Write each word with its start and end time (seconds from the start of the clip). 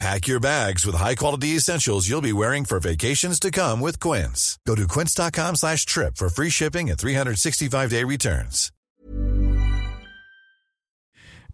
Pack 0.00 0.26
your 0.26 0.40
bags 0.40 0.84
with 0.84 0.96
high-quality 0.96 1.56
essentials 1.56 2.08
you'll 2.08 2.20
be 2.20 2.32
wearing 2.32 2.64
for 2.64 2.80
vacations 2.80 3.38
to 3.40 3.50
come 3.50 3.80
with 3.80 4.00
Quince. 4.00 4.58
Go 4.66 4.74
to 4.74 4.88
quince.com 4.88 5.54
slash 5.56 5.86
trip 5.86 6.16
for 6.16 6.28
free 6.28 6.50
shipping 6.50 6.90
and 6.90 6.98
365-day 6.98 8.02
returns. 8.04 8.70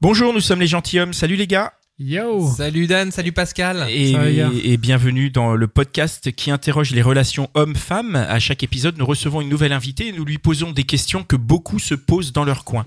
Bonjour, 0.01 0.33
nous 0.33 0.41
sommes 0.41 0.61
les 0.61 0.67
gentilshommes. 0.67 1.13
Salut 1.13 1.37
les 1.37 1.47
gars. 1.47 1.73
Yo 2.03 2.51
Salut 2.57 2.87
Dan, 2.87 3.13
salut 3.13 3.33
Pascal. 3.33 3.87
Et, 3.91 4.13
et 4.65 4.77
bienvenue 4.79 5.29
dans 5.29 5.55
le 5.55 5.69
podcast 5.69 6.33
qui 6.33 6.51
interroge 6.51 6.93
les 6.93 7.03
relations 7.03 7.51
hommes-femmes. 7.53 8.17
À 8.17 8.39
chaque 8.39 8.63
épisode, 8.63 8.97
nous 8.97 9.05
recevons 9.05 9.43
une 9.43 9.51
nouvelle 9.51 9.75
invitée 9.75 10.07
et 10.07 10.13
nous 10.13 10.25
lui 10.25 10.39
posons 10.39 10.73
des 10.73 10.85
questions 10.85 11.25
que 11.25 11.37
beaucoup 11.37 11.79
se 11.79 11.95
posent 11.95 12.33
dans 12.33 12.45
leur 12.45 12.65
coin. 12.65 12.87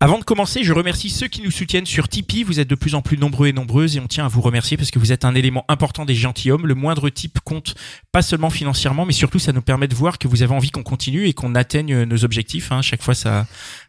Avant 0.00 0.18
de 0.18 0.24
commencer, 0.24 0.64
je 0.64 0.72
remercie 0.72 1.10
ceux 1.10 1.28
qui 1.28 1.42
nous 1.42 1.50
soutiennent 1.50 1.84
sur 1.84 2.08
Tipeee. 2.08 2.42
Vous 2.42 2.58
êtes 2.58 2.70
de 2.70 2.74
plus 2.74 2.94
en 2.94 3.02
plus 3.02 3.18
nombreux 3.18 3.48
et 3.48 3.52
nombreuses 3.52 3.98
et 3.98 4.00
on 4.00 4.06
tient 4.06 4.24
à 4.24 4.28
vous 4.28 4.40
remercier 4.40 4.78
parce 4.78 4.90
que 4.90 4.98
vous 4.98 5.12
êtes 5.12 5.26
un 5.26 5.34
élément 5.34 5.66
important 5.68 6.06
des 6.06 6.14
gentilshommes. 6.14 6.66
Le 6.66 6.74
moindre 6.74 7.10
type 7.10 7.40
compte 7.44 7.74
pas 8.12 8.22
seulement 8.22 8.48
financièrement, 8.48 9.04
mais 9.04 9.12
surtout 9.12 9.38
ça 9.38 9.52
nous 9.52 9.60
permet 9.60 9.88
de 9.88 9.94
voir 9.94 10.16
que 10.16 10.26
vous 10.26 10.42
avez 10.42 10.54
envie 10.54 10.70
qu'on 10.70 10.82
continue 10.82 11.26
et 11.26 11.34
qu'on 11.34 11.54
atteigne 11.54 12.04
nos 12.04 12.24
objectifs. 12.24 12.72
hein. 12.72 12.80
Chaque 12.80 13.02
fois, 13.02 13.14
ça, 13.14 13.46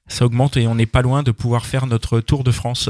ça 0.08 0.26
augmente 0.26 0.58
et 0.58 0.68
on 0.68 0.76
n'est 0.76 0.86
pas 0.86 1.02
loin 1.02 1.24
de 1.24 1.32
pouvoir 1.32 1.66
faire 1.66 1.88
notre 1.88 2.20
tour 2.20 2.44
de 2.44 2.52
France 2.52 2.90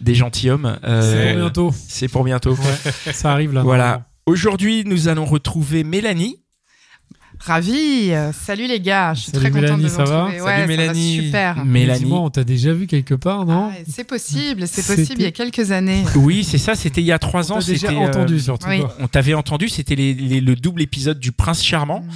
des 0.00 0.14
gentilshommes. 0.14 0.78
C'est 0.82 0.88
Euh, 0.88 1.26
pour 1.32 1.36
bientôt. 1.42 1.74
C'est 1.88 2.08
pour 2.08 2.24
bientôt. 2.24 2.52
Ouais, 2.52 3.12
ça 3.12 3.32
arrive 3.32 3.52
là. 3.52 3.62
Voilà. 3.62 4.06
Aujourd'hui, 4.26 4.84
nous 4.86 5.08
allons 5.08 5.24
retrouver 5.26 5.84
Mélanie. 5.84 6.40
Ravi. 7.40 8.10
Salut 8.46 8.66
les 8.66 8.80
gars, 8.80 9.12
je 9.14 9.22
suis 9.22 9.32
Salut 9.32 9.42
très 9.42 9.50
contente 9.50 9.62
Mélanie, 9.78 9.82
de 9.84 9.88
vous 9.88 9.94
ça 9.96 10.04
va. 10.04 10.26
Salut 10.26 10.40
Ouais, 10.42 10.50
ça 10.50 10.60
va 10.60 10.66
Mélanie. 10.66 11.20
super. 11.24 11.64
Mélanie. 11.64 12.12
On 12.12 12.30
t'a 12.30 12.44
déjà 12.44 12.72
vu 12.72 12.86
quelque 12.86 13.14
part, 13.14 13.44
non 13.44 13.70
Ah, 13.72 13.76
c'est 13.88 14.04
possible, 14.04 14.66
c'est 14.66 14.86
possible. 14.86 15.20
Il 15.20 15.24
y 15.24 15.26
a 15.26 15.30
quelques 15.32 15.70
années. 15.70 16.04
Oui, 16.16 16.44
c'est 16.44 16.58
ça. 16.58 16.74
C'était 16.74 17.00
il 17.00 17.06
y 17.06 17.12
a 17.12 17.18
trois 17.18 17.50
On 17.52 17.56
ans. 17.56 17.58
t'a 17.60 17.66
déjà 17.66 17.88
euh, 17.90 17.96
entendu 17.96 18.40
surtout. 18.40 18.68
oui. 18.68 18.80
quoi. 18.80 18.96
on 19.00 19.08
t'avait 19.08 19.34
entendu. 19.34 19.68
C'était 19.68 19.94
les- 19.94 20.14
les- 20.14 20.40
le 20.40 20.56
double 20.56 20.82
épisode 20.82 21.18
du 21.18 21.32
Prince 21.32 21.62
Charmant. 21.62 22.00
Mm. 22.00 22.10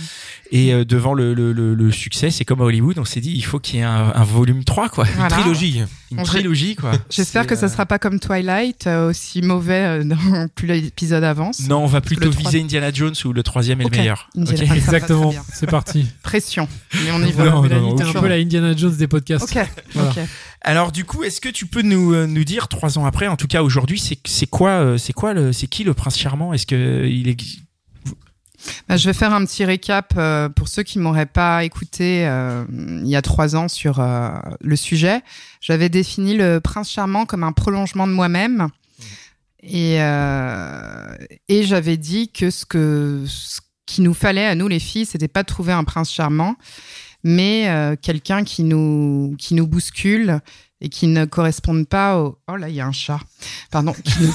Et 0.50 0.72
euh, 0.72 0.84
devant 0.86 1.12
le, 1.12 1.34
le- 1.34 1.52
le- 1.52 1.74
le 1.74 1.92
succès, 1.92 2.30
c'est 2.30 2.46
comme 2.46 2.62
à 2.62 2.64
Hollywood. 2.64 2.98
On 2.98 3.04
s'est 3.04 3.20
dit, 3.20 3.32
il 3.34 3.44
faut 3.44 3.58
qu'il 3.58 3.76
y 3.76 3.82
ait 3.82 3.84
un, 3.84 4.12
un 4.14 4.24
volume 4.24 4.64
3, 4.64 4.88
quoi. 4.88 5.04
Voilà. 5.16 5.28
Trilogie. 5.36 5.82
Une 6.10 6.20
On- 6.20 6.22
trilogie, 6.22 6.74
quoi. 6.74 6.92
J'espère 7.10 7.46
que 7.46 7.54
ça 7.54 7.66
euh, 7.66 7.68
sera 7.68 7.84
pas 7.84 7.98
comme 7.98 8.18
Twilight, 8.18 8.86
euh, 8.86 9.10
aussi 9.10 9.42
mauvais 9.42 10.00
euh, 10.00 10.04
dans- 10.04 10.48
plus 10.54 10.66
l'épisode 10.66 11.22
avance. 11.22 11.68
Non, 11.68 11.84
on 11.84 11.86
va 11.86 12.00
plutôt 12.00 12.30
viser 12.30 12.62
Indiana 12.62 12.90
Jones 12.90 13.12
où 13.26 13.34
le 13.34 13.42
troisième 13.42 13.82
est 13.82 13.84
le 13.84 13.90
meilleur. 13.90 14.30
Indiana. 14.38 14.74
Exactement, 15.10 15.44
c'est 15.52 15.66
parti. 15.66 16.06
Pression. 16.22 16.68
Mais 17.04 17.10
on 17.12 17.22
y 17.22 17.32
va. 17.32 17.44
Non, 17.44 17.62
non, 17.62 18.00
un 18.00 18.12
peu 18.12 18.28
la 18.28 18.36
Indiana 18.36 18.76
Jones 18.76 18.96
des 18.96 19.08
podcasts. 19.08 19.44
Ok. 19.56 19.66
Voilà. 19.94 20.12
Alors 20.60 20.92
du 20.92 21.04
coup, 21.04 21.22
est-ce 21.22 21.40
que 21.40 21.48
tu 21.48 21.66
peux 21.66 21.82
nous 21.82 22.12
euh, 22.12 22.26
nous 22.26 22.44
dire 22.44 22.68
trois 22.68 22.98
ans 22.98 23.06
après, 23.06 23.26
en 23.28 23.36
tout 23.36 23.46
cas 23.46 23.62
aujourd'hui, 23.62 23.98
c'est 23.98 24.18
c'est 24.26 24.46
quoi 24.46 24.70
euh, 24.70 24.98
c'est 24.98 25.12
quoi 25.12 25.32
le 25.32 25.52
c'est 25.52 25.66
qui 25.66 25.84
le 25.84 25.94
prince 25.94 26.18
charmant? 26.18 26.52
Est-ce 26.52 26.66
que 26.66 27.06
il 27.06 27.28
est 27.28 27.36
Bah, 28.88 28.96
je 28.96 29.08
vais 29.08 29.12
faire 29.14 29.32
un 29.32 29.44
petit 29.44 29.64
récap 29.64 30.14
euh, 30.16 30.48
pour 30.48 30.68
ceux 30.68 30.82
qui 30.82 30.98
m'auraient 30.98 31.26
pas 31.26 31.64
écouté 31.64 32.26
euh, 32.26 32.64
il 32.70 33.08
y 33.08 33.16
a 33.16 33.22
trois 33.22 33.54
ans 33.56 33.68
sur 33.68 34.00
euh, 34.00 34.30
le 34.60 34.76
sujet. 34.76 35.20
J'avais 35.60 35.88
défini 35.88 36.36
le 36.36 36.58
prince 36.60 36.90
charmant 36.90 37.24
comme 37.24 37.44
un 37.44 37.52
prolongement 37.52 38.06
de 38.06 38.12
moi-même. 38.12 38.68
Et, 39.62 40.00
euh, 40.00 41.16
et 41.48 41.64
j'avais 41.64 41.96
dit 41.96 42.30
que 42.30 42.50
ce 42.50 42.64
que 42.64 43.24
ce 43.26 43.60
qu'il 43.88 44.04
nous 44.04 44.14
fallait 44.14 44.46
à 44.46 44.54
nous 44.54 44.68
les 44.68 44.78
filles, 44.78 45.06
c'était 45.06 45.28
pas 45.28 45.42
de 45.42 45.48
trouver 45.48 45.72
un 45.72 45.82
prince 45.82 46.12
charmant, 46.12 46.56
mais 47.24 47.68
euh, 47.68 47.96
quelqu'un 48.00 48.44
qui 48.44 48.62
nous 48.62 49.34
qui 49.38 49.54
nous 49.54 49.66
bouscule 49.66 50.40
et 50.80 50.90
qui 50.90 51.08
ne 51.08 51.24
corresponde 51.24 51.88
pas 51.88 52.18
au 52.18 52.38
oh 52.46 52.56
là 52.56 52.68
il 52.68 52.76
y 52.76 52.80
a 52.80 52.86
un 52.86 52.92
chat 52.92 53.18
pardon 53.72 53.92
qui 53.92 54.22
nous 54.22 54.32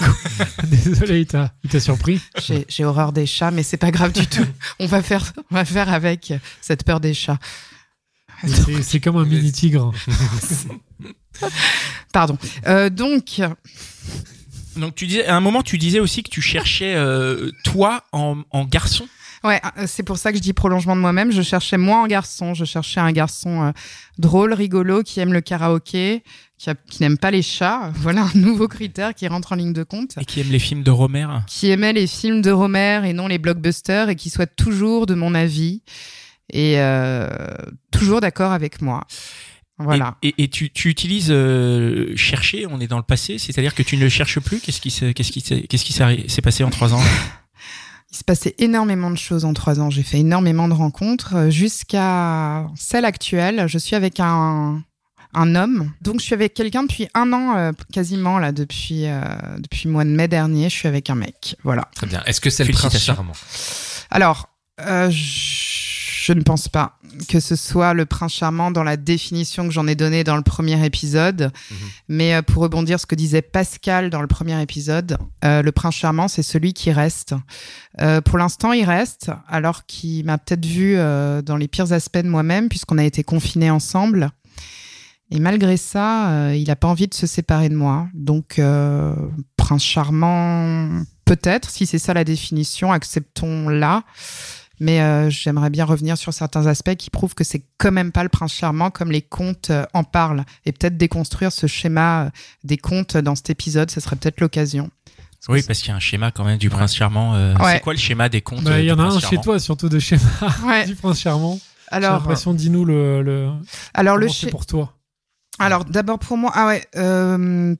Désolé, 0.64 1.22
il 1.22 1.28
t'a 1.28 1.54
il 1.64 1.70
t'a 1.70 1.80
surpris. 1.80 2.20
j'ai 2.46 2.66
j'ai 2.68 2.84
horreur 2.84 3.14
des 3.14 3.28
chats, 3.28 3.52
mais 3.52 3.64
c'est 3.64 3.78
pas 3.78 3.92
grave 3.92 4.12
du 4.12 4.28
tout. 4.28 4.46
On 4.80 4.88
va 4.88 5.02
faire, 5.02 5.32
on 5.52 5.56
va 5.56 5.66
faire 5.66 5.94
avec 5.94 6.34
cette 6.60 6.84
peur 6.84 7.00
des 7.00 7.14
chats. 7.14 7.40
C'est 8.46 8.82
c'est 8.82 9.00
comme 9.00 9.18
un 9.18 9.26
mini 9.26 9.52
tigre. 9.52 9.94
Pardon. 12.14 12.38
Euh, 12.68 12.90
donc, 12.90 13.40
donc 14.76 14.96
tu 14.96 15.08
disais 15.08 15.26
à 15.26 15.36
un 15.36 15.42
moment 15.42 15.62
tu 15.62 15.78
disais 15.78 16.00
aussi 16.00 16.24
que 16.24 16.30
tu 16.30 16.42
cherchais 16.42 16.96
euh, 16.96 17.52
toi 17.64 18.04
en, 18.12 18.42
en 18.50 18.66
garçon. 18.66 19.08
Ouais, 19.44 19.62
euh, 19.78 19.86
c'est 19.88 20.04
pour 20.04 20.18
ça 20.18 20.32
que 20.32 20.38
je 20.38 20.42
dis 20.42 20.54
prolongement 20.54 20.96
de 20.96 21.02
moi-même. 21.02 21.32
Je 21.32 21.42
cherchais 21.42 21.78
moi 21.78 21.98
en 21.98 22.08
garçon. 22.08 22.54
Je 22.54 22.66
cherchais 22.66 23.00
un 23.00 23.12
garçon 23.12 23.64
euh, 23.64 23.72
drôle, 24.18 24.54
rigolo, 24.54 25.04
qui 25.04 25.20
aime 25.20 25.34
le 25.34 25.42
karaoké, 25.42 26.24
qui, 26.58 26.70
a- 26.70 26.76
qui 26.76 27.02
n'aime 27.02 27.18
pas 27.18 27.32
les 27.32 27.42
chats. 27.42 27.92
Voilà 27.96 28.24
un 28.24 28.32
nouveau 28.40 28.68
critère 28.68 29.14
qui 29.14 29.28
rentre 29.28 29.52
en 29.54 29.56
ligne 29.56 29.74
de 29.74 29.84
compte. 29.84 30.16
Et 30.20 30.26
qui 30.26 30.40
aime 30.42 30.50
les 30.52 30.60
films 30.60 30.84
de 30.84 30.92
Romer. 30.92 31.28
Qui 31.48 31.70
aimait 31.70 31.94
les 31.94 32.08
films 32.08 32.42
de 32.42 32.52
Romer 32.52 33.02
et 33.06 33.14
non 33.14 33.28
les 33.28 33.38
blockbusters 33.38 34.10
et 34.10 34.16
qui 34.16 34.30
soit 34.30 34.48
toujours 34.48 35.06
de 35.06 35.14
mon 35.16 35.34
avis 35.36 35.82
et 36.52 36.80
euh, 36.80 37.30
toujours 37.92 38.22
d'accord 38.22 38.52
avec 38.52 38.82
moi. 38.82 39.06
Voilà. 39.80 40.18
Et, 40.22 40.28
et- 40.30 40.44
et 40.44 40.48
tu, 40.50 40.70
tu 40.72 40.90
utilises 40.90 41.30
euh, 41.32 42.16
chercher, 42.16 42.68
on 42.70 42.80
est 42.80 42.88
dans 42.88 42.98
le 42.98 43.04
passé, 43.04 43.38
c'est-à-dire 43.40 43.74
que 43.74 43.82
tu 43.82 43.98
ne 43.98 44.02
le 44.04 44.10
cherches 44.10 44.40
plus? 44.40 44.60
Qu'est-ce 44.60 44.80
qui 44.82 44.92
s'est- 44.92 45.14
qu'est-ce 45.14 45.32
qui 45.32 45.42
s'est- 45.42 45.62
qu'est-ce 45.68 45.84
qui 45.84 45.94
s'est 45.94 46.26
s'est 46.28 46.42
passé 46.44 46.64
en 46.64 46.70
trois 46.70 46.94
ans? 46.94 47.02
Il 48.14 48.18
se 48.18 48.24
passait 48.24 48.54
énormément 48.60 49.10
de 49.10 49.18
choses 49.18 49.44
en 49.44 49.54
trois 49.54 49.80
ans. 49.80 49.90
J'ai 49.90 50.04
fait 50.04 50.20
énormément 50.20 50.68
de 50.68 50.74
rencontres 50.74 51.36
euh, 51.36 51.50
jusqu'à 51.50 52.68
celle 52.76 53.06
actuelle. 53.06 53.66
Je 53.68 53.78
suis 53.80 53.96
avec 53.96 54.20
un 54.20 54.84
un 55.34 55.56
homme. 55.56 55.92
Donc 56.02 56.20
je 56.20 56.26
suis 56.26 56.34
avec 56.34 56.54
quelqu'un 56.54 56.84
depuis 56.84 57.08
un 57.16 57.34
an 57.34 57.58
euh, 57.58 57.72
quasiment 57.92 58.38
là 58.38 58.52
depuis 58.52 59.08
euh, 59.08 59.24
depuis 59.58 59.88
le 59.88 59.92
mois 59.92 60.06
de 60.06 60.10
mai 60.10 60.28
dernier. 60.28 60.70
Je 60.70 60.76
suis 60.76 60.88
avec 60.88 61.10
un 61.10 61.16
mec. 61.16 61.56
Voilà. 61.64 61.90
Très 61.96 62.08
bien. 62.08 62.22
Est-ce 62.26 62.40
que 62.40 62.50
c'est 62.50 62.64
le 62.64 62.72
prince 62.72 62.98
charmant? 62.98 63.34
Alors 64.12 64.50
euh, 64.82 65.10
je 65.10 65.73
je 66.24 66.32
ne 66.32 66.42
pense 66.42 66.70
pas 66.70 66.98
que 67.28 67.42
ce 67.42 67.58
soit 67.58 67.94
le 67.94 68.06
prince 68.06 68.34
charmant 68.34 68.72
dans 68.72 68.84
la 68.84 68.96
définition 68.96 69.68
que 69.68 69.74
j'en 69.74 69.88
ai 69.88 69.96
donnée 69.96 70.24
dans 70.24 70.38
le 70.38 70.42
premier 70.42 70.84
épisode. 70.86 71.52
Mhm. 71.70 71.78
Mais 72.08 72.34
euh, 72.34 72.42
pour 72.42 72.64
rebondir 72.64 73.00
ce 73.00 73.06
que 73.06 73.16
disait 73.16 73.42
Pascal 73.42 74.10
dans 74.10 74.22
le 74.22 74.28
premier 74.28 74.60
épisode, 74.62 75.18
euh, 75.44 75.62
le 75.62 75.72
prince 75.74 75.96
charmant, 75.96 76.30
c'est 76.30 76.42
celui 76.42 76.74
qui 76.74 76.94
reste. 76.94 77.36
Euh, 78.00 78.22
pour 78.22 78.38
l'instant, 78.38 78.72
il 78.72 78.86
reste, 78.86 79.32
alors 79.50 79.86
qu'il 79.86 80.26
m'a 80.26 80.38
peut-être 80.38 80.66
vu 80.66 80.96
euh, 80.96 81.42
dans 81.42 81.58
les 81.58 81.68
pires 81.68 81.92
aspects 81.92 82.18
de 82.18 82.30
moi-même, 82.30 82.70
puisqu'on 82.70 82.98
a 82.98 83.04
été 83.04 83.24
confinés 83.24 83.70
ensemble. 83.70 84.30
Et 85.30 85.40
malgré 85.40 85.76
ça, 85.78 86.54
il 86.54 86.68
n'a 86.68 86.76
pas 86.76 86.88
envie 86.88 87.08
de 87.08 87.14
se 87.14 87.26
séparer 87.26 87.68
de 87.68 87.76
moi. 87.76 88.08
Donc, 88.14 88.62
prince 89.58 89.84
charmant, 89.84 91.02
peut-être, 91.26 91.72
si 91.72 91.88
c'est 91.88 91.98
ça 91.98 92.14
la 92.14 92.24
définition, 92.24 92.92
acceptons-la. 92.92 94.04
Mais 94.80 95.02
euh, 95.02 95.30
j'aimerais 95.30 95.70
bien 95.70 95.86
revenir 95.86 96.18
sur 96.18 96.34
certains 96.34 96.66
aspects 96.68 96.96
qui 96.96 97.10
prouvent 97.10 97.36
que 97.36 97.44
c'est 97.44 97.64
quand 97.78 97.92
même 97.92 98.12
pas 98.12 98.24
le 98.24 98.30
prince 98.30 98.54
charmant 98.54 98.90
comme 98.90 99.12
les 99.12 99.22
contes 99.22 99.70
euh, 99.70 99.86
en 99.94 100.04
parlent. 100.04 100.44
Et 100.66 100.72
peut-être 100.72 100.98
déconstruire 100.98 101.52
ce 101.52 101.68
schéma 101.68 102.26
euh, 102.26 102.30
des 102.64 102.78
contes 102.78 103.16
dans 103.18 103.36
cet 103.36 103.50
épisode, 103.52 103.92
ce 103.92 104.00
serait 104.00 104.16
peut-être 104.16 104.42
l'occasion. 104.42 104.90
Oui, 105.50 105.62
parce 105.62 105.80
qu'il 105.80 105.90
y 105.90 105.92
a 105.92 105.96
un 105.96 106.00
schéma 106.00 106.32
quand 106.32 106.44
même 106.46 106.58
du 106.58 106.70
prince 106.70 106.96
charmant. 106.96 107.36
euh, 107.36 107.54
Ouais. 107.56 107.74
C'est 107.74 107.80
quoi 107.82 107.94
le 107.94 108.00
schéma 108.00 108.30
des 108.30 108.42
contes 108.42 108.64
Bah, 108.64 108.80
Il 108.80 108.86
y 108.86 108.92
en 108.92 109.00
a 109.00 109.04
un 109.04 109.20
chez 109.20 109.38
toi, 109.40 109.60
surtout 109.60 109.90
de 109.90 110.00
schéma 110.00 110.22
Ouais. 110.66 110.86
du 110.86 110.96
prince 110.96 111.20
charmant. 111.20 111.60
J'ai 111.92 111.98
Alors, 111.98 112.14
l'impression, 112.14 112.54
dis-nous 112.54 112.86
le. 112.86 113.22
le... 113.22 113.52
alors 113.94 114.18
le 114.18 114.28
c'est 114.28 114.34
schéma. 114.34 114.52
pour 114.52 114.66
toi. 114.66 114.94
Alors 115.60 115.86
d'abord 115.86 116.18
pour 116.18 116.36
moi, 116.38 116.52
ah 116.56 116.66
ouais. 116.66 116.84
euh, 116.96 117.76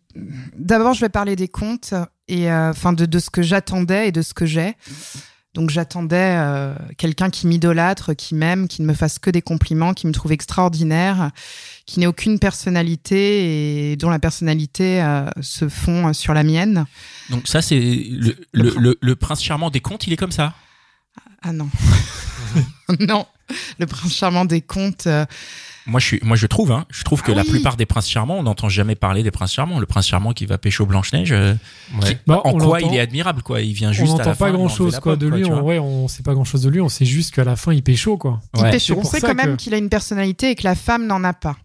d'abord 0.56 0.94
je 0.94 1.02
vais 1.02 1.10
parler 1.10 1.36
des 1.36 1.48
contes 1.48 1.96
et 2.28 2.52
euh, 2.52 2.70
enfin 2.70 2.94
de, 2.94 3.08
de 3.08 3.18
ce 3.20 3.32
que 3.32 3.42
j'attendais 3.42 4.10
et 4.10 4.12
de 4.12 4.22
ce 4.22 4.36
que 4.36 4.46
j'ai. 4.46 4.76
Donc 5.54 5.70
j'attendais 5.70 6.36
euh, 6.40 6.74
quelqu'un 6.98 7.30
qui 7.30 7.46
m'idolâtre, 7.46 8.14
qui 8.16 8.34
m'aime, 8.34 8.68
qui 8.68 8.82
ne 8.82 8.88
me 8.88 8.94
fasse 8.94 9.20
que 9.20 9.30
des 9.30 9.42
compliments, 9.44 9.94
qui 9.94 10.08
me 10.08 10.12
trouve 10.12 10.32
extraordinaire, 10.32 11.30
qui 11.86 12.00
n'ait 12.00 12.08
aucune 12.08 12.40
personnalité 12.40 13.92
et 13.92 13.96
dont 13.98 14.10
la 14.10 14.18
personnalité 14.20 15.02
euh, 15.04 15.30
se 15.42 15.70
fond 15.70 16.12
sur 16.14 16.34
la 16.34 16.44
mienne. 16.44 16.86
Donc 17.30 17.48
ça, 17.48 17.62
c'est 17.62 17.80
le, 17.80 18.36
le, 18.52 18.74
le- 18.80 18.98
le 19.00 19.16
prince 19.16 19.44
charmant 19.44 19.70
des 19.70 19.80
contes, 19.80 20.08
il 20.08 20.14
est 20.14 20.18
comme 20.18 20.32
ça? 20.32 20.54
Ah 21.44 21.52
non, 21.54 21.70
non, 23.00 23.26
le 23.80 23.86
prince 23.86 24.14
charmant 24.16 24.46
des 24.46 24.62
contes. 24.62 25.08
euh, 25.08 25.26
Moi, 25.86 26.00
je 26.00 26.06
suis, 26.06 26.20
moi, 26.24 26.38
je 26.38 26.48
trouve, 26.48 26.72
hein, 26.72 26.86
je 26.90 27.04
trouve 27.04 27.22
que 27.24 27.32
Ah 27.34 27.36
la 27.36 27.42
oui. 27.44 27.50
plupart 27.50 27.76
des 27.76 27.86
princes 27.86 28.10
charmants, 28.10 28.38
on 28.38 28.44
n'entend 28.44 28.70
jamais 28.70 28.96
parler 28.96 29.22
des 29.22 29.32
princes 29.32 29.52
charmants. 29.54 29.80
Le 29.80 29.86
prince 29.86 30.08
charmant 30.08 30.32
qui 30.32 30.46
va 30.46 30.58
pécho 30.58 30.86
Blanche 30.86 31.12
Neige, 31.12 31.32
Ouais. 31.34 32.20
Bah, 32.26 32.42
en 32.46 32.52
on 32.54 32.58
quoi 32.58 32.82
il 32.82 32.94
est 32.96 33.00
admirable, 33.00 33.42
quoi. 33.44 33.60
Il 33.62 33.74
vient 33.74 33.90
On 33.90 33.94
juste 33.94 34.14
à 34.14 34.18
la 34.20 34.26
n'entend 34.26 34.36
pas 34.38 34.52
grand 34.52 34.70
chose 34.70 34.98
quoi 35.00 35.16
de 35.18 35.28
lui. 35.28 35.44
vois. 35.44 35.62
vrai, 35.62 35.80
on 35.80 36.08
sait 36.08 36.24
pas 36.24 36.34
grand 36.34 36.46
chose 36.46 36.62
de 36.64 36.70
lui. 36.70 36.80
On 36.80 36.90
sait 36.90 37.06
juste 37.06 37.36
qu'à 37.36 37.44
la 37.44 37.56
fin, 37.58 37.74
il 37.74 37.84
pécho 37.84 38.18
quoi. 38.18 38.40
il 38.56 38.62
Ouais. 38.62 38.72
pêche. 38.72 38.86
C'est 38.88 38.94
On 38.94 39.04
sait 39.04 39.20
quand 39.22 39.36
même 39.36 39.58
qu'il 39.58 39.74
a 39.74 39.78
une 39.78 39.90
personnalité 39.90 40.52
et 40.52 40.56
que 40.56 40.64
la 40.64 40.76
femme 40.76 41.06
n'en 41.06 41.24
a 41.24 41.34
pas. 41.34 41.58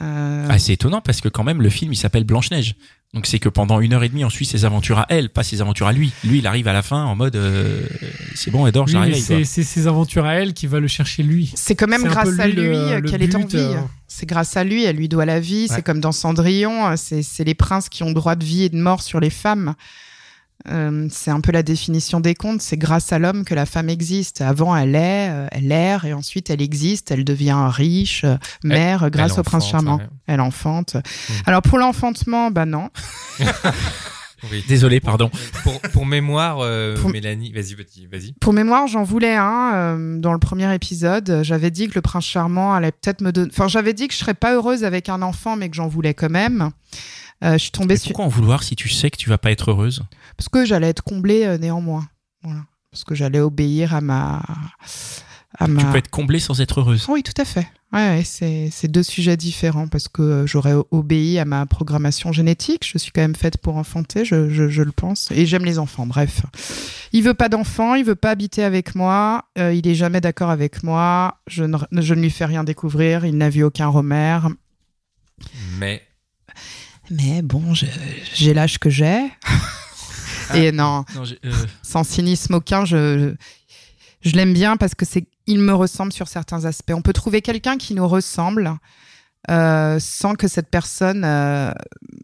Euh, 0.00 0.46
Ah, 0.50 0.58
c'est 0.58 0.72
étonnant 0.72 1.00
parce 1.00 1.20
que 1.20 1.28
quand 1.28 1.44
même 1.44 1.62
le 1.62 1.70
film 1.70 1.92
il 1.92 1.96
s'appelle 1.96 2.24
Blanche 2.24 2.50
Neige. 2.50 2.74
Donc 3.14 3.26
c'est 3.26 3.38
que 3.38 3.48
pendant 3.48 3.80
une 3.80 3.92
heure 3.92 4.02
et 4.02 4.08
demie 4.08 4.24
on 4.24 4.30
suit 4.30 4.44
ses 4.44 4.64
aventures 4.64 4.98
à 4.98 5.06
elle, 5.08 5.30
pas 5.30 5.44
ses 5.44 5.60
aventures 5.60 5.86
à 5.86 5.92
lui. 5.92 6.12
Lui 6.24 6.38
il 6.38 6.46
arrive 6.48 6.66
à 6.66 6.72
la 6.72 6.82
fin 6.82 7.04
en 7.04 7.14
mode 7.14 7.36
euh, 7.36 7.86
c'est 8.34 8.50
bon 8.50 8.64
réveille. 8.64 9.22
quoi. 9.22 9.44
c'est 9.44 9.62
ses 9.62 9.86
aventures 9.86 10.24
à 10.24 10.34
elle 10.34 10.52
qui 10.52 10.66
va 10.66 10.80
le 10.80 10.88
chercher 10.88 11.22
lui. 11.22 11.52
c'est 11.54 11.76
quand 11.76 11.86
même 11.86 12.02
grâce 12.02 12.38
à 12.40 12.48
lui 12.48 12.66
euh, 12.66 13.00
le 13.00 13.08
qu'elle 13.08 13.22
est 13.22 13.34
en 13.36 13.46
vie. 13.46 13.56
euh. 13.56 13.76
C'est 14.08 14.26
grâce 14.26 14.56
à 14.56 14.62
lui, 14.62 14.84
elle 14.84 14.96
lui 14.96 15.08
doit 15.08 15.24
la 15.26 15.40
vie. 15.40 15.66
Ouais. 15.68 15.76
C'est 15.76 15.82
comme 15.82 16.00
dans 16.00 16.12
Cendrillon, 16.12 16.86
euh, 16.88 16.94
c'est 16.96 17.44
les 17.44 17.54
princes 17.54 17.88
qui 17.88 18.02
ont 18.02 18.12
droit 18.12 18.36
de 18.36 18.44
vie 18.44 18.64
et 18.64 18.68
de 18.68 18.76
mort 18.76 19.02
sur 19.02 19.18
les 19.18 19.30
femmes. 19.30 19.74
Euh, 20.70 21.06
c'est 21.10 21.30
un 21.30 21.40
peu 21.40 21.52
la 21.52 21.62
définition 21.62 22.20
des 22.20 22.34
contes. 22.34 22.62
C'est 22.62 22.76
grâce 22.76 23.12
à 23.12 23.18
l'homme 23.18 23.44
que 23.44 23.54
la 23.54 23.66
femme 23.66 23.88
existe. 23.88 24.40
Avant, 24.40 24.74
elle 24.76 24.94
est, 24.94 25.28
euh, 25.30 25.46
elle 25.52 25.70
erre, 25.70 26.04
et 26.04 26.12
ensuite 26.14 26.48
elle 26.50 26.62
existe. 26.62 27.10
Elle 27.10 27.24
devient 27.24 27.68
riche, 27.70 28.24
euh, 28.24 28.36
mère, 28.62 29.10
grâce 29.10 29.32
Elle 29.34 29.40
au 29.40 29.42
prince 29.42 29.68
charmant. 29.68 29.98
ouais. 29.98 30.08
Elle 30.26 30.40
enfante. 30.40 30.96
Alors 31.46 31.62
pour 31.62 31.78
l'enfantement, 31.78 32.50
bah 32.50 32.64
non. 32.66 32.88
Oui. 34.50 34.62
Désolé, 34.68 35.00
pardon. 35.00 35.30
Pour, 35.62 35.80
pour 35.80 36.06
mémoire, 36.06 36.58
euh, 36.60 36.96
Pour- 37.00 37.10
Mélanie, 37.10 37.52
vas-y, 37.52 37.74
vas-y, 37.74 38.06
vas-y. 38.10 38.32
Pour 38.40 38.52
mémoire, 38.52 38.86
j'en 38.86 39.02
voulais 39.02 39.34
un 39.36 39.72
euh, 39.74 40.18
dans 40.18 40.32
le 40.32 40.38
premier 40.38 40.72
épisode. 40.74 41.40
J'avais 41.42 41.70
dit 41.70 41.88
que 41.88 41.94
le 41.94 42.02
prince 42.02 42.24
charmant 42.26 42.74
allait 42.74 42.92
peut-être 42.92 43.22
me 43.22 43.32
donner. 43.32 43.48
Enfin, 43.50 43.68
j'avais 43.68 43.94
dit 43.94 44.06
que 44.08 44.12
je 44.14 44.18
serais 44.18 44.34
pas 44.34 44.54
heureuse 44.54 44.84
avec 44.84 45.08
un 45.08 45.22
enfant, 45.22 45.56
mais 45.56 45.68
que 45.70 45.76
j'en 45.76 45.88
voulais 45.88 46.14
quand 46.14 46.30
même. 46.30 46.70
Euh, 47.44 47.52
je 47.54 47.58
suis 47.58 47.70
tombée 47.70 47.94
Mais 47.94 47.98
sur 47.98 48.08
pourquoi 48.08 48.24
en 48.24 48.28
vouloir 48.28 48.62
si 48.62 48.74
tu 48.74 48.88
sais 48.88 49.10
que 49.10 49.16
tu 49.16 49.28
vas 49.28 49.38
pas 49.38 49.50
être 49.50 49.70
heureuse 49.70 50.02
parce 50.36 50.48
que 50.48 50.64
j'allais 50.64 50.88
être 50.88 51.02
comblée 51.02 51.44
euh, 51.44 51.58
néanmoins. 51.58 52.06
Voilà. 52.42 52.60
Parce 52.90 53.04
que 53.04 53.14
j'allais 53.14 53.40
obéir 53.40 53.94
à 53.94 54.00
ma. 54.00 54.42
À 55.58 55.68
ma... 55.68 55.82
Tu 55.82 55.86
peux 55.88 55.98
être 55.98 56.10
comblée 56.10 56.40
sans 56.40 56.60
être 56.60 56.80
heureuse. 56.80 57.06
Oui, 57.08 57.22
tout 57.22 57.40
à 57.40 57.44
fait. 57.44 57.68
Ouais, 57.92 58.22
c'est 58.24 58.70
c'est 58.72 58.88
deux 58.88 59.04
sujets 59.04 59.36
différents 59.36 59.86
parce 59.86 60.08
que 60.08 60.22
euh, 60.22 60.46
j'aurais 60.46 60.74
obéi 60.90 61.38
à 61.38 61.44
ma 61.44 61.64
programmation 61.66 62.32
génétique. 62.32 62.88
Je 62.90 62.98
suis 62.98 63.12
quand 63.12 63.20
même 63.20 63.36
faite 63.36 63.58
pour 63.58 63.76
enfanter, 63.76 64.24
je, 64.24 64.48
je, 64.48 64.68
je 64.68 64.82
le 64.82 64.90
pense. 64.90 65.30
Et 65.30 65.46
j'aime 65.46 65.64
les 65.64 65.78
enfants, 65.78 66.06
bref. 66.06 66.42
Il 67.12 67.22
veut 67.22 67.34
pas 67.34 67.48
d'enfant, 67.48 67.94
il 67.94 68.04
veut 68.04 68.16
pas 68.16 68.30
habiter 68.30 68.64
avec 68.64 68.96
moi, 68.96 69.44
euh, 69.58 69.72
il 69.72 69.86
est 69.86 69.94
jamais 69.94 70.20
d'accord 70.20 70.50
avec 70.50 70.82
moi, 70.82 71.38
je 71.46 71.62
ne, 71.62 71.76
je 71.92 72.14
ne 72.14 72.20
lui 72.20 72.30
fais 72.30 72.46
rien 72.46 72.64
découvrir, 72.64 73.24
il 73.24 73.36
n'a 73.36 73.48
vu 73.48 73.62
aucun 73.62 73.86
Romer. 73.86 74.40
Mais 75.78 76.02
Mais 77.10 77.42
bon, 77.42 77.74
je- 77.74 77.86
j'ai 78.34 78.54
l'âge 78.54 78.78
que 78.78 78.90
j'ai. 78.90 79.30
Et 80.54 80.72
non, 80.72 81.04
euh, 81.16 81.52
sans 81.82 82.04
cynisme 82.04 82.54
aucun, 82.54 82.84
je, 82.84 83.34
je 84.20 84.30
l'aime 84.32 84.52
bien 84.52 84.76
parce 84.76 84.94
que 84.94 85.04
c'est, 85.06 85.26
il 85.46 85.58
me 85.58 85.72
ressemble 85.74 86.12
sur 86.12 86.28
certains 86.28 86.64
aspects. 86.66 86.92
On 86.94 87.00
peut 87.02 87.12
trouver 87.14 87.40
quelqu'un 87.40 87.78
qui 87.78 87.94
nous 87.94 88.06
ressemble 88.06 88.74
euh, 89.50 89.98
sans 90.00 90.34
que 90.34 90.48
cette 90.48 90.70
personne 90.70 91.22
euh, 91.24 91.70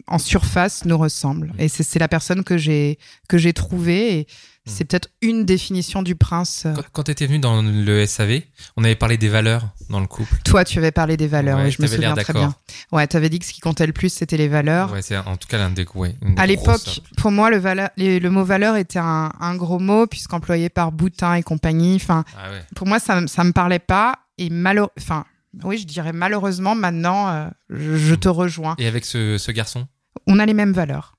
en 0.07 0.19
surface 0.19 0.85
nous 0.85 0.99
ressemble. 0.99 1.53
Et 1.59 1.69
c'est, 1.69 1.99
la 1.99 2.09
personne 2.09 2.45
que 2.45 2.57
j'ai 2.57 2.99
que 3.29 3.39
j'ai 3.39 3.53
trouvée. 3.53 4.19
Et 4.21 4.27
c'est 4.67 4.85
peut-être 4.85 5.09
une 5.23 5.45
définition 5.45 6.03
du 6.03 6.15
prince. 6.15 6.67
quand, 6.75 6.83
quand 6.93 7.03
tu 7.05 7.11
étais 7.11 7.27
venu 7.27 7.39
dans 7.39 7.61
le 7.63 8.07
SAV, 8.07 8.43
on 8.77 8.85
avait 8.85 8.95
parlé 8.95 9.17
des 9.17 9.29
valeurs 9.29 9.69
dans 9.89 10.01
le 10.01 10.07
couple. 10.07 10.35
Toi, 10.45 10.65
tu 10.65 10.79
avais 10.79 10.93
parlé 10.93 11.17
des 11.17 11.27
valeurs. 11.27 11.59
Ouais, 11.59 11.71
je 11.71 11.83
me 11.83 11.87
souviens 11.87 12.15
très 12.15 12.33
bien. 12.33 12.55
Ouais, 12.93 13.07
t'avais 13.07 13.29
dit 13.31 13.39
que 13.39 13.45
ce 13.47 13.53
qui 13.53 13.61
comptait 13.61 13.87
le 13.87 13.93
plus, 13.93 14.13
c'était 14.13 14.37
les 14.37 14.49
valeurs. 14.49 14.93
Ouais, 14.93 15.03
c'est 15.03 15.17
en 15.17 15.37
tout 15.37 15.49
cas 15.49 15.59
l'un 15.59 15.71
des 15.71 15.87
ouais, 15.95 16.15
À 16.37 16.47
l'époque, 16.47 17.01
pour 17.17 17.31
moi, 17.33 17.51
le, 17.51 17.57
valeur, 17.59 17.89
les- 17.97 18.21
le 18.21 18.31
mot 18.31 18.45
valeur 18.45 18.77
était 18.77 18.99
un, 18.99 19.31
un 19.41 19.57
gros 19.57 19.79
mot, 19.79 20.07
puisqu'employé 20.07 20.69
par 20.69 20.93
Boutin 20.93 21.35
et 21.35 21.43
compagnie. 21.43 21.97
Enfin, 21.97 22.25
Ah 22.39 22.51
ouais. 22.51 22.63
pour 22.77 22.87
moi, 22.87 22.99
ça, 22.99 23.27
ça 23.27 23.45
me 23.45 23.53
parlait 23.53 23.79
pas. 23.79 24.19
Et 24.39 24.49
malheure... 24.51 24.91
enfin, 24.99 25.25
oui, 25.64 25.79
je 25.79 25.87
dirais 25.87 26.12
malheureusement, 26.12 26.75
maintenant, 26.75 27.29
euh, 27.29 27.49
je, 27.70 27.97
je 27.97 28.14
te 28.14 28.29
rejoins. 28.29 28.75
Et 28.79 28.87
avec 28.87 29.05
ce, 29.05 29.38
ce 29.38 29.52
garçon? 29.52 29.87
On 30.26 30.38
a 30.38 30.47
les 30.47 30.55
mêmes 30.55 30.73
valeurs. 30.73 31.17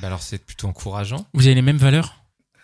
bah 0.00 0.08
alors 0.08 0.22
c'est 0.22 0.38
plutôt 0.44 0.68
encourageant. 0.68 1.26
Vous 1.34 1.46
avez 1.46 1.54
les 1.54 1.62
mêmes 1.62 1.76
valeurs? 1.78 2.16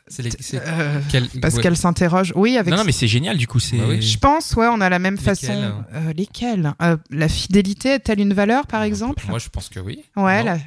C'est 0.08 0.22
les- 0.22 0.30
c'est 0.40 0.60
Euh, 0.66 1.00
quel- 1.10 1.28
parce 1.40 1.54
ouais. 1.54 1.62
qu'elle 1.62 1.76
s'interroge. 1.76 2.32
Oui, 2.36 2.58
avec. 2.58 2.72
Non, 2.72 2.78
non, 2.78 2.84
mais 2.84 2.92
c'est 2.92 3.06
génial 3.06 3.38
du 3.38 3.46
coup. 3.46 3.60
C'est 3.60 3.78
Bah 3.78 3.84
oui. 3.88 4.02
Je 4.02 4.18
pense, 4.18 4.52
ouais, 4.54 4.66
on 4.66 4.80
a 4.80 4.88
la 4.88 4.98
même 4.98 5.14
Lesquelles 5.14 5.36
façon. 5.36 5.84
Euh, 5.94 6.12
lesquelles 6.12 6.74
Euh, 6.82 6.96
La 7.10 7.28
fidélité 7.28 7.90
est-elle 7.90 8.20
une 8.20 8.34
valeur, 8.34 8.66
par 8.66 8.82
exemple? 8.82 9.24
Moi, 9.28 9.38
je 9.38 9.48
pense 9.48 9.68
que 9.68 9.78
oui. 9.78 10.02
Ouais, 10.16 10.40
Non. 10.40 10.44
la- 10.52 10.58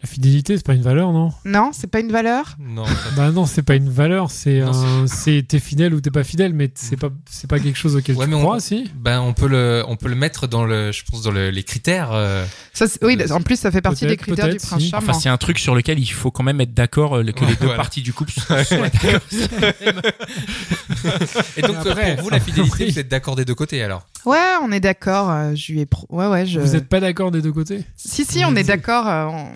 La 0.00 0.08
fidélité, 0.08 0.56
c'est 0.56 0.64
pas 0.64 0.74
une 0.74 0.82
valeur, 0.82 1.10
non? 1.12 1.32
Non, 1.44 1.70
c'est 1.72 1.88
pas 1.88 1.98
une 1.98 2.12
valeur? 2.12 2.56
Non. 2.60 2.84
Bah 3.16 3.32
non, 3.32 3.46
c'est 3.46 3.62
pas 3.62 3.74
une 3.74 3.90
valeur, 3.90 4.30
c'est 4.30 4.60
un- 4.60 5.06
t'es 5.48 5.58
fidèle 5.58 5.92
ou 5.92 6.00
t'es 6.00 6.12
pas 6.12 6.22
fidèle, 6.22 6.52
mais 6.54 6.70
c'est 6.76 6.96
pas 6.96 7.08
c'est 7.28 7.50
pas 7.50 7.58
quelque 7.58 7.76
chose 7.76 7.96
auquel 7.96 8.14
Ouais, 8.14 8.24
tu 8.26 8.30
mais 8.30 8.36
on- 8.36 8.42
crois, 8.42 8.60
si? 8.60 8.88
Ben, 8.94 9.20
on 9.20 9.32
peut 9.32 9.48
le, 9.48 9.82
on 9.88 9.96
peut 9.96 10.08
le 10.08 10.14
mettre 10.14 10.46
dans 10.46 10.64
le, 10.64 10.92
je 10.92 11.02
pense 11.10 11.22
dans 11.22 11.32
le- 11.32 11.50
les 11.50 11.64
critères. 11.64 12.10
euh, 12.12 12.44
Ça, 12.72 12.84
oui, 13.02 13.16
Peut-être. 13.16 13.32
en 13.32 13.40
plus, 13.40 13.56
ça 13.58 13.72
fait 13.72 13.80
partie 13.80 14.06
des 14.06 14.16
critères 14.16 14.48
du 14.48 14.58
prince 14.58 14.80
si. 14.80 14.88
charmant. 14.90 15.08
Enfin, 15.10 15.18
c'est 15.18 15.28
un 15.30 15.36
truc 15.36 15.58
sur 15.58 15.74
lequel 15.74 15.98
il 15.98 16.06
faut 16.06 16.30
quand 16.30 16.44
même 16.44 16.60
être 16.60 16.74
d'accord 16.74 17.16
euh, 17.16 17.24
que 17.24 17.44
les 17.44 17.56
deux 17.56 17.64
voilà. 17.66 17.74
parties 17.76 18.02
du 18.02 18.12
couple 18.12 18.30
soient 18.40 18.62
d'accord. 18.62 19.20
Et 21.56 21.62
donc, 21.62 21.76
après, 21.76 22.14
pour 22.16 22.24
vous, 22.24 22.30
la 22.30 22.40
fidélité, 22.40 22.84
oui. 22.84 22.90
vous 22.92 22.98
êtes 22.98 23.08
d'accord 23.08 23.34
des 23.36 23.44
deux 23.44 23.54
côtés 23.54 23.82
alors? 23.82 24.06
Ouais, 24.24 24.38
on 24.62 24.70
est 24.72 24.80
d'accord. 24.80 25.30
euh, 25.30 25.54
je 25.54 25.72
lui 25.72 25.80
ai 25.80 25.86
pro- 25.86 26.06
Ouais, 26.10 26.26
ouais, 26.28 26.46
je. 26.46 26.60
Vous 26.60 26.76
êtes 26.76 26.88
pas 26.88 27.00
d'accord 27.00 27.30
des 27.30 27.40
deux 27.42 27.52
côtés? 27.52 27.82
Si, 27.96 28.24
si, 28.24 28.44
on 28.44 28.54
est 28.56 28.64
d'accord. 28.64 29.08
euh, 29.08 29.26
on- 29.26 29.48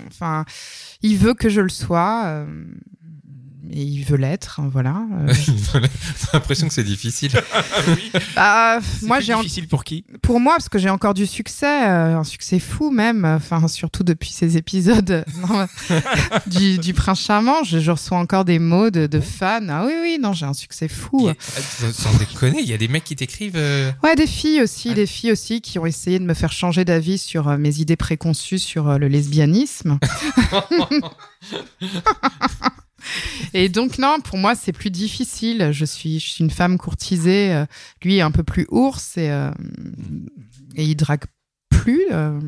Il 1.02 1.16
veut 1.18 1.34
que 1.34 1.48
je 1.48 1.60
le 1.60 1.68
sois. 1.68 2.22
euh, 2.26 2.46
Et 3.70 3.82
il 3.82 4.02
veut 4.04 4.16
l'être, 4.16 4.58
hein, 4.60 4.68
voilà. 4.72 5.02
euh. 5.20 5.32
J'ai 5.72 5.82
l'impression 6.32 6.66
que 6.68 6.74
c'est 6.74 6.82
difficile. 6.84 7.30
Bah, 8.34 8.78
C'est 8.82 9.06
moi, 9.06 9.18
plus 9.18 9.26
j'ai 9.26 9.34
en- 9.34 9.38
difficile 9.42 9.68
pour 9.68 9.84
qui? 9.84 10.04
pour 10.22 10.40
moi, 10.40 10.54
parce 10.54 10.68
que 10.68 10.78
j'ai 10.78 10.90
encore 10.90 11.14
du 11.14 11.26
succès, 11.26 11.86
euh, 11.88 12.18
un 12.18 12.24
succès 12.24 12.58
fou 12.58 12.90
même, 12.90 13.24
enfin, 13.24 13.66
surtout 13.68 14.02
depuis 14.02 14.30
ces 14.30 14.56
épisodes 14.56 15.24
non, 15.48 15.66
du, 16.46 16.78
du 16.78 16.92
Prince 16.94 17.20
Charmant, 17.20 17.62
je, 17.64 17.78
je 17.78 17.90
reçois 17.90 18.18
encore 18.18 18.44
des 18.44 18.58
mots 18.58 18.90
de, 18.90 19.06
de 19.06 19.20
fans. 19.20 19.60
Ah 19.68 19.84
oui, 19.86 19.92
oui, 20.02 20.18
non, 20.20 20.32
j'ai 20.32 20.46
un 20.46 20.54
succès 20.54 20.88
fou. 20.88 21.28
Ah, 21.30 21.34
Sans 21.92 22.12
déconner, 22.18 22.60
il 22.60 22.68
y 22.68 22.72
a 22.74 22.78
des 22.78 22.88
mecs 22.88 23.04
qui 23.04 23.16
t'écrivent. 23.16 23.56
euh, 23.56 23.90
Ouais, 24.02 24.16
des 24.16 24.26
filles 24.26 24.62
aussi, 24.62 24.88
Ah. 24.90 24.94
des 24.94 25.06
filles 25.06 25.32
aussi 25.32 25.60
qui 25.60 25.78
ont 25.78 25.86
essayé 25.86 26.18
de 26.18 26.24
me 26.24 26.34
faire 26.34 26.52
changer 26.52 26.84
d'avis 26.84 27.18
sur 27.18 27.48
euh, 27.48 27.56
mes 27.58 27.78
idées 27.80 27.96
préconçues 27.96 28.58
sur 28.58 28.88
euh, 28.88 28.98
le 28.98 29.08
lesbianisme. 29.08 29.98
Et 33.54 33.68
donc 33.68 33.98
non, 33.98 34.18
pour 34.20 34.38
moi 34.38 34.54
c'est 34.54 34.72
plus 34.72 34.90
difficile. 34.90 35.70
Je 35.72 35.84
suis, 35.84 36.20
je 36.20 36.28
suis 36.30 36.44
une 36.44 36.50
femme 36.50 36.78
courtisée. 36.78 37.52
euh, 37.52 37.66
lui 38.02 38.16
est 38.18 38.22
un 38.22 38.30
peu 38.30 38.42
plus 38.42 38.66
ours 38.70 39.16
et, 39.16 39.30
euh, 39.30 39.50
il 40.76 40.94
drague 40.96 41.24
plus. 41.70 42.04
euh, 42.12 42.38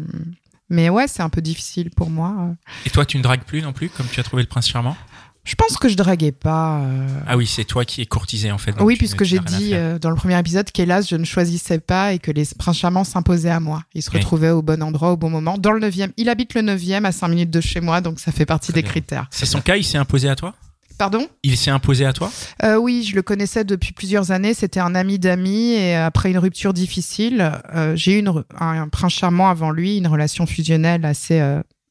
mais 0.70 0.88
ouais, 0.88 1.06
c'est 1.08 1.22
un 1.22 1.28
peu 1.28 1.42
difficile 1.42 1.90
pour 1.90 2.10
moi. 2.10 2.54
Et 2.86 2.90
toi, 2.90 3.04
tu 3.04 3.18
ne 3.18 3.22
dragues 3.22 3.44
plus 3.44 3.60
non 3.62 3.72
plus, 3.72 3.90
comme 3.90 4.06
tu 4.10 4.18
as 4.18 4.22
trouvé 4.22 4.42
le 4.42 4.48
prince 4.48 4.66
charmant? 4.66 4.96
Je 5.44 5.54
pense 5.56 5.76
que 5.76 5.88
je 5.90 5.94
draguais 5.94 6.32
pas. 6.32 6.78
euh, 6.80 7.06
Ah 7.26 7.36
oui, 7.36 7.46
c'est 7.46 7.64
toi 7.64 7.84
qui 7.84 8.00
es 8.00 8.06
courtisé 8.06 8.50
en 8.50 8.56
fait. 8.58 8.72
donc 8.72 8.86
oui, 8.86 8.96
puisque 8.96 9.24
j'ai 9.24 9.38
dit 9.40 9.70
euh, 9.74 9.98
dans 9.98 10.08
le 10.08 10.16
premier 10.16 10.38
épisode 10.38 10.70
qu'hélas, 10.70 11.02
je 11.02 11.16
ne 11.16 11.24
choisissais 11.24 11.78
pas 11.80 12.14
et 12.14 12.18
que 12.18 12.30
les 12.30 12.44
princes 12.58 12.78
charmants 12.78 13.04
s'imposaient 13.04 13.50
à 13.50 13.60
moi. 13.60 13.82
Ils 13.94 14.02
se 14.02 14.10
Oui. 14.10 14.18
retrouvaient 14.18 14.50
au 14.50 14.62
bon 14.62 14.82
endroit, 14.82 15.12
au 15.12 15.16
bon 15.18 15.28
moment. 15.28 15.58
Dans 15.58 15.72
le 15.72 15.80
9e. 15.86 16.12
Il 16.16 16.28
habite 16.30 16.54
le 16.54 16.62
9e 16.62 17.04
à 17.04 17.12
5 17.12 17.28
minutes 17.28 17.50
de 17.50 17.60
chez 17.60 17.80
moi, 17.80 18.00
donc 18.00 18.20
ça 18.20 18.32
fait 18.32 18.46
partie 18.46 18.72
Très 18.72 18.80
des 18.80 18.82
bien. 18.84 18.90
critères. 18.90 19.26
C'est 19.30 19.44
son 19.46 19.60
cas, 19.60 19.76
il 19.76 19.84
s'est 19.84 19.98
imposé 19.98 20.28
à 20.30 20.34
toi? 20.36 20.54
Pardon? 20.96 21.26
Il 21.42 21.56
s'est 21.58 21.72
imposé 21.72 22.06
à 22.06 22.12
toi? 22.12 22.30
Euh, 22.62 22.76
Oui, 22.76 23.06
je 23.06 23.14
le 23.16 23.20
connaissais 23.22 23.64
depuis 23.64 23.92
plusieurs 23.92 24.30
années. 24.30 24.54
C'était 24.54 24.80
un 24.80 24.94
ami 24.94 25.18
d'amis 25.18 25.72
et 25.72 25.94
après 25.94 26.30
une 26.30 26.38
rupture 26.38 26.72
difficile, 26.72 27.52
j'ai 27.96 28.14
eu 28.14 28.18
une 28.20 28.28
un, 28.58 28.82
un 28.82 28.88
prince 28.88 29.12
charmant 29.12 29.48
avant 29.50 29.70
lui, 29.72 29.98
une 29.98 30.06
relation 30.06 30.46
fusionnelle 30.46 31.04
assez, 31.04 31.40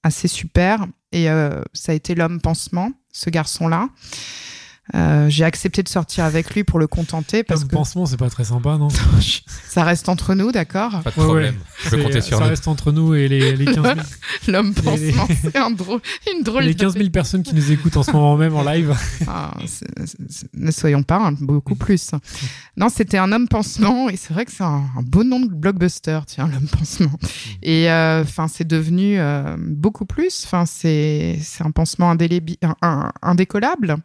assez 0.03 0.27
super. 0.27 0.85
Et 1.11 1.29
euh, 1.29 1.61
ça 1.73 1.91
a 1.91 1.95
été 1.95 2.15
l'homme 2.15 2.41
pansement, 2.41 2.91
ce 3.11 3.29
garçon-là. 3.29 3.89
Euh, 4.95 5.29
j'ai 5.29 5.45
accepté 5.45 5.81
de 5.81 5.87
sortir 5.87 6.25
avec 6.25 6.53
lui 6.53 6.65
pour 6.65 6.77
le 6.77 6.87
contenter 6.87 7.43
parce 7.43 7.61
Comme 7.61 7.69
que 7.69 7.75
pansement, 7.75 8.05
c'est 8.05 8.17
pas 8.17 8.29
très 8.29 8.43
sympa, 8.43 8.77
non 8.77 8.89
ça 9.69 9.85
reste 9.85 10.09
entre 10.09 10.33
nous, 10.35 10.51
d'accord 10.51 11.01
Pas 11.03 11.11
de 11.11 11.15
Ouais, 11.19 11.23
problème. 11.25 11.55
Je 11.85 11.89
peux 11.91 12.03
compter 12.03 12.19
sur 12.19 12.37
Ça 12.37 12.43
nous. 12.43 12.49
reste 12.49 12.67
entre 12.67 12.91
nous 12.91 13.15
et 13.15 13.29
les, 13.29 13.55
les 13.55 13.63
15 13.63 13.75
000, 13.81 13.95
L'homme 14.49 14.73
Les- 14.75 14.81
pansement, 15.13 15.27
c'est 15.41 15.55
un 15.55 15.71
drôle, 15.71 16.01
une 16.35 16.43
drôle 16.43 16.63
les 16.63 16.73
de 16.73 16.79
15 16.79 16.95
000 16.95 17.09
personnes 17.11 17.43
qui 17.43 17.55
nous 17.55 17.71
écoutent 17.71 17.95
en 17.95 18.03
ce 18.03 18.11
moment 18.11 18.35
même 18.35 18.55
en 18.57 18.63
live. 18.63 18.93
Ah, 19.25 19.53
c'est- 19.65 19.87
c'est- 20.29 20.53
ne 20.53 20.69
soyons 20.71 21.03
pas, 21.03 21.27
hein, 21.27 21.35
beaucoup 21.39 21.75
plus. 21.75 22.11
Non, 22.75 22.89
c'était 22.89 23.17
un 23.17 23.31
homme 23.31 23.47
pansement, 23.47 24.09
et 24.09 24.17
c'est 24.17 24.33
vrai 24.33 24.43
que 24.43 24.51
c'est 24.51 24.63
un, 24.65 24.83
un 24.97 25.01
beau 25.01 25.23
nom 25.23 25.39
de 25.39 25.47
blockbuster, 25.53 26.19
tiens, 26.27 26.49
l'homme 26.51 26.67
pansement. 26.67 27.17
Et 27.61 27.87
enfin, 27.89 28.49
c'est 28.49 28.67
devenu 28.67 29.17
euh, 29.17 29.55
beaucoup 29.57 30.05
plus. 30.05 30.43
Enfin, 30.45 30.65
c'est 30.65 31.39
c'est 31.41 31.63
un 31.63 31.71
pansement 31.71 32.13
indélébi- 32.13 32.57
un- 32.61 32.75
un- 32.81 33.11
indécollable. 33.21 33.95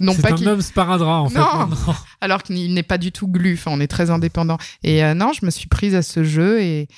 Non 0.00 0.12
C'est 0.14 0.22
pas 0.22 0.32
un 0.32 0.46
homme 0.46 0.62
sparadrap, 0.62 1.22
en 1.24 1.28
fait. 1.28 1.38
Non. 1.38 1.66
maintenant. 1.66 1.94
alors 2.20 2.42
qu'il 2.42 2.72
n'est 2.74 2.82
pas 2.82 2.98
du 2.98 3.12
tout 3.12 3.28
glu. 3.28 3.54
Enfin, 3.54 3.70
on 3.74 3.80
est 3.80 3.88
très 3.88 4.10
indépendant. 4.10 4.58
Et 4.82 5.04
euh, 5.04 5.14
non, 5.14 5.32
je 5.32 5.44
me 5.44 5.50
suis 5.50 5.68
prise 5.68 5.94
à 5.94 6.02
ce 6.02 6.24
jeu 6.24 6.60
et 6.60 6.88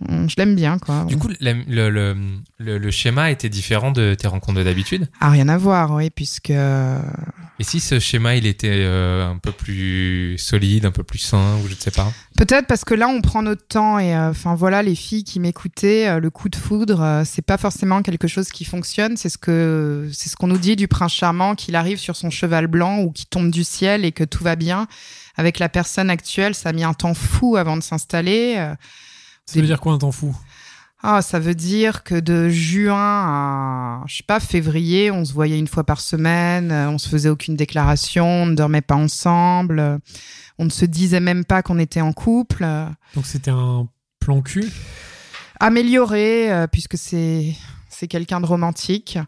Je 0.00 0.34
l'aime 0.36 0.54
bien, 0.56 0.78
quoi. 0.78 1.04
Du 1.04 1.16
coup, 1.16 1.28
le, 1.40 1.64
le, 1.68 2.16
le, 2.58 2.78
le 2.78 2.90
schéma 2.90 3.30
était 3.30 3.48
différent 3.48 3.90
de 3.90 4.14
tes 4.14 4.26
rencontres 4.26 4.62
d'habitude? 4.62 5.08
Ah, 5.20 5.30
rien 5.30 5.48
à 5.48 5.56
voir, 5.56 5.92
oui, 5.92 6.10
puisque 6.10 6.50
Et 6.50 7.62
si 7.64 7.78
ce 7.78 8.00
schéma, 8.00 8.34
il 8.34 8.46
était 8.46 8.68
euh, 8.70 9.30
un 9.30 9.38
peu 9.38 9.52
plus 9.52 10.36
solide, 10.38 10.84
un 10.84 10.90
peu 10.90 11.04
plus 11.04 11.20
sain, 11.20 11.56
ou 11.62 11.68
je 11.68 11.74
ne 11.74 11.78
sais 11.78 11.92
pas? 11.92 12.12
Peut-être 12.36 12.66
parce 12.66 12.84
que 12.84 12.94
là, 12.94 13.06
on 13.06 13.20
prend 13.20 13.42
notre 13.42 13.66
temps 13.66 13.98
et 14.00 14.14
euh, 14.14 14.30
enfin 14.30 14.56
voilà, 14.56 14.82
les 14.82 14.96
filles 14.96 15.22
qui 15.22 15.38
m'écoutaient, 15.38 16.08
euh, 16.08 16.18
le 16.18 16.30
coup 16.30 16.48
de 16.48 16.56
foudre, 16.56 17.00
euh, 17.00 17.22
c'est 17.24 17.42
pas 17.46 17.56
forcément 17.56 18.02
quelque 18.02 18.26
chose 18.26 18.48
qui 18.50 18.64
fonctionne. 18.64 19.16
C'est 19.16 19.28
ce 19.28 19.38
que 19.38 20.10
c'est 20.12 20.28
ce 20.28 20.34
qu'on 20.34 20.48
nous 20.48 20.58
dit 20.58 20.74
du 20.74 20.88
prince 20.88 21.14
charmant 21.14 21.54
qu'il 21.54 21.76
arrive 21.76 21.98
sur 21.98 22.16
son 22.16 22.30
cheval 22.30 22.66
blanc 22.66 22.98
ou 22.98 23.12
qui 23.12 23.26
tombe 23.26 23.50
du 23.50 23.62
ciel 23.62 24.04
et 24.04 24.10
que 24.10 24.24
tout 24.24 24.42
va 24.42 24.56
bien. 24.56 24.88
Avec 25.36 25.60
la 25.60 25.68
personne 25.68 26.10
actuelle, 26.10 26.54
ça 26.56 26.70
a 26.70 26.72
mis 26.72 26.84
un 26.84 26.94
temps 26.94 27.14
fou 27.14 27.56
avant 27.56 27.76
de 27.76 27.82
s'installer. 27.82 28.72
Ça 29.46 29.60
veut 29.60 29.66
dire 29.66 29.80
quoi 29.80 29.92
un 29.92 29.98
temps 29.98 30.12
fou? 30.12 30.34
Ah, 31.02 31.20
ça 31.20 31.38
veut 31.38 31.54
dire 31.54 32.02
que 32.02 32.14
de 32.14 32.48
juin 32.48 32.96
à, 32.96 34.02
je 34.06 34.16
sais 34.16 34.22
pas, 34.22 34.40
février, 34.40 35.10
on 35.10 35.24
se 35.26 35.34
voyait 35.34 35.58
une 35.58 35.68
fois 35.68 35.84
par 35.84 36.00
semaine, 36.00 36.72
euh, 36.72 36.88
on 36.88 36.96
se 36.96 37.10
faisait 37.10 37.28
aucune 37.28 37.56
déclaration, 37.56 38.26
on 38.26 38.46
ne 38.46 38.54
dormait 38.54 38.80
pas 38.80 38.94
ensemble, 38.94 39.80
euh, 39.80 39.98
on 40.58 40.64
ne 40.64 40.70
se 40.70 40.86
disait 40.86 41.20
même 41.20 41.44
pas 41.44 41.62
qu'on 41.62 41.78
était 41.78 42.00
en 42.00 42.14
couple. 42.14 42.66
Donc 43.14 43.26
c'était 43.26 43.50
un 43.50 43.86
plan 44.18 44.40
cul? 44.40 44.72
amélioré 45.60 46.52
euh, 46.52 46.66
puisque 46.66 46.98
c'est 46.98 47.54
c'est 47.88 48.08
quelqu'un 48.08 48.40
de 48.40 48.46
romantique 48.46 49.18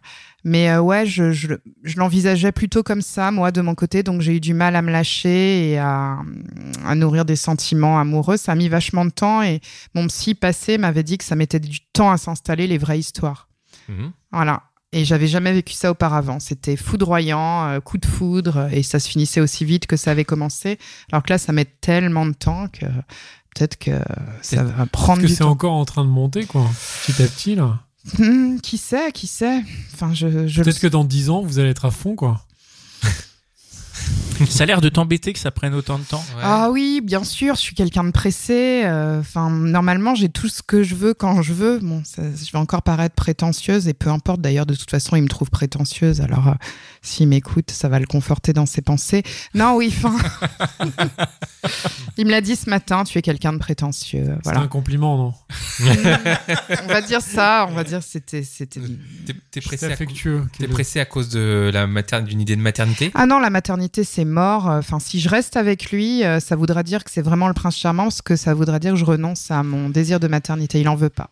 mais 0.48 0.70
euh, 0.70 0.80
ouais 0.80 1.04
je, 1.04 1.32
je, 1.32 1.48
je 1.82 1.96
l'envisageais 1.98 2.52
plutôt 2.52 2.82
comme 2.82 3.02
ça 3.02 3.30
moi 3.32 3.50
de 3.50 3.60
mon 3.60 3.74
côté 3.74 4.02
donc 4.02 4.20
j'ai 4.22 4.36
eu 4.36 4.40
du 4.40 4.54
mal 4.54 4.76
à 4.76 4.80
me 4.82 4.90
lâcher 4.92 5.70
et 5.72 5.78
à, 5.78 6.18
à 6.86 6.94
nourrir 6.94 7.24
des 7.24 7.34
sentiments 7.36 7.98
amoureux 7.98 8.36
ça 8.36 8.52
a 8.52 8.54
mis 8.54 8.68
vachement 8.68 9.04
de 9.04 9.10
temps 9.10 9.42
et 9.42 9.60
mon 9.94 10.06
psy 10.06 10.34
passé 10.34 10.78
m'avait 10.78 11.02
dit 11.02 11.18
que 11.18 11.24
ça 11.24 11.34
mettait 11.36 11.58
du 11.60 11.80
temps 11.92 12.10
à 12.12 12.16
s'installer 12.16 12.66
les 12.66 12.78
vraies 12.78 12.98
histoires 13.00 13.48
Mhm. 13.88 14.12
voilà 14.32 14.62
et 14.92 15.04
j'avais 15.04 15.26
jamais 15.26 15.52
vécu 15.52 15.74
ça 15.74 15.90
auparavant. 15.90 16.38
C'était 16.40 16.76
foudroyant, 16.76 17.66
euh, 17.66 17.80
coup 17.80 17.98
de 17.98 18.06
foudre, 18.06 18.68
et 18.72 18.82
ça 18.82 18.98
se 18.98 19.08
finissait 19.08 19.40
aussi 19.40 19.64
vite 19.64 19.86
que 19.86 19.96
ça 19.96 20.12
avait 20.12 20.24
commencé. 20.24 20.78
Alors 21.12 21.22
que 21.22 21.30
là, 21.30 21.38
ça 21.38 21.52
met 21.52 21.66
tellement 21.66 22.24
de 22.24 22.32
temps 22.32 22.68
que 22.68 22.86
peut-être 23.54 23.76
que 23.78 23.90
ça 24.42 24.62
va 24.64 24.86
prendre 24.86 25.20
Parce 25.20 25.22
que 25.22 25.26
du 25.26 25.32
c'est 25.34 25.38
temps. 25.40 25.50
encore 25.50 25.72
en 25.74 25.84
train 25.84 26.04
de 26.04 26.08
monter, 26.08 26.46
quoi. 26.46 26.64
Petit 27.04 27.22
à 27.22 27.26
petit, 27.26 27.54
là. 27.56 27.80
Hmm, 28.18 28.58
qui 28.60 28.78
sait, 28.78 29.12
qui 29.12 29.26
sait 29.26 29.62
Enfin, 29.94 30.14
je, 30.14 30.46
je 30.46 30.62
Peut-être 30.62 30.80
que 30.80 30.86
dans 30.86 31.04
10 31.04 31.30
ans, 31.30 31.42
vous 31.42 31.58
allez 31.58 31.70
être 31.70 31.84
à 31.84 31.90
fond, 31.90 32.14
quoi. 32.14 32.44
Ça 34.50 34.64
a 34.64 34.66
l'air 34.66 34.80
de 34.82 34.88
t'embêter 34.90 35.32
que 35.32 35.38
ça 35.38 35.50
prenne 35.50 35.72
autant 35.74 35.98
de 35.98 36.04
temps. 36.04 36.22
Ouais. 36.36 36.42
Ah 36.42 36.68
oui, 36.70 37.00
bien 37.02 37.24
sûr, 37.24 37.54
je 37.54 37.60
suis 37.60 37.74
quelqu'un 37.74 38.04
de 38.04 38.10
pressé. 38.10 38.82
euh, 38.84 39.20
Enfin, 39.20 39.48
normalement, 39.50 40.14
j'ai 40.14 40.28
tout 40.28 40.48
ce 40.48 40.62
que 40.62 40.82
je 40.82 40.94
veux 40.94 41.14
quand 41.14 41.40
je 41.40 41.54
veux. 41.54 41.78
Bon, 41.78 42.02
ça, 42.04 42.22
je 42.22 42.52
vais 42.52 42.58
encore 42.58 42.82
paraître 42.82 43.14
prétentieuse 43.14 43.88
et 43.88 43.94
peu 43.94 44.10
importe. 44.10 44.42
D'ailleurs, 44.42 44.66
de 44.66 44.74
toute 44.74 44.90
façon, 44.90 45.16
il 45.16 45.22
me 45.22 45.28
trouve 45.28 45.48
prétentieuse. 45.50 46.20
Alors, 46.20 46.48
euh, 46.48 46.52
s'il 47.00 47.28
m'écoute, 47.28 47.70
ça 47.70 47.88
va 47.88 47.98
le 47.98 48.04
conforter 48.06 48.52
dans 48.52 48.66
ses 48.66 48.82
pensées. 48.82 49.22
Non, 49.54 49.74
oui, 49.76 49.90
enfin. 49.96 50.14
il 52.18 52.26
me 52.26 52.30
l'a 52.30 52.40
dit 52.40 52.56
ce 52.56 52.68
matin. 52.68 53.04
Tu 53.04 53.18
es 53.18 53.22
quelqu'un 53.22 53.52
de 53.54 53.58
prétentieux. 53.58 54.24
C'est 54.26 54.44
Voilà. 54.44 54.60
un 54.60 54.68
compliment, 54.68 55.16
non? 55.16 55.34
On 55.80 56.86
va 56.88 57.00
dire 57.02 57.20
ça. 57.20 57.66
On 57.70 57.74
va 57.74 57.84
dire 57.84 58.02
c'était 58.02 58.42
c'était. 58.42 58.80
T'es 58.80 59.34
C'est 59.54 59.60
pressé, 59.62 59.86
à, 59.92 60.68
pressé 60.68 61.00
à 61.00 61.04
cause 61.04 61.28
de 61.30 61.70
la 61.72 61.86
mater- 61.86 62.22
d'une 62.22 62.40
idée 62.40 62.56
de 62.56 62.60
maternité? 62.60 63.10
Ah 63.14 63.26
non, 63.26 63.38
la 63.38 63.50
maternité, 63.50 63.95
c'est 64.04 64.24
mort. 64.24 64.66
Enfin, 64.66 64.98
si 64.98 65.20
je 65.20 65.28
reste 65.28 65.56
avec 65.56 65.90
lui, 65.90 66.24
euh, 66.24 66.40
ça 66.40 66.56
voudra 66.56 66.82
dire 66.82 67.04
que 67.04 67.10
c'est 67.10 67.22
vraiment 67.22 67.48
le 67.48 67.54
prince 67.54 67.76
charmant, 67.76 68.04
parce 68.04 68.22
que 68.22 68.36
ça 68.36 68.54
voudra 68.54 68.78
dire 68.78 68.92
que 68.92 68.98
je 68.98 69.04
renonce 69.04 69.50
à 69.50 69.62
mon 69.62 69.90
désir 69.90 70.20
de 70.20 70.28
maternité. 70.28 70.80
Il 70.80 70.88
en 70.88 70.96
veut 70.96 71.10
pas. 71.10 71.30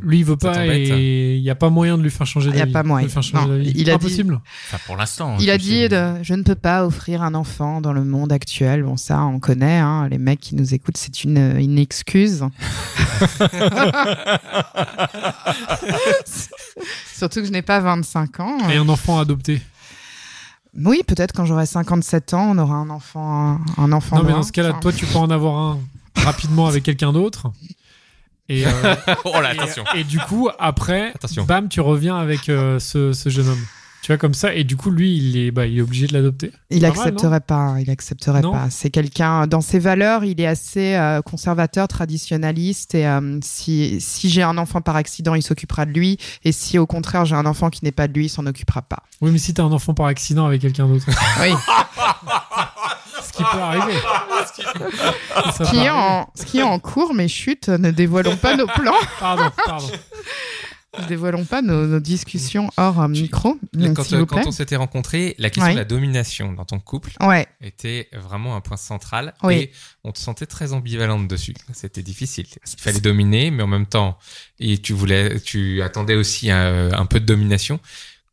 Lui, 0.00 0.18
il 0.18 0.24
veut 0.24 0.34
Ça 0.42 0.50
pas 0.50 0.66
et 0.66 1.36
il 1.36 1.42
n'y 1.42 1.50
a 1.50 1.54
pas 1.54 1.70
moyen 1.70 1.96
de 1.96 2.02
lui 2.02 2.10
faire 2.10 2.26
changer 2.26 2.48
Il 2.50 2.56
y 2.56 2.58
a 2.58 2.60
d'avis. 2.62 2.72
pas 2.72 2.82
moyen. 2.82 3.06
De 3.06 3.12
faire 3.12 3.22
changer 3.22 3.46
Non, 3.46 3.52
d'avis. 3.56 3.70
il 3.76 3.82
a 3.82 3.84
dit- 3.84 3.90
Impossible. 4.06 4.40
Enfin, 4.66 4.78
pour 4.86 4.96
l'instant. 4.96 5.36
Il 5.38 5.48
a 5.50 5.54
je 5.56 5.62
dit 5.62 5.88
de, 5.88 6.14
je 6.22 6.34
ne 6.34 6.42
peux 6.42 6.56
pas 6.56 6.84
offrir 6.84 7.22
un 7.22 7.32
enfant 7.34 7.80
dans 7.80 7.92
le 7.92 8.02
monde 8.02 8.32
actuel. 8.32 8.82
Bon, 8.82 8.96
ça, 8.96 9.22
on 9.22 9.38
connaît. 9.38 9.78
Hein, 9.78 10.08
les 10.10 10.18
mecs 10.18 10.40
qui 10.40 10.56
nous 10.56 10.74
écoutent, 10.74 10.96
c'est 10.96 11.22
une, 11.22 11.38
une 11.60 11.78
excuse. 11.78 12.40
Surtout 17.14 17.40
que 17.40 17.46
je 17.46 17.52
n'ai 17.52 17.62
pas 17.62 17.78
25 17.80 18.40
ans. 18.40 18.58
Et 18.70 18.76
un 18.76 18.88
enfant 18.88 19.18
adopté. 19.20 19.60
Oui, 20.76 21.02
peut-être 21.06 21.32
quand 21.32 21.44
j'aurai 21.44 21.66
57 21.66 22.34
ans, 22.34 22.50
on 22.52 22.58
aura 22.58 22.74
un 22.74 22.90
enfant, 22.90 23.58
un 23.78 23.92
enfant. 23.92 24.16
Non, 24.16 24.24
mais 24.24 24.32
dans 24.32 24.42
ce 24.42 24.52
cas-là, 24.52 24.70
Enfin, 24.70 24.80
toi, 24.80 24.92
tu 24.92 25.06
peux 25.06 25.18
en 25.18 25.30
avoir 25.30 25.56
un 25.56 25.78
rapidement 26.16 26.66
avec 26.66 26.82
quelqu'un 26.82 27.12
d'autre. 27.12 27.52
Et, 28.48 28.66
euh, 28.66 28.70
Oh 29.24 29.40
là, 29.40 29.54
et- 29.54 29.58
attention. 29.58 29.84
Et, 29.94 30.04
du 30.04 30.18
coup, 30.18 30.48
après, 30.58 31.12
Attention. 31.14 31.44
bam, 31.44 31.68
tu 31.68 31.80
reviens 31.80 32.16
avec 32.16 32.48
euh, 32.48 32.78
ce, 32.78 33.12
ce 33.12 33.28
jeune 33.28 33.48
homme. 33.48 33.64
Tu 34.04 34.12
vois, 34.12 34.18
comme 34.18 34.34
ça. 34.34 34.52
Et 34.52 34.64
du 34.64 34.76
coup, 34.76 34.90
lui, 34.90 35.16
il 35.16 35.38
est, 35.38 35.50
bah, 35.50 35.64
il 35.64 35.78
est 35.78 35.80
obligé 35.80 36.06
de 36.06 36.12
l'adopter. 36.12 36.52
Il 36.68 36.82
mal, 36.82 36.90
accepterait 36.90 37.40
pas. 37.40 37.76
Il 37.80 37.88
accepterait 37.88 38.42
Non 38.42 38.52
pas. 38.52 38.66
C'est 38.68 38.90
quelqu'un 38.90 39.46
dans 39.46 39.62
ses 39.62 39.78
valeurs. 39.78 40.24
Il 40.24 40.42
est 40.42 40.46
assez 40.46 40.94
euh, 40.94 41.22
conservateur, 41.22 41.88
traditionnaliste. 41.88 42.94
Et 42.94 43.06
euh, 43.06 43.38
si 43.42 43.98
si 44.02 44.28
j'ai 44.28 44.42
un 44.42 44.58
enfant 44.58 44.82
par 44.82 44.96
accident, 44.96 45.34
il 45.34 45.42
s'occupera 45.42 45.86
de 45.86 45.92
lui. 45.92 46.18
Et 46.44 46.52
si 46.52 46.78
au 46.78 46.86
contraire 46.86 47.24
j'ai 47.24 47.34
un 47.34 47.46
enfant 47.46 47.70
qui 47.70 47.82
n'est 47.82 47.92
pas 47.92 48.06
de 48.06 48.12
lui, 48.12 48.26
il 48.26 48.28
s'en 48.28 48.44
occupera 48.44 48.82
pas. 48.82 49.04
Oui, 49.22 49.30
mais 49.30 49.38
si 49.38 49.54
t'as 49.54 49.62
un 49.62 49.72
enfant 49.72 49.94
par 49.94 50.04
accident 50.04 50.44
avec 50.44 50.60
quelqu'un 50.60 50.86
d'autre, 50.86 51.06
Oui. 51.40 51.54
ce 53.22 53.32
qui 53.32 53.42
peut 53.42 53.58
arriver. 53.58 53.98
Ce 55.56 55.70
qui 55.70 55.78
est 55.78 55.90
en 55.90 56.28
ce 56.34 56.44
qui 56.44 56.58
est 56.58 56.62
en 56.62 56.78
cours, 56.78 57.14
mais 57.14 57.26
chut, 57.26 57.68
ne 57.68 57.90
dévoilons 57.90 58.36
pas 58.36 58.54
nos 58.54 58.66
plans. 58.66 58.92
Pardon, 59.18 59.50
pardon. 59.66 59.86
Ne 61.00 61.06
dévoilons 61.06 61.44
pas 61.44 61.60
nos, 61.62 61.86
nos 61.86 62.00
discussions 62.00 62.70
hors 62.76 63.00
euh, 63.00 63.08
micro, 63.08 63.58
quand, 63.72 63.78
vous 64.12 64.26
quand 64.26 64.36
plaît. 64.36 64.44
on 64.46 64.52
s'était 64.52 64.76
rencontrés, 64.76 65.34
la 65.38 65.50
question 65.50 65.72
de 65.72 65.78
la 65.78 65.84
domination 65.84 66.52
dans 66.52 66.64
ton 66.64 66.78
couple 66.80 67.12
Ouais. 67.20 67.46
était 67.60 68.08
vraiment 68.12 68.54
un 68.56 68.60
point 68.60 68.76
central 68.76 69.34
Oui. 69.42 69.54
et 69.54 69.72
on 70.04 70.12
te 70.12 70.18
sentait 70.18 70.46
très 70.46 70.72
ambivalente 70.72 71.26
dessus. 71.28 71.54
C'était 71.72 72.02
difficile. 72.02 72.46
Il 72.76 72.80
fallait 72.80 73.00
dominer, 73.00 73.50
mais 73.50 73.62
en 73.62 73.66
même 73.66 73.86
temps, 73.86 74.18
et 74.60 74.78
tu 74.78 74.92
voulais, 74.92 75.40
tu 75.40 75.82
attendais 75.82 76.14
aussi 76.14 76.50
un, 76.50 76.92
un 76.92 77.06
peu 77.06 77.18
de 77.20 77.26
domination. 77.26 77.80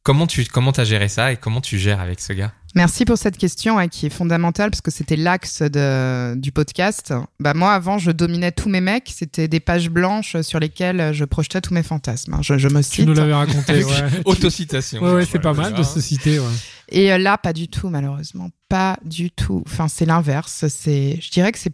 Comment 0.03 0.25
tu 0.25 0.46
comment 0.46 0.72
as 0.72 0.84
géré 0.84 1.08
ça 1.10 1.31
et 1.31 1.38
comment 1.38 1.62
tu 1.62 1.77
gères 1.77 2.00
avec 2.00 2.20
ce 2.22 2.34
gars? 2.34 2.51
Merci 2.74 3.05
pour 3.05 3.17
cette 3.17 3.38
question 3.38 3.77
hein, 3.77 3.88
qui 3.88 4.05
est 4.08 4.10
fondamentale 4.10 4.72
parce 4.72 4.81
que 4.81 4.89
c'était 4.89 5.15
l'axe 5.17 5.62
de- 5.62 6.34
du 6.36 6.51
podcast. 6.51 7.13
Bah 7.39 7.53
moi 7.53 7.74
avant 7.74 8.00
je 8.00 8.10
dominais 8.12 8.51
tous 8.51 8.70
mes 8.70 8.81
mecs, 8.81 9.12
c'était 9.15 9.48
des 9.48 9.60
pages 9.60 9.89
blanches 9.89 10.39
sur 10.41 10.60
lesquelles 10.60 11.13
je 11.13 11.24
projetais 11.25 11.62
tous 11.62 11.74
mes 11.75 11.84
fantasmes. 11.84 12.34
hein. 12.34 12.39
Je, 12.41 12.58
je 12.58 12.67
me 12.70 12.81
Tu 12.81 12.89
cite. 12.89 13.05
nous 13.08 13.13
l'avais 13.13 13.34
raconté, 13.34 13.84
ouais. 13.84 13.93
Autocitation. 14.25 15.03
Ouais, 15.03 15.13
ouais, 15.13 15.25
c'est 15.29 15.38
pas 15.39 15.53
mal 15.53 15.74
de 15.75 15.84
se 15.84 16.01
citer, 16.01 16.39
ouais. 16.39 16.46
Et 16.89 17.13
euh, 17.13 17.17
là 17.20 17.38
pas 17.38 17.53
du 17.53 17.67
tout 17.67 17.89
malheureusement, 17.89 18.50
pas 18.70 18.98
du 19.05 19.29
tout. 19.29 19.62
Enfin 19.67 19.88
c'est 19.88 20.05
l'inverse. 20.05 20.65
C'est, 20.70 21.20
je 21.22 21.29
dirais 21.29 21.51
que 21.51 21.60
c'est, 21.60 21.74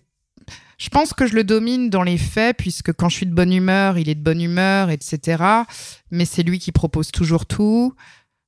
je 0.78 0.90
pense 0.90 1.14
que 1.14 1.26
je 1.28 1.34
le 1.36 1.44
domine 1.44 1.90
dans 1.90 2.04
les 2.04 2.18
faits 2.18 2.58
puisque 2.58 2.94
quand 2.94 3.10
je 3.10 3.16
suis 3.16 3.26
de 3.26 3.34
bonne 3.34 3.52
humeur, 3.54 3.98
il 3.98 4.10
est 4.10 4.16
de 4.16 4.22
bonne 4.24 4.42
humeur, 4.42 4.90
etc. 4.90 5.44
Mais 6.12 6.26
c'est 6.26 6.44
lui 6.44 6.60
qui 6.60 6.72
propose 6.72 7.12
toujours 7.12 7.46
tout. 7.46 7.94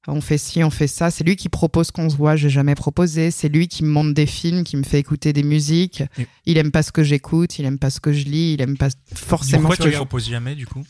On 0.08 0.22
fait 0.22 0.38
ci, 0.38 0.64
on 0.64 0.70
fait 0.70 0.88
ça. 0.88 1.12
C'est 1.12 1.24
lui 1.24 1.36
qui 1.36 1.50
propose 1.50 1.92
qu'on 1.92 2.10
se 2.10 2.16
voit. 2.16 2.36
J'ai 2.36 2.50
jamais 2.50 2.74
proposé. 2.74 3.32
C'est 3.32 3.50
lui 3.50 3.68
qui 3.68 3.84
me 3.84 3.90
montre 3.90 4.14
des 4.14 4.26
films, 4.26 4.64
qui 4.64 4.78
me 4.78 4.84
fait 4.84 4.98
écouter 5.00 5.34
des 5.34 5.44
musiques. 5.44 6.02
Et- 6.18 6.26
Il 6.46 6.58
aime 6.58 6.72
pas 6.72 6.84
ce 6.84 6.92
que 6.92 7.04
j'écoute. 7.04 7.60
Il 7.60 7.66
aime 7.66 7.78
pas 7.78 7.90
ce 7.90 8.00
que 8.00 8.12
je 8.14 8.24
lis. 8.26 8.54
Il 8.54 8.62
aime 8.62 8.78
pas 8.78 8.90
forcément. 9.14 9.68
Pourquoi 9.68 9.86
tu 9.86 9.92
je- 9.92 9.98
proposes 9.98 10.30
jamais 10.30 10.56
du 10.56 10.66
coup? 10.66 10.84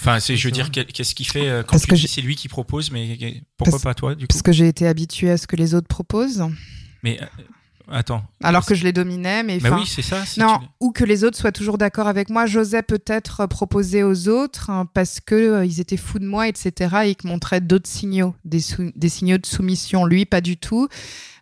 Enfin, 0.00 0.20
c'est, 0.20 0.36
je 0.36 0.46
veux 0.46 0.52
dire, 0.52 0.70
qu'est-ce 0.70 1.14
qu'il 1.14 1.26
fait 1.26 1.48
euh, 1.48 1.62
quand 1.62 1.72
Parce 1.72 1.82
tu 1.82 1.88
que 1.88 1.94
dis 1.96 2.06
c'est 2.06 2.20
lui 2.20 2.36
qui 2.36 2.48
propose, 2.48 2.90
mais 2.90 3.18
pourquoi 3.56 3.72
Parce- 3.72 3.82
pas 3.82 3.94
toi 3.94 4.14
du 4.14 4.24
coup? 4.24 4.28
Parce 4.28 4.42
que 4.42 4.52
j'ai 4.52 4.68
été 4.68 4.86
habituée 4.86 5.30
à 5.30 5.38
ce 5.38 5.46
que 5.46 5.56
les 5.56 5.74
autres 5.74 5.88
proposent, 5.88 6.44
Mais 7.02 7.18
euh, 7.22 7.26
attends. 7.90 8.22
alors 8.42 8.64
que 8.66 8.74
je 8.74 8.84
les 8.84 8.92
dominais. 8.92 9.42
Mais 9.42 9.58
Bah 9.58 9.76
oui, 9.78 9.86
c'est 9.86 10.02
ça. 10.02 10.22
Non, 10.36 10.58
tu- 10.58 10.66
ou 10.80 10.92
que 10.92 11.04
les 11.04 11.24
autres 11.24 11.36
soient 11.38 11.52
toujours 11.52 11.78
d'accord 11.78 12.08
avec 12.08 12.30
moi. 12.30 12.46
J'osais 12.46 12.82
peut-être 12.82 13.46
proposer 13.46 14.02
aux 14.02 14.28
autres 14.28 14.70
hein, 14.70 14.88
parce 14.92 15.20
que 15.20 15.34
euh, 15.34 15.64
ils 15.64 15.80
étaient 15.80 15.96
fous 15.96 16.18
de 16.18 16.26
moi, 16.26 16.48
etc. 16.48 16.96
Et 17.06 17.14
qu'ils 17.14 17.30
montraient 17.30 17.60
d'autres 17.60 17.88
signaux, 17.88 18.34
des 18.44 18.60
signaux 19.08 19.38
de 19.38 19.46
soumission. 19.46 20.04
Lui, 20.04 20.24
pas 20.24 20.40
du 20.40 20.56
tout. 20.56 20.88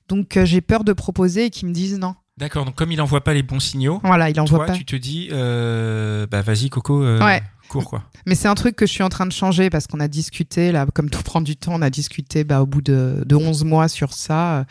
Donc 0.08 0.36
euh, 0.36 0.44
j'ai 0.44 0.60
peur 0.60 0.84
de 0.84 0.92
proposer 0.92 1.46
et 1.46 1.50
qu'ils 1.50 1.68
me 1.68 1.72
disent 1.72 1.98
non. 1.98 2.14
D'accord. 2.36 2.64
Donc 2.64 2.74
comme 2.74 2.90
il 2.92 3.00
envoie 3.00 3.22
pas 3.22 3.32
les 3.34 3.42
bons 3.42 3.60
signaux, 3.60 4.00
Voilà, 4.02 4.28
il 4.30 4.40
en 4.40 4.44
voit 4.44 4.58
toi, 4.58 4.66
pas. 4.66 4.72
tu 4.72 4.84
te 4.84 4.96
dis, 4.96 5.28
euh, 5.32 6.26
bah 6.30 6.42
vas-y 6.42 6.68
Coco, 6.68 7.02
euh, 7.02 7.24
Ouais. 7.24 7.42
cours 7.68 7.84
quoi. 7.88 8.02
Mais 8.26 8.34
c'est 8.34 8.48
un 8.48 8.54
truc 8.56 8.74
que 8.74 8.86
je 8.86 8.90
suis 8.92 9.02
en 9.04 9.08
train 9.08 9.26
de 9.26 9.32
changer 9.32 9.70
parce 9.70 9.86
qu'on 9.86 10.00
a 10.00 10.08
discuté, 10.08 10.72
là, 10.72 10.86
comme 10.92 11.10
tout 11.10 11.22
prend 11.22 11.40
du 11.40 11.56
temps, 11.56 11.72
on 11.74 11.82
a 11.82 11.90
discuté 11.90 12.42
bah, 12.42 12.60
au 12.62 12.66
bout 12.66 12.82
de, 12.82 13.22
de 13.24 13.36
11 13.36 13.64
mois 13.64 13.86
sur 13.88 14.12
ça, 14.14 14.58
euh, 14.58 14.64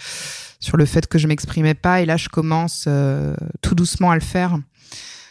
sur 0.60 0.76
le 0.76 0.86
fait 0.86 1.08
que 1.08 1.18
je 1.18 1.28
m'exprimais 1.28 1.74
pas. 1.74 2.02
Et 2.02 2.06
là, 2.06 2.18
je 2.18 2.28
commence 2.30 2.86
euh, 2.88 3.36
tout 3.62 3.76
doucement 3.76 4.12
à 4.12 4.16
le 4.16 4.22
faire. 4.22 4.58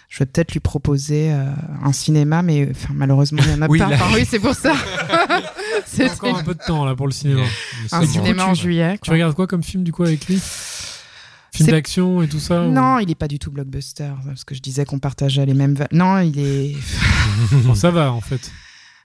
Je 0.08 0.18
vais 0.18 0.26
peut-être 0.26 0.52
lui 0.52 0.60
proposer 0.60 1.32
euh, 1.32 1.44
un 1.82 1.92
cinéma, 1.92 2.42
mais 2.42 2.68
enfin, 2.70 2.92
malheureusement, 2.94 3.40
il 3.42 3.48
n'y 3.48 3.54
en 3.54 3.62
a 3.62 3.66
Oui, 3.66 3.78
pas. 3.78 3.88
là- 3.88 3.96
Enfin, 3.96 4.14
oui, 4.14 4.26
c'est 4.28 4.40
pour 4.40 4.54
ça. 4.54 4.74
C'est 5.86 6.10
encore 6.10 6.38
un 6.38 6.42
peu 6.44 6.54
de 6.54 6.60
temps 6.66 6.84
là 6.84 6.94
pour 6.94 7.06
le 7.06 7.12
cinéma. 7.12 7.42
Un 7.92 8.06
cinéma 8.06 8.44
en 8.46 8.52
tu- 8.54 8.62
juillet. 8.62 8.94
Tu 8.94 9.08
quoi. 9.08 9.14
regardes 9.14 9.34
quoi 9.34 9.46
comme 9.46 9.62
film 9.62 9.82
du 9.84 9.92
coup 9.92 10.02
avec 10.04 10.26
lui? 10.26 10.40
Film 11.54 11.68
d'action 11.70 12.22
et 12.22 12.28
tout 12.28 12.38
ça 12.38 12.62
ou- 12.66 12.70
Non, 12.72 12.98
il 12.98 13.10
est 13.10 13.14
pas 13.14 13.28
du 13.28 13.38
tout 13.38 13.50
blockbuster, 13.50 14.10
parce 14.26 14.44
que 14.44 14.54
je 14.54 14.60
disais 14.60 14.84
qu'on 14.84 14.98
partageait 14.98 15.44
les 15.46 15.54
mêmes. 15.54 15.76
Non, 15.92 16.18
il 16.18 16.38
est. 16.38 16.76
Bon, 17.64 17.74
ça 17.74 17.90
va 17.90 18.12
en 18.12 18.20
fait. 18.20 18.50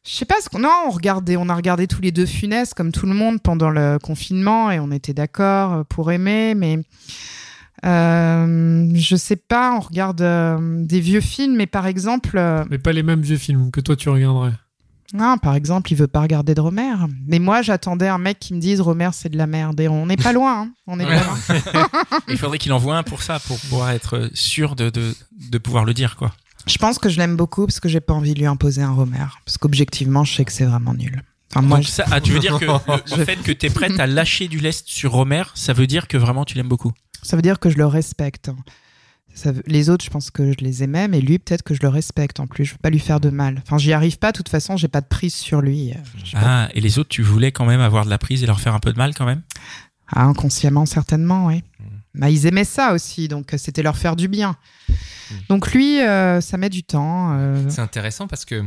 Je 0.05 0.11
sais 0.11 0.25
pas 0.25 0.35
ce 0.41 0.47
qu'on. 0.47 0.59
Non, 0.59 0.71
on 0.87 0.91
regardait, 0.91 1.35
on 1.35 1.49
a 1.49 1.55
regardé 1.55 1.87
tous 1.87 2.01
les 2.01 2.11
deux 2.13 2.25
Funès 2.25 2.73
comme 2.73 2.91
tout 2.93 3.05
le 3.05 3.13
monde 3.13 3.41
pendant 3.41 3.69
le 3.69 3.97
confinement 4.01 4.71
et 4.71 4.79
on 4.79 4.91
était 4.91 5.13
d'accord 5.13 5.85
pour 5.87 6.11
aimer, 6.11 6.53
mais 6.55 6.79
euh, 7.85 8.89
je 8.95 9.15
sais 9.15 9.35
pas. 9.35 9.73
On 9.75 9.79
regarde 9.81 10.21
euh, 10.21 10.57
des 10.85 10.99
vieux 10.99 11.21
films, 11.21 11.55
mais 11.57 11.67
par 11.67 11.85
exemple, 11.87 12.37
euh, 12.37 12.63
Mais 12.69 12.77
pas 12.79 12.93
les 12.93 13.03
mêmes 13.03 13.21
vieux 13.21 13.37
films 13.37 13.71
que 13.71 13.81
toi 13.81 13.95
tu 13.95 14.09
regarderais. 14.09 14.53
Non, 15.13 15.37
par 15.37 15.55
exemple, 15.55 15.91
il 15.91 15.95
veut 15.95 16.07
pas 16.07 16.21
regarder 16.21 16.53
de 16.53 16.61
Romer. 16.61 16.93
Mais 17.25 17.39
moi, 17.39 17.61
j'attendais 17.61 18.07
un 18.09 18.17
mec 18.17 18.39
qui 18.39 18.53
me 18.53 18.59
dise 18.59 18.81
Romer, 18.81 19.09
c'est 19.13 19.29
de 19.29 19.37
la 19.37 19.47
merde. 19.47 19.79
Et 19.79 19.87
on 19.87 20.05
n'est 20.05 20.17
pas 20.17 20.33
loin. 20.33 20.61
hein. 20.63 20.71
On 20.85 20.99
Ouais. 20.99 21.05
pas 21.05 21.23
loin. 21.23 21.87
Il 22.27 22.37
faudrait 22.37 22.57
qu'il 22.57 22.73
envoie 22.73 22.97
un 22.97 23.03
pour 23.03 23.23
ça, 23.23 23.39
pour 23.39 23.57
pouvoir 23.59 23.91
être 23.91 24.29
sûr 24.33 24.75
de, 24.75 24.89
de, 24.89 25.15
de 25.49 25.57
pouvoir 25.57 25.85
le 25.85 25.93
dire, 25.93 26.15
quoi. 26.17 26.33
Je 26.65 26.77
pense 26.77 26.99
que 26.99 27.07
je 27.07 27.17
l'aime 27.17 27.37
beaucoup 27.37 27.65
parce 27.65 27.79
que 27.79 27.87
j'ai 27.87 28.01
pas 28.01 28.13
envie 28.13 28.33
de 28.33 28.39
lui 28.39 28.45
imposer 28.45 28.81
un 28.81 28.91
Romer. 28.91 29.25
Parce 29.45 29.57
qu'objectivement, 29.57 30.25
je 30.25 30.35
sais 30.35 30.43
que 30.45 30.51
c'est 30.51 30.65
vraiment 30.65 30.93
nul. 30.93 31.21
Enfin, 31.51 31.61
moi, 31.65 31.77
Donc 31.77 31.87
je- 31.87 31.91
ça, 31.91 32.03
ah, 32.11 32.19
tu 32.19 32.33
veux 32.33 32.39
dire 32.39 32.59
que 32.59 32.65
le, 32.65 32.71
le 33.17 33.23
fait 33.25 33.37
que 33.37 33.53
tu 33.53 33.65
es 33.65 33.69
prête 33.69 33.97
à 34.01 34.07
lâcher 34.07 34.49
du 34.49 34.59
lest 34.59 34.85
sur 34.89 35.13
Romer, 35.13 35.43
ça 35.55 35.71
veut 35.71 35.87
dire 35.87 36.09
que 36.09 36.17
vraiment 36.17 36.43
tu 36.43 36.55
l'aimes 36.55 36.67
beaucoup? 36.67 36.91
Ça 37.23 37.37
veut 37.37 37.41
dire 37.41 37.59
que 37.59 37.69
je 37.69 37.77
le 37.77 37.85
respecte. 37.85 38.51
Ça 39.37 39.51
veut- 39.51 39.61
Les 39.67 39.89
autres, 39.89 40.03
je 40.03 40.09
pense 40.09 40.31
que 40.31 40.51
je 40.51 40.57
les 40.63 40.81
aimais, 40.83 41.07
mais 41.07 41.21
lui, 41.21 41.37
peut-être 41.37 41.61
que 41.61 41.75
je 41.75 41.81
le 41.83 41.89
respecte 41.89 42.39
en 42.39 42.47
plus. 42.47 42.65
Je 42.65 42.71
veux 42.73 42.79
pas 42.79 42.89
lui 42.89 42.99
faire 42.99 43.19
de 43.19 43.29
mal. 43.29 43.61
Enfin, 43.63 43.77
j'y 43.77 43.93
arrive 43.93 44.17
pas. 44.17 44.31
De 44.31 44.37
toute 44.37 44.49
façon, 44.49 44.77
j'ai 44.77 44.87
pas 44.87 45.01
de 45.01 45.05
prise 45.05 45.35
sur 45.35 45.61
lui. 45.61 45.91
Euh. 45.91 45.95
Ah, 46.33 46.69
et 46.73 46.81
les 46.81 46.97
autres, 46.97 47.09
tu 47.09 47.21
voulais 47.21 47.51
quand 47.51 47.65
même 47.65 47.79
avoir 47.81 48.03
de 48.05 48.09
la 48.09 48.17
prise 48.17 48.41
et 48.43 48.47
leur 48.47 48.59
faire 48.59 48.73
un 48.73 48.79
peu 48.79 48.91
de 48.91 48.97
mal 48.97 49.13
quand 49.13 49.25
même? 49.25 49.43
Ah, 50.07 50.23
inconsciemment, 50.23 50.85
certainement, 50.87 51.45
oui. 51.47 51.63
Hmm. 51.79 51.83
Bah, 52.15 52.29
ils 52.31 52.47
aimaient 52.47 52.63
ça 52.63 52.93
aussi, 52.93 53.27
donc 53.27 53.53
euh, 53.53 53.57
c'était 53.59 53.83
leur 53.83 53.95
faire 53.97 54.15
du 54.15 54.27
bien. 54.27 54.55
Hmm. 54.89 55.33
Donc 55.49 55.71
lui, 55.71 56.01
euh, 56.01 56.41
ça 56.41 56.57
met 56.57 56.69
du 56.69 56.83
temps. 56.83 57.33
euh, 57.37 57.63
C'est 57.69 57.81
intéressant 57.81 58.27
parce 58.27 58.43
que 58.43 58.65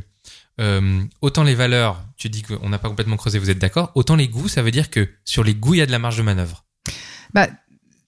euh, 0.60 1.02
autant 1.20 1.42
les 1.42 1.54
valeurs, 1.56 2.00
tu 2.16 2.28
dis 2.28 2.42
qu'on 2.42 2.68
n'a 2.68 2.78
pas 2.78 2.88
complètement 2.88 3.16
creusé, 3.16 3.38
vous 3.40 3.50
êtes 3.50 3.58
d'accord, 3.58 3.90
autant 3.96 4.14
les 4.14 4.28
goûts, 4.28 4.46
ça 4.48 4.62
veut 4.62 4.70
dire 4.70 4.88
que 4.90 5.08
sur 5.24 5.42
les 5.42 5.54
goûts, 5.54 5.74
il 5.74 5.78
y 5.78 5.82
a 5.82 5.86
de 5.86 5.90
la 5.90 5.98
marge 5.98 6.18
de 6.18 6.22
manœuvre. 6.22 6.64
bah, 7.34 7.48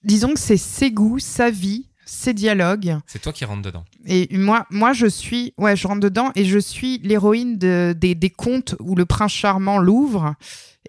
disons 0.05 0.33
que 0.33 0.39
c'est 0.39 0.55
ses 0.57 0.91
goûts, 0.91 1.19
sa 1.19 1.49
vie, 1.49 1.87
ses 2.05 2.33
dialogues. 2.33 2.97
C'est 3.07 3.21
toi 3.21 3.33
qui 3.33 3.45
rentres 3.45 3.61
dedans. 3.61 3.85
Et 4.05 4.27
moi, 4.37 4.65
moi, 4.69 4.93
je 4.93 5.07
suis, 5.07 5.53
ouais, 5.57 5.75
je 5.75 5.87
rentre 5.87 6.01
dedans 6.01 6.31
et 6.35 6.45
je 6.45 6.59
suis 6.59 6.99
l'héroïne 6.99 7.57
de, 7.57 7.95
des, 7.97 8.15
des 8.15 8.29
contes 8.29 8.75
où 8.79 8.95
le 8.95 9.05
prince 9.05 9.31
charmant 9.31 9.77
l'ouvre 9.77 10.35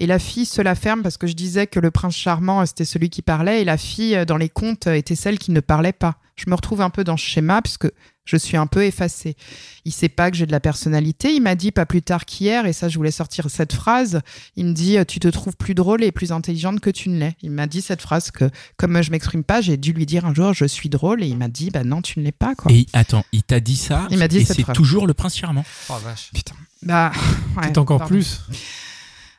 et 0.01 0.07
la 0.07 0.19
fille 0.19 0.47
se 0.47 0.61
la 0.61 0.75
ferme 0.75 1.03
parce 1.03 1.17
que 1.17 1.27
je 1.27 1.35
disais 1.35 1.67
que 1.67 1.79
le 1.81 1.91
prince 1.91 2.17
charmant 2.17 2.61
euh, 2.61 2.67
c'était 2.67 2.85
celui 2.85 3.11
qui 3.11 3.23
parlait 3.23 3.63
et 3.63 3.65
la 3.65 3.77
fille 3.77 4.17
euh, 4.17 4.25
dans 4.25 4.37
les 4.37 4.49
contes 4.49 4.87
euh, 4.87 4.95
était 4.95 5.15
celle 5.15 5.39
qui 5.39 5.53
ne 5.53 5.61
parlait 5.61 5.93
pas. 5.93 6.17
Je 6.37 6.51
me 6.51 6.55
retrouve 6.55 6.81
un 6.81 6.91
peu 6.91 7.05
dans 7.05 7.17
ce 7.17 7.25
schéma 7.25 7.63
puisque 7.63 7.91
je 8.25 8.37
suis 8.37 8.57
un 8.57 8.67
peu 8.67 8.85
effacée. 8.85 9.37
Il 9.85 9.93
sait 9.93 10.09
pas 10.09 10.31
que 10.31 10.37
j'ai 10.37 10.47
de 10.47 10.53
la 10.53 10.61
personnalité. 10.61 11.33
Il 11.35 11.41
m'a 11.43 11.55
dit 11.55 11.73
pas 11.73 11.85
plus 11.87 12.01
tard 12.03 12.25
qu'hier 12.25 12.65
et 12.67 12.73
ça 12.73 12.89
je 12.89 12.97
voulais 12.97 13.11
sortir 13.11 13.51
cette 13.51 13.73
phrase. 13.75 14.21
Il 14.57 14.67
me 14.67 14.73
dit 14.73 14.97
euh, 14.97 15.05
tu 15.05 15.21
te 15.21 15.29
trouves 15.29 15.57
plus 15.57 15.75
drôle 15.75 16.03
et 16.03 16.11
plus 16.13 16.33
intelligente 16.33 16.81
que 16.81 16.91
tu 16.91 17.09
ne 17.11 17.19
l'es. 17.19 17.37
Il 17.43 17.51
m'a 17.51 17.67
dit 17.67 17.83
cette 17.83 18.01
phrase 18.01 18.31
que 18.31 18.49
comme 18.77 19.01
je 19.03 19.11
m'exprime 19.11 19.45
pas, 19.45 19.61
j'ai 19.61 19.77
dû 19.77 19.93
lui 19.93 20.07
dire 20.07 20.25
un 20.25 20.33
jour 20.35 20.53
je 20.55 20.65
suis 20.65 20.89
drôle 20.89 21.23
et 21.23 21.27
il 21.27 21.37
m'a 21.37 21.49
dit 21.49 21.71
bah 21.71 21.85
non 21.85 22.01
tu 22.03 22.19
ne 22.19 22.25
l'es 22.25 22.33
pas 22.33 22.55
quoi. 22.55 22.73
Et 22.73 22.87
attends, 22.93 23.25
il 23.33 23.43
t'a 23.43 23.61
dit 23.61 23.77
ça? 23.77 24.07
Il 24.11 24.19
m'a 24.19 24.29
dit 24.29 24.39
et 24.39 24.45
cette 24.45 24.57
c'est 24.57 24.73
toujours 24.73 25.07
le 25.07 25.15
prince 25.15 25.37
charmant. 25.37 25.65
Oh 25.91 25.95
vache. 26.03 26.31
Bah, 26.83 27.13
ouais, 27.57 27.63
Peut-être 27.63 27.79
encore 27.79 27.99
pardon. 27.99 28.15
plus. 28.15 28.41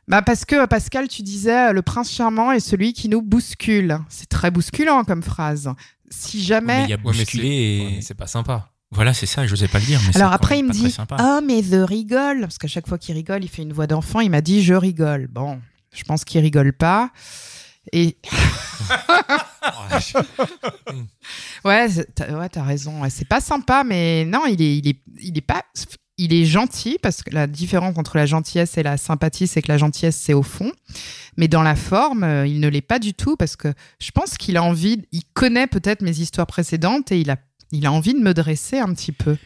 Bah 0.08 0.22
parce 0.22 0.46
que 0.46 0.68
Pascal, 0.68 1.08
tu 1.08 1.24
disais 1.24 1.70
euh, 1.70 1.74
le 1.74 1.82
prince 1.82 2.12
charmant 2.12 2.51
est 2.51 2.60
celui 2.60 2.94
qui 2.94 3.10
nous 3.10 3.24
bouscule. 3.24 3.98
C'est 4.10 4.30
très 4.30 4.51
bousculant 4.51 5.04
comme 5.04 5.24
phrase. 5.24 5.72
Si 6.12 6.38
Mais 6.38 6.44
jamais. 6.44 6.84
il 6.84 6.89
y 6.92 6.94
a 6.94 6.98
Ouais, 6.98 7.01
mais 7.06 7.12
bousculé 7.20 7.44
c'est- 7.44 7.50
et... 7.50 7.82
ouais, 7.86 7.92
mais 7.96 8.01
c'est 8.01 8.13
pas 8.13 8.27
sympa. 8.27 8.70
Voilà, 8.92 9.13
c'est 9.13 9.25
ça, 9.25 9.46
je 9.46 9.51
n'osais 9.51 9.68
pas 9.68 9.80
le 9.80 9.86
dire. 9.86 10.00
Mais 10.08 10.15
Alors 10.15 10.32
après, 10.32 10.60
il 10.60 10.65
me 10.65 10.72
dit. 10.72 10.96
Ah, 11.18 11.42
mais 11.46 11.63
je 11.63 11.77
rigole. 11.77 12.42
Parce 12.42 12.58
qu'à 12.58 12.68
chaque 12.68 12.88
fois 12.88 12.98
qu'il 12.98 13.15
rigole, 13.15 13.44
il 13.44 13.50
fait 13.50 13.63
une 13.63 13.74
voix 13.74 13.88
d'enfant. 13.88 14.22
Il 14.22 14.30
m'a 14.30 14.42
dit 14.42 14.63
Je 14.63 14.74
rigole. 14.74 15.27
Bon, 15.27 15.60
je 15.94 16.04
pense 16.04 16.24
qu'il 16.24 16.42
rigole 16.42 16.74
pas. 16.74 17.12
Et 17.92 18.18
Oh, 19.68 20.98
ouais, 21.68 21.88
t'as 22.13 22.34
ouais, 22.34 22.50
raison. 22.58 23.01
C'est 23.10 23.27
pas 23.27 23.42
sympa, 23.42 23.84
mais 23.84 24.25
non, 24.25 24.46
il 24.46 24.62
est, 24.62 24.77
il 24.77 24.88
est, 24.88 25.01
il 25.22 25.38
est 25.38 25.42
pas. 25.42 25.63
Il 26.18 26.34
est 26.34 26.46
gentil 26.46 26.98
parce 27.01 27.24
que 27.24 27.34
la 27.34 27.46
différence 27.46 27.98
entre 27.98 28.15
la 28.15 28.25
gentillesse 28.25 28.77
et 28.77 28.84
la 28.84 28.96
sympathie, 28.96 29.48
c'est 29.48 29.62
que 29.62 29.68
la 29.68 29.77
gentillesse, 29.77 30.16
c'est 30.16 30.33
au 30.33 30.44
fond. 30.44 30.72
Mais 31.36 31.50
dans 31.50 31.62
la 31.62 31.75
forme, 31.75 32.24
euh, 32.24 32.48
il 32.48 32.62
ne 32.62 32.70
l'est 32.70 32.81
pas 32.81 33.00
du 33.00 33.14
tout 33.14 33.36
parce 33.36 33.57
que 33.57 33.74
je 34.00 34.12
pense 34.12 34.38
qu'il 34.38 34.55
a 34.55 34.64
envie, 34.64 35.05
il 35.12 35.24
connaît 35.33 35.68
peut-être 35.68 36.01
mes 36.01 36.18
histoires 36.20 36.48
précédentes 36.48 37.12
et 37.12 37.20
il 37.20 37.29
a, 37.29 37.36
il 37.75 37.85
a 37.85 37.92
envie 37.92 38.14
de 38.14 38.20
me 38.20 38.33
dresser 38.33 38.77
un 38.79 38.94
petit 38.94 39.11
peu. 39.11 39.38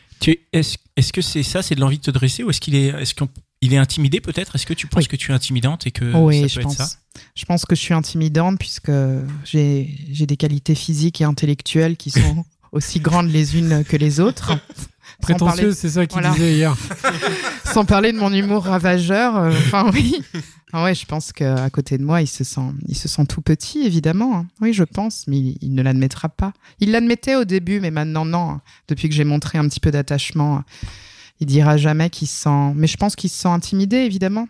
Est-ce 0.53 0.77
est-ce 0.95 1.13
que 1.13 1.21
c'est 1.21 1.43
ça, 1.43 1.61
c'est 1.61 1.75
de 1.75 1.79
l'envie 1.79 1.97
de 1.97 2.03
te 2.03 2.11
dresser 2.11 2.43
ou 2.43 2.49
est-ce 2.49 2.59
qu'il 2.59 2.75
est, 2.75 2.87
est-ce 2.87 3.15
qu'on- 3.15 3.29
il 3.61 3.73
est 3.73 3.77
intimidé 3.77 4.19
peut-être? 4.21 4.55
Est-ce 4.55 4.65
que 4.65 4.73
tu 4.73 4.85
penses 4.87 5.03
Oui. 5.03 5.07
que 5.07 5.15
tu 5.15 5.31
es 5.31 5.33
intimidante 5.33 5.87
et 5.87 5.91
que 5.91 6.13
oui, 6.13 6.41
ça 6.41 6.47
je 6.47 6.53
peut 6.55 6.59
être 6.61 6.67
pense. 6.67 6.77
ça 6.77 6.89
Je 7.35 7.45
pense 7.45 7.65
que 7.65 7.75
je 7.75 7.79
suis 7.81 7.93
intimidante 7.93 8.59
puisque 8.59 8.91
j'ai 9.45 9.97
j'ai 10.11 10.25
des 10.25 10.37
qualités 10.37 10.75
physiques 10.75 11.21
et 11.21 11.23
intellectuelles 11.23 11.95
qui 11.97 12.09
sont 12.11 12.43
aussi 12.73 12.99
grandes 12.99 13.31
les 13.31 13.57
unes 13.57 13.83
que 13.87 13.95
les 13.97 14.19
autres. 14.19 14.57
Prétentieux, 15.21 15.73
c'est 15.73 15.89
ça 15.89 16.05
qu'il 16.05 16.19
Voilà. 16.19 16.33
disait 16.35 16.53
hier. 16.55 16.75
sans 17.73 17.83
parler 17.85 18.11
de 18.13 18.17
mon 18.17 18.31
humour 18.33 18.63
ravageur. 18.65 19.37
euh, 19.37 19.51
Enfin 19.51 19.89
oui. 19.93 20.21
Ah 20.71 20.83
ouais, 20.83 20.93
je 20.93 21.05
pense 21.05 21.31
qu'à 21.31 21.69
côté 21.71 21.97
de 21.97 22.03
moi, 22.03 22.21
il 22.21 22.27
se 22.27 22.43
sent, 22.43 22.61
il 22.87 22.95
se 22.95 23.07
sent 23.07 23.25
tout 23.25 23.41
petit, 23.41 23.79
évidemment. 23.85 24.37
hein. 24.37 24.47
Oui, 24.61 24.71
je 24.71 24.83
pense, 24.83 25.25
mais 25.27 25.37
il, 25.39 25.73
ne 25.73 25.81
l'admettra 25.81 26.29
pas. 26.29 26.53
Il 26.79 26.91
l'admettait 26.91 27.35
au 27.35 27.43
début, 27.43 27.79
mais 27.79 27.89
maintenant 27.89 28.23
non. 28.25 28.59
Depuis 28.87 29.09
que 29.09 29.15
j'ai 29.15 29.23
montré 29.23 29.57
un 29.57 29.67
petit 29.67 29.79
peu 29.79 29.89
d'attachement, 29.89 30.63
il 31.39 31.47
dira 31.47 31.77
jamais 31.77 32.11
qu'il 32.11 32.27
se 32.27 32.43
sent. 32.43 32.73
Mais 32.75 32.85
je 32.85 32.97
pense 32.97 33.15
qu'il 33.15 33.31
se 33.31 33.39
sent 33.39 33.47
intimidé, 33.47 33.97
évidemment. 33.97 34.47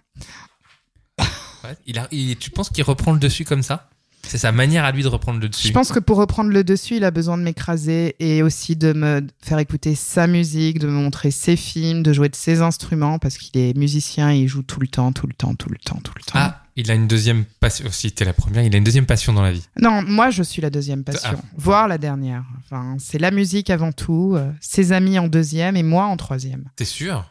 Il 1.86 2.00
a, 2.00 2.08
tu 2.40 2.50
penses 2.52 2.70
qu'il 2.70 2.84
reprend 2.84 3.14
le 3.14 3.20
dessus 3.20 3.46
comme 3.46 3.64
ça? 3.64 3.90
C'est 4.24 4.38
sa 4.38 4.52
manière 4.52 4.86
à 4.86 4.92
lui 4.92 5.02
de 5.02 5.08
reprendre 5.08 5.40
le 5.40 5.50
dessus. 5.50 5.68
Je 5.70 5.74
pense 5.74 5.92
que 5.92 6.00
pour 6.00 6.18
reprendre 6.18 6.52
le 6.52 6.64
dessus, 6.64 6.98
il 6.98 7.04
a 7.04 7.10
besoin 7.12 7.38
de 7.38 7.42
m'écraser 7.44 8.16
et 8.20 8.44
aussi 8.44 8.76
de 8.76 8.94
me 8.94 9.26
faire 9.42 9.58
écouter 9.60 9.96
sa 9.96 10.28
musique, 10.28 10.78
de 10.78 10.88
me 10.88 10.92
montrer 10.94 11.32
ses 11.32 11.56
films, 11.56 12.04
de 12.04 12.14
jouer 12.14 12.30
de 12.30 12.36
ses 12.36 12.62
instruments 12.62 13.18
parce 13.18 13.38
qu'il 13.38 13.60
est 13.60 13.76
musicien 13.76 14.32
et 14.32 14.38
il 14.40 14.48
joue 14.48 14.62
tout 14.62 14.80
le 14.80 14.88
temps, 14.88 15.12
tout 15.14 15.26
le 15.26 15.34
temps, 15.34 15.56
tout 15.56 15.70
le 15.70 15.78
temps, 15.78 16.00
tout 16.04 16.14
le 16.16 16.22
temps. 16.24 16.34
Ah, 16.36 16.64
il 16.76 16.92
a 16.92 16.94
une 16.94 17.08
deuxième 17.08 17.44
passion. 17.60 17.86
Oh, 17.88 17.92
Si 17.92 18.12
t'es 18.12 18.24
la 18.24 18.34
première, 18.34 18.64
il 18.64 18.74
a 18.76 18.78
une 18.78 18.84
deuxième 18.84 19.08
passion 19.08 19.34
dans 19.34 19.42
la 19.42 19.52
vie. 19.52 19.66
Non, 19.82 20.04
moi 20.04 20.30
je 20.30 20.44
suis 20.44 20.62
la 20.62 20.70
deuxième 20.70 21.04
passion, 21.04 21.38
Ah. 21.42 21.46
voire 21.58 21.88
la 21.88 21.98
dernière. 21.98 22.44
Enfin, 22.66 22.98
c'est 23.00 23.20
la 23.20 23.32
musique 23.32 23.70
avant 23.72 23.92
tout, 23.92 24.34
euh, 24.36 24.52
ses 24.62 24.92
amis 24.92 25.18
en 25.18 25.28
deuxième 25.28 25.76
et 25.76 25.84
moi 25.84 26.06
en 26.06 26.18
troisième. 26.18 26.66
T'es 26.76 26.86
sûr? 26.86 27.26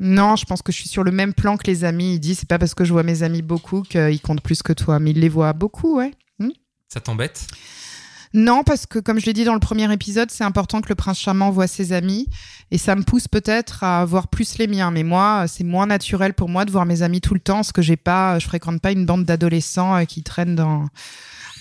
Non, 0.00 0.34
je 0.34 0.46
pense 0.46 0.62
que 0.62 0.72
je 0.72 0.78
suis 0.78 0.88
sur 0.88 1.04
le 1.04 1.12
même 1.12 1.34
plan 1.34 1.56
que 1.56 1.66
les 1.66 1.84
amis. 1.84 2.14
Il 2.14 2.18
dit 2.18 2.34
c'est 2.34 2.48
pas 2.48 2.58
parce 2.58 2.74
que 2.74 2.84
je 2.84 2.92
vois 2.92 3.02
mes 3.02 3.22
amis 3.22 3.42
beaucoup 3.42 3.82
qu'ils 3.82 4.20
comptent 4.20 4.42
plus 4.42 4.62
que 4.62 4.72
toi, 4.72 4.98
mais 4.98 5.10
il 5.10 5.20
les 5.20 5.28
voit 5.28 5.52
beaucoup, 5.52 5.98
ouais. 5.98 6.12
Ça 6.92 7.00
t'embête? 7.00 7.46
Non, 8.32 8.64
parce 8.64 8.86
que 8.86 8.98
comme 8.98 9.20
je 9.20 9.26
l'ai 9.26 9.32
dit 9.32 9.44
dans 9.44 9.54
le 9.54 9.60
premier 9.60 9.92
épisode, 9.92 10.30
c'est 10.30 10.42
important 10.42 10.80
que 10.80 10.88
le 10.88 10.96
prince 10.96 11.18
charmant 11.18 11.50
voit 11.50 11.68
ses 11.68 11.92
amis 11.92 12.28
et 12.72 12.78
ça 12.78 12.96
me 12.96 13.02
pousse 13.02 13.28
peut-être 13.28 13.84
à 13.84 14.04
voir 14.04 14.26
plus 14.26 14.58
les 14.58 14.66
miens. 14.66 14.90
Mais 14.90 15.04
moi, 15.04 15.46
c'est 15.46 15.64
moins 15.64 15.86
naturel 15.86 16.34
pour 16.34 16.48
moi 16.48 16.64
de 16.64 16.72
voir 16.72 16.86
mes 16.86 17.02
amis 17.02 17.20
tout 17.20 17.34
le 17.34 17.40
temps, 17.40 17.56
parce 17.56 17.72
que 17.72 17.82
j'ai 17.82 17.96
pas, 17.96 18.38
je 18.40 18.46
fréquente 18.46 18.80
pas 18.80 18.90
une 18.90 19.06
bande 19.06 19.24
d'adolescents 19.24 19.96
euh, 19.96 20.04
qui 20.04 20.22
traînent 20.24 20.56
dans 20.56 20.86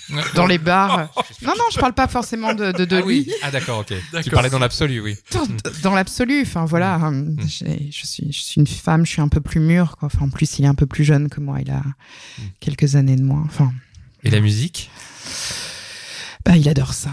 dans 0.36 0.45
les 0.48 0.58
bars. 0.58 1.10
Non, 1.41 1.54
non, 1.58 1.63
je 1.72 1.80
parle 1.80 1.93
pas 1.93 2.08
forcément 2.08 2.54
de 2.54 2.72
de, 2.72 2.86
de 2.86 2.95
ah 2.98 3.02
lui. 3.02 3.26
oui. 3.28 3.34
Ah 3.43 3.52
d'accord, 3.52 3.80
ok. 3.80 3.93
Tu 4.24 4.30
parlais 4.30 4.50
dans 4.50 4.60
l'absolu, 4.60 5.00
oui. 5.02 5.17
Dans, 5.32 5.45
dans 5.84 5.93
l'absolu, 5.95 6.41
enfin 6.41 6.65
voilà, 6.65 6.95
hum, 6.98 7.36
j'ai- 7.48 7.89
je 7.91 8.06
suis, 8.08 8.32
je 8.32 8.39
suis 8.39 8.60
une 8.62 8.67
femme, 8.67 9.06
je 9.06 9.12
suis 9.12 9.22
un 9.22 9.28
peu 9.30 9.41
plus 9.41 9.60
mûre. 9.60 9.95
Quoi. 9.98 10.08
Enfin, 10.13 10.26
en 10.26 10.30
plus, 10.30 10.60
il 10.60 10.65
est 10.65 10.67
un 10.69 10.76
peu 10.76 10.86
plus 10.86 11.04
jeune 11.04 11.30
que 11.30 11.39
moi, 11.39 11.60
il 11.62 11.72
a 11.72 11.82
quelques 12.60 12.95
années 12.95 13.15
de 13.15 13.24
moins. 13.24 13.43
Enfin, 13.45 13.72
Et 14.24 14.30
la 14.30 14.39
musique? 14.39 14.89
Bah, 16.45 16.56
il 16.58 16.67
adore 16.69 16.93
ça. 16.93 17.12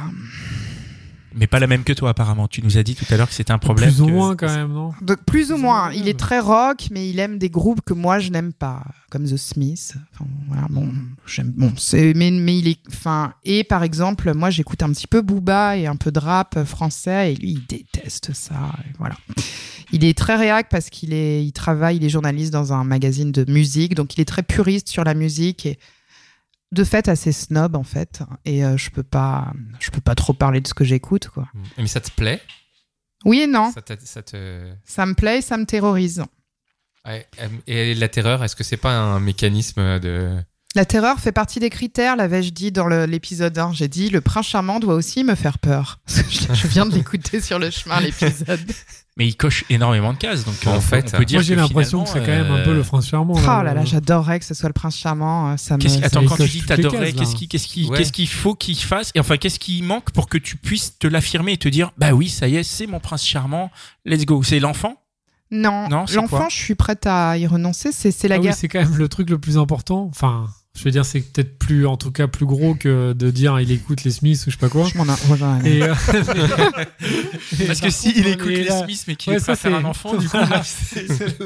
Mais 1.37 1.47
pas 1.47 1.59
la 1.61 1.67
même 1.67 1.85
que 1.85 1.93
toi 1.93 2.11
apparemment. 2.11 2.49
Tu 2.49 2.63
nous 2.63 2.79
as 2.79 2.83
dit 2.83 2.95
tout 2.95 3.05
à 3.11 3.17
l'heure 3.17 3.29
que 3.29 3.35
c'était 3.35 3.53
un 3.53 3.59
problème. 3.59 3.91
Plus 3.91 4.01
ou 4.03 4.07
que- 4.07 4.11
moins 4.13 4.37
quand 4.37 4.47
même, 4.55 4.73
non 4.73 4.93
De, 5.03 5.15
plus 5.15 5.53
ou 5.53 5.59
moins. 5.59 5.93
Il 5.93 6.09
est 6.09 6.19
très 6.19 6.39
rock, 6.41 6.89
mais 6.91 7.09
il 7.11 7.19
aime 7.19 7.39
des 7.39 7.51
groupes 7.51 7.81
que 7.85 7.93
moi 7.95 8.19
je 8.19 8.31
n'aime 8.31 8.53
pas, 8.53 8.83
comme 9.11 9.25
The 9.25 9.37
Smiths. 9.37 9.95
Enfin, 10.15 10.25
voilà, 10.49 10.67
bon, 10.71 10.89
j'aime. 11.27 11.53
Bon, 11.57 11.73
c'est 11.77 12.15
mais, 12.15 12.31
mais 12.31 12.59
il 12.59 12.69
est. 12.69 12.79
Enfin, 12.89 13.35
et 13.45 13.65
par 13.65 13.83
exemple, 13.85 14.33
moi 14.35 14.51
j'écoute 14.51 14.83
un 14.83 14.91
petit 14.93 15.07
peu 15.07 15.21
Booba 15.21 15.77
et 15.77 15.87
un 15.87 15.97
peu 15.97 16.11
de 16.11 16.19
rap 16.19 16.65
français, 16.65 17.33
et 17.33 17.37
lui 17.37 17.51
il 17.53 17.67
déteste 17.67 18.33
ça. 18.33 18.55
et 18.89 18.93
voilà. 18.99 19.17
Il 19.93 20.05
est 20.05 20.19
très 20.19 20.35
réac 20.37 20.69
parce 20.69 20.91
qu'il 20.91 21.13
est, 21.13 21.45
il 21.45 21.53
travaille, 21.53 21.97
il 21.99 22.05
est 22.05 22.09
journaliste 22.09 22.53
dans 22.53 22.73
un 22.73 22.83
magazine 22.83 23.31
de 23.31 23.45
musique, 23.51 23.95
donc 23.95 24.17
il 24.17 24.21
est 24.21 24.25
très 24.25 24.43
puriste 24.43 24.89
sur 24.89 25.05
la 25.05 25.15
musique 25.15 25.65
et 25.67 25.79
de 26.73 26.85
fait 26.85 27.09
assez 27.09 27.33
snob 27.33 27.77
en 27.77 27.85
fait. 27.85 28.23
Et 28.45 28.65
euh, 28.65 28.77
je 28.77 28.91
peux 28.91 29.03
pas, 29.03 29.53
je 29.81 29.91
peux 29.91 30.01
pas 30.01 30.15
trop 30.15 30.33
parler 30.33 30.61
de 30.61 30.69
ce 30.69 30.75
que 30.75 30.85
j'écoute 30.85 31.29
quoi. 31.29 31.49
Mais 31.79 31.87
ça 31.87 32.01
te 32.01 32.11
plaît? 32.11 32.41
Oui 33.25 33.41
et 33.41 33.47
non, 33.47 33.73
ça, 33.73 33.83
te... 34.23 34.73
ça 34.85 35.07
me 35.07 35.15
plaît, 35.15 35.39
et 35.39 35.43
ça 35.43 35.57
me 35.57 35.65
terrorise. 35.65 36.23
Ouais, 37.07 37.27
euh, 37.41 37.49
Et 37.67 37.95
la 37.95 38.09
terreur, 38.09 38.45
est-ce 38.45 38.55
que 38.57 38.65
c'est 38.65 38.77
pas 38.77 38.93
un 38.93 39.21
mécanisme 39.21 39.99
de... 40.01 40.37
La 40.75 40.85
terreur 40.85 41.19
fait 41.19 41.33
partie 41.33 41.59
des 41.59 41.71
critères, 41.71 42.17
l'avais-je 42.17 42.51
dit 42.51 42.71
dans 42.71 42.87
l'épisode 42.87 43.57
1. 43.57 43.73
J'ai 43.73 43.89
dit 43.89 44.11
le 44.11 44.21
prince 44.21 44.47
charmant 44.47 44.79
doit 44.79 44.95
aussi 44.95 45.25
me 45.25 45.35
faire 45.35 45.59
peur. 45.59 46.01
Je 46.07 46.67
viens 46.69 46.85
de 46.85 46.95
l'écouter 46.95 47.41
sur 47.41 47.59
le 47.59 47.71
chemin, 47.71 48.01
l'épisode. 48.01 48.61
Mais 49.19 49.27
il 49.27 49.35
coche 49.37 49.65
énormément 49.71 50.13
de 50.13 50.19
cases, 50.19 50.45
donc 50.45 50.55
En 50.67 50.77
euh, 50.77 50.81
fait, 50.81 51.11
on 51.15 51.17
peut 51.19 51.25
dire 51.25 51.39
Moi, 51.39 51.43
j'ai 51.43 51.55
que 51.55 51.61
l'impression 51.61 52.05
que 52.05 52.11
c'est 52.11 52.21
quand 52.21 52.27
même 52.27 52.51
un 52.51 52.63
peu 52.63 52.71
euh, 52.71 52.75
le 52.75 52.83
prince 52.83 53.09
charmant. 53.09 53.33
Oh 53.35 53.47
là 53.63 53.73
là, 53.73 53.83
j'adorerais 53.85 54.39
que 54.41 54.45
ce 54.45 54.53
soit 54.53 54.69
le 54.69 54.75
prince 54.75 54.97
charmant. 54.99 55.53
euh, 55.53 55.57
Ça 55.57 55.79
me... 55.79 56.05
Attends, 56.05 56.25
quand 56.27 56.37
tu 56.37 56.49
dis 56.49 56.63
t'adorerais, 56.63 57.13
qu'est-ce 57.15 57.35
qui- 57.35 57.49
qu'est-ce 57.49 57.67
qui- 57.67 57.87
Ouais. 57.89 57.97
qu'est-ce 57.97 58.13
qu'il 58.13 58.29
faut 58.29 58.55
qu'il 58.55 58.77
fasse 58.77 59.13
Et 59.15 59.21
enfin, 59.21 59.39
qu'est-ce 59.39 59.59
qui 59.59 59.81
manque 59.81 60.11
pour 60.11 60.29
que 60.29 60.37
tu 60.37 60.57
puisses 60.57 60.99
te 60.99 61.07
l'affirmer 61.07 61.53
et 61.53 61.57
te 61.57 61.69
dire, 61.69 61.93
bah 61.97 62.13
oui, 62.13 62.29
ça 62.29 62.47
y 62.47 62.57
est, 62.57 62.63
c'est 62.63 62.87
mon 62.87 63.01
prince 63.01 63.25
charmant, 63.25 63.71
let's 64.05 64.27
go. 64.27 64.43
C'est 64.43 64.61
l'enfant? 64.61 64.97
Non, 65.51 65.89
Non, 65.89 66.05
l'enfant, 66.13 66.49
je 66.51 66.57
suis 66.57 66.75
prête 66.75 67.07
à 67.07 67.39
y 67.39 67.47
renoncer. 67.47 67.93
C'est 67.93 68.11
c'est 68.11 68.29
la 68.29 68.35
Ah 68.35 68.39
oui, 68.39 68.45
guerre. 68.45 68.55
c'est 68.57 68.69
quand 68.69 68.81
même 68.81 68.97
le 68.97 69.09
truc 69.09 69.31
le 69.31 69.39
plus 69.39 69.57
important. 69.57 70.09
Enfin, 70.11 70.49
je 70.77 70.85
veux 70.85 70.91
dire, 70.91 71.05
c'est 71.05 71.21
peut-être 71.21 71.59
plus, 71.59 71.87
en 71.87 71.97
tout 71.97 72.11
cas, 72.11 72.27
plus 72.27 72.47
gros 72.47 72.75
que 72.75 73.13
de 73.15 73.31
dire 73.31 73.59
il 73.61 73.71
écoute 73.73 74.05
les 74.05 74.11
Smiths 74.11 74.47
ou 74.47 74.51
je 74.51 74.57
sais 74.57 74.61
pas 74.61 74.69
quoi. 74.69 74.87
Je 74.93 74.99
m'en 74.99 75.05
rejoins. 75.31 75.63
Et, 75.65 75.83
euh, 75.83 75.95
Parce 77.67 77.81
que 77.81 77.91
si 77.91 78.13
il 78.17 78.27
écoute 78.29 78.49
les 78.49 78.65
là- 78.65 78.85
Smiths, 78.85 79.05
mais 79.09 79.17
qu'il 79.17 79.33
Ouais, 79.33 79.39
veut 79.39 79.45
pas 79.45 79.57
ça, 79.57 79.57
faire 79.57 79.73
c'est- 79.73 79.85
un 79.85 79.89
enfant, 79.89 80.17
du 80.17 80.29
coup, 80.29 80.37
là, 80.51 80.63
c'est- 80.65 81.07
c'est- 81.13 81.39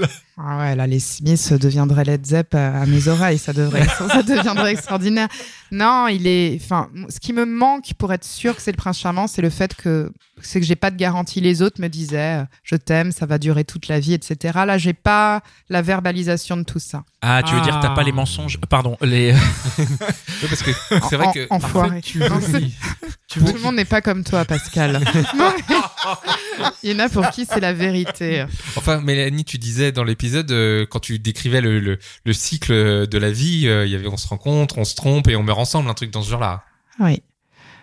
Ah 0.43 0.59
ouais, 0.59 0.75
là, 0.77 0.87
les 0.87 1.01
Smiths 1.01 1.53
deviendraient 1.53 2.05
Led 2.05 2.25
Zepp 2.25 2.55
à, 2.55 2.81
à 2.81 2.87
mes 2.87 3.09
oreilles. 3.09 3.37
Ça, 3.39 3.53
devrait, 3.53 3.87
ça 4.09 4.23
deviendrait 4.23 4.73
extraordinaire. 4.73 5.29
Non, 5.71 6.09
il 6.09 6.27
est. 6.27 6.59
Enfin, 6.63 6.89
ce 7.09 7.21
qui 7.21 7.33
me 7.33 7.45
manque 7.45 7.93
pour 7.99 8.13
être 8.13 8.25
sûr 8.25 8.57
que 8.57 8.63
c'est 8.63 8.73
le 8.73 8.77
prince 8.79 8.99
charmant, 8.99 9.27
c'est 9.27 9.43
le 9.43 9.51
fait 9.51 9.75
que 9.75 10.11
c'est 10.43 10.59
que 10.59 10.65
j'ai 10.67 10.77
pas 10.77 10.91
de 10.91 10.97
garantie. 10.97 11.41
Les 11.43 11.61
autres 11.61 11.81
me 11.83 11.89
disaient, 11.89 12.41
euh, 12.41 12.45
je 12.65 12.75
t'aime, 12.77 13.13
ça 13.13 13.27
va 13.27 13.37
durer 13.37 13.65
toute 13.65 13.89
la 13.89 14.01
vie, 14.01 14.15
etc. 14.15 14.61
Là, 14.67 14.79
j'ai 14.79 14.95
pas 14.95 15.43
la 15.69 15.83
verbalisation 15.83 16.57
de 16.57 16.63
tout 16.63 16.79
ça. 16.79 17.03
Ah, 17.21 17.43
tu 17.45 17.55
veux 17.55 17.61
dire, 17.61 17.79
t'as 17.81 17.91
Ah. 17.93 17.95
pas 17.95 18.03
les 18.03 18.13
mensonges 18.13 18.59
Pardon, 18.69 18.97
les. 19.03 19.35
Oui, 19.79 20.49
parce 20.49 20.63
que 20.63 20.71
c'est 21.11 21.17
vrai 21.17 21.27
En- 21.27 21.33
que. 21.33 21.47
en 21.51 21.57
enfoiré. 21.57 21.97
fait, 21.97 22.01
tu 22.01 22.19
Non, 22.21 22.41
tu 23.29 23.39
Tout 23.41 23.45
veux 23.47 23.53
le 23.53 23.59
monde 23.61 23.75
n'est 23.77 23.85
pas 23.85 24.01
comme 24.01 24.25
toi, 24.25 24.45
Pascal. 24.47 24.93
Non, 25.37 25.53
mais- 25.69 25.77
Il 26.83 26.91
y 26.91 26.95
en 26.95 26.99
a 26.99 27.09
pour 27.11 27.29
qui 27.31 27.47
c'est 27.47 27.61
la 27.61 27.73
vérité. 27.75 28.45
Enfin, 28.77 29.01
Mélanie, 29.03 29.45
tu 29.45 29.59
disais 29.59 29.93
dans 29.93 30.03
l'épisode, 30.05 30.30
euh, 30.51 30.87
quand 30.89 31.01
tu 31.01 31.19
décrivais 31.19 31.61
le, 31.61 31.81
le, 31.81 31.99
le 32.25 32.33
cycle 32.33 33.07
de 33.07 33.19
la 33.19 33.31
vie, 33.31 33.67
euh, 33.69 33.87
il 33.87 33.93
y 33.93 33.95
avait 33.95 34.09
on 34.09 34.17
se 34.17 34.29
rencontre, 34.29 34.79
on 34.79 34.85
se 34.85 34.95
trompe 34.95 35.29
et 35.29 35.37
on 35.37 35.43
meurt 35.43 35.59
ensemble, 35.61 35.89
un 35.91 35.95
truc 35.95 36.11
dans 36.11 36.23
ce 36.23 36.31
genre-là. 36.31 36.65
Oui. 36.99 37.23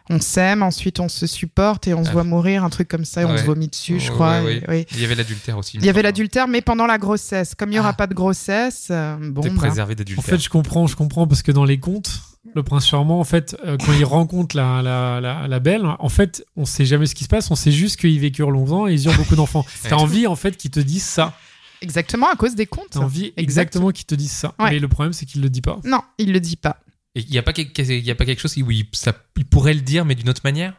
On 0.10 0.21
s'aime, 0.21 0.63
ensuite 0.63 1.01
on 1.01 1.10
se 1.10 1.27
supporte 1.27 1.86
et 1.88 1.93
on 1.93 2.05
se 2.05 2.12
voit 2.12 2.23
mourir, 2.23 2.63
un 2.63 2.69
truc 2.69 2.88
comme 2.88 3.03
ça, 3.03 3.23
et 3.23 3.25
on 3.25 3.31
Ouais. 3.31 3.38
se 3.39 3.43
vomit 3.43 3.67
dessus, 3.67 3.99
je 3.99 4.07
Ouais, 4.10 4.13
crois. 4.15 4.41
ouais, 4.41 4.63
et-. 4.71 4.88
Il 4.93 5.01
y 5.01 5.03
avait 5.05 5.15
l'adultère 5.15 5.57
aussi. 5.57 5.75
Il 5.77 5.86
y 5.86 5.89
avait 5.89 6.01
l'adultère, 6.01 6.47
mais 6.47 6.62
pendant 6.62 6.86
la 6.88 6.97
grossesse. 6.97 7.55
Comme 7.55 7.69
il 7.69 7.73
n'y 7.73 7.79
aura 7.79 7.89
Ah. 7.89 7.93
pas 7.93 8.07
de 8.07 8.13
grossesse, 8.13 8.88
euh, 8.89 9.17
bon. 9.19 9.41
T'es 9.41 9.49
bah, 9.49 9.55
préservé 9.57 9.93
En 9.93 9.95
d'adultère. 9.97 10.23
fait, 10.23 10.39
je 10.39 10.49
comprends, 10.49 10.88
je 10.88 10.95
comprends 10.95 11.27
parce 11.27 11.41
que 11.41 11.51
dans 11.51 11.65
les 11.65 11.77
contes, 11.81 12.21
le 12.55 12.63
prince 12.63 12.88
charmant, 12.88 13.19
en 13.19 13.25
fait, 13.25 13.57
euh, 13.65 13.75
quand 13.86 13.91
il 13.91 14.05
rencontre 14.05 14.55
la, 14.55 14.81
la, 14.81 15.19
la, 15.19 15.45
la 15.49 15.60
belle, 15.60 15.86
en 15.99 16.07
fait, 16.07 16.45
on 16.55 16.63
sait 16.63 16.86
jamais 16.86 17.05
ce 17.05 17.13
qui 17.13 17.25
se 17.25 17.29
passe, 17.29 17.51
on 17.51 17.55
sait 17.55 17.73
juste 17.73 17.99
qu'ils 17.99 18.17
vécurent 18.21 18.51
longtemps 18.51 18.88
et 18.88 18.93
ils 18.93 19.07
eurent 19.07 19.17
beaucoup 19.17 19.36
d'enfants. 19.36 19.65
Ouais. 19.83 19.89
T'as 19.89 19.97
envie, 19.97 20.25
en 20.25 20.38
fait, 20.38 20.55
qu'ils 20.55 20.71
te 20.71 20.79
disent 20.79 21.03
ça. 21.03 21.33
Exactement, 21.82 22.28
à 22.32 22.36
cause 22.36 22.56
des 22.56 22.66
contes. 22.66 22.88
T'as 22.92 23.00
envie 23.00 23.26
Exact. 23.26 23.40
exactement 23.42 23.92
qu'ils 23.92 24.06
te 24.06 24.16
disent 24.16 24.32
ça. 24.32 24.54
Ouais. 24.60 24.72
Mais 24.72 24.80
le 24.80 24.88
problème, 24.88 25.13
c'est 25.13 25.26
qu'il 25.26 25.42
le 25.42 25.50
dit 25.50 25.62
pas. 25.62 25.80
Non, 25.84 26.02
il 26.18 26.32
le 26.34 26.40
dit 26.40 26.56
pas. 26.56 26.80
Et 27.16 27.22
il 27.22 27.30
n'y 27.30 27.38
a, 27.38 27.44
pas 27.44 27.54
quelque- 27.54 27.82
il 27.82 28.04
y 28.06 28.12
a 28.12 28.16
pas 28.16 28.26
quelque 28.26 28.40
chose 28.42 28.56
où 28.58 28.70
il, 28.72 28.86
ça, 28.94 29.13
il 29.38 29.46
pourrait 29.46 29.74
le 29.74 29.82
dire, 29.82 30.06
mais 30.06 30.16
d'une 30.16 30.30
autre 30.30 30.42
manière? 30.44 30.74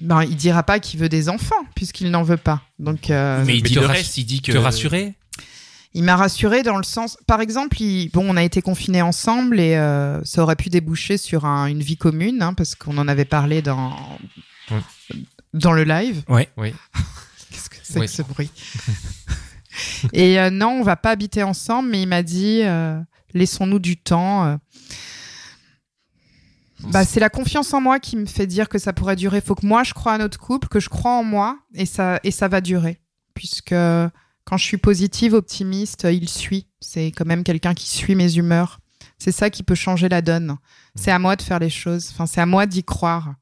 Ben, 0.00 0.22
il 0.24 0.36
dira 0.36 0.62
pas 0.62 0.78
qu'il 0.78 1.00
veut 1.00 1.08
des 1.08 1.28
enfants, 1.28 1.54
puisqu'il 1.74 2.10
n'en 2.10 2.22
veut 2.22 2.36
pas. 2.36 2.62
Donc, 2.78 3.10
euh, 3.10 3.42
mais 3.46 3.56
il 3.56 3.62
mais 3.62 3.68
dit 3.68 3.74
te 3.74 3.80
le 3.80 3.86
reste, 3.86 4.18
il 4.18 4.24
dit 4.24 4.42
que. 4.42 4.52
Te 4.52 4.58
rassurer? 4.58 5.14
Il 5.94 6.02
m'a 6.04 6.14
rassuré 6.16 6.62
dans 6.62 6.76
le 6.76 6.82
sens. 6.84 7.16
Par 7.26 7.40
exemple, 7.40 7.80
il- 7.80 8.10
bon, 8.10 8.26
on 8.28 8.36
a 8.36 8.42
été 8.44 8.60
confinés 8.60 9.00
ensemble 9.00 9.58
et 9.58 9.76
euh, 9.76 10.22
ça 10.24 10.42
aurait 10.42 10.54
pu 10.56 10.68
déboucher 10.68 11.16
sur 11.16 11.46
un- 11.46 11.66
une 11.66 11.82
vie 11.82 11.96
commune, 11.96 12.42
hein, 12.42 12.52
parce 12.52 12.74
qu'on 12.74 12.98
en 12.98 13.08
avait 13.08 13.24
parlé 13.24 13.62
dans, 13.62 13.96
Ouais. 14.70 15.16
dans 15.54 15.72
le 15.72 15.84
live. 15.84 16.22
Ouais. 16.28 16.50
Oui. 16.58 16.74
Qu'est-ce 17.50 17.70
que 17.70 17.76
c'est 17.82 18.00
que 18.00 18.06
ce 18.06 18.22
bruit? 18.22 18.50
Et 20.12 20.40
euh, 20.40 20.50
non, 20.50 20.68
on 20.68 20.82
va 20.82 20.96
pas 20.96 21.10
habiter 21.10 21.42
ensemble, 21.42 21.90
mais 21.90 22.02
il 22.02 22.08
m'a 22.08 22.22
dit 22.22 22.60
euh, 22.62 22.98
laissons-nous 23.34 23.78
du 23.78 23.96
temps. 23.96 24.46
euh. 24.46 24.56
Bah, 26.90 27.04
c'est 27.04 27.20
la 27.20 27.30
confiance 27.30 27.72
en 27.72 27.80
moi 27.80 27.98
qui 27.98 28.16
me 28.16 28.26
fait 28.26 28.46
dire 28.46 28.68
que 28.68 28.78
ça 28.78 28.92
pourrait 28.92 29.16
durer. 29.16 29.40
Faut 29.40 29.54
que 29.54 29.66
moi 29.66 29.82
je 29.82 29.94
crois 29.94 30.12
à 30.12 30.18
notre 30.18 30.38
couple, 30.38 30.68
que 30.68 30.80
je 30.80 30.88
crois 30.88 31.12
en 31.12 31.24
moi 31.24 31.58
et 31.74 31.86
ça 31.86 32.20
et 32.22 32.30
ça 32.30 32.48
va 32.48 32.60
durer. 32.60 33.00
Puisque 33.34 33.74
quand 34.44 34.56
je 34.56 34.64
suis 34.64 34.76
positive, 34.76 35.34
optimiste, 35.34 36.06
il 36.10 36.28
suit. 36.28 36.68
C'est 36.80 37.06
quand 37.06 37.26
même 37.26 37.42
quelqu'un 37.44 37.74
qui 37.74 37.88
suit 37.88 38.14
mes 38.14 38.36
humeurs. 38.36 38.78
C'est 39.18 39.32
ça 39.32 39.50
qui 39.50 39.62
peut 39.62 39.74
changer 39.74 40.08
la 40.08 40.22
donne. 40.22 40.56
C'est 40.94 41.10
à 41.10 41.18
moi 41.18 41.36
de 41.36 41.42
faire 41.42 41.58
les 41.58 41.70
choses. 41.70 42.10
Enfin, 42.12 42.26
c'est 42.26 42.40
à 42.40 42.46
moi 42.46 42.66
d'y 42.66 42.84
croire. 42.84 43.34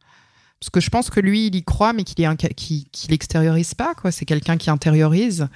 Parce 0.60 0.70
que 0.70 0.80
je 0.80 0.88
pense 0.88 1.10
que 1.10 1.20
lui, 1.20 1.48
il 1.48 1.54
y 1.56 1.62
croit, 1.62 1.92
mais 1.92 2.04
qu'il 2.04 2.26
qui, 2.56 2.88
qui 2.90 3.08
l'extériorise 3.08 3.74
pas. 3.74 3.94
C'est 4.10 4.24
quelqu'un 4.24 4.56
qui 4.56 4.70
intériorise. 4.70 5.48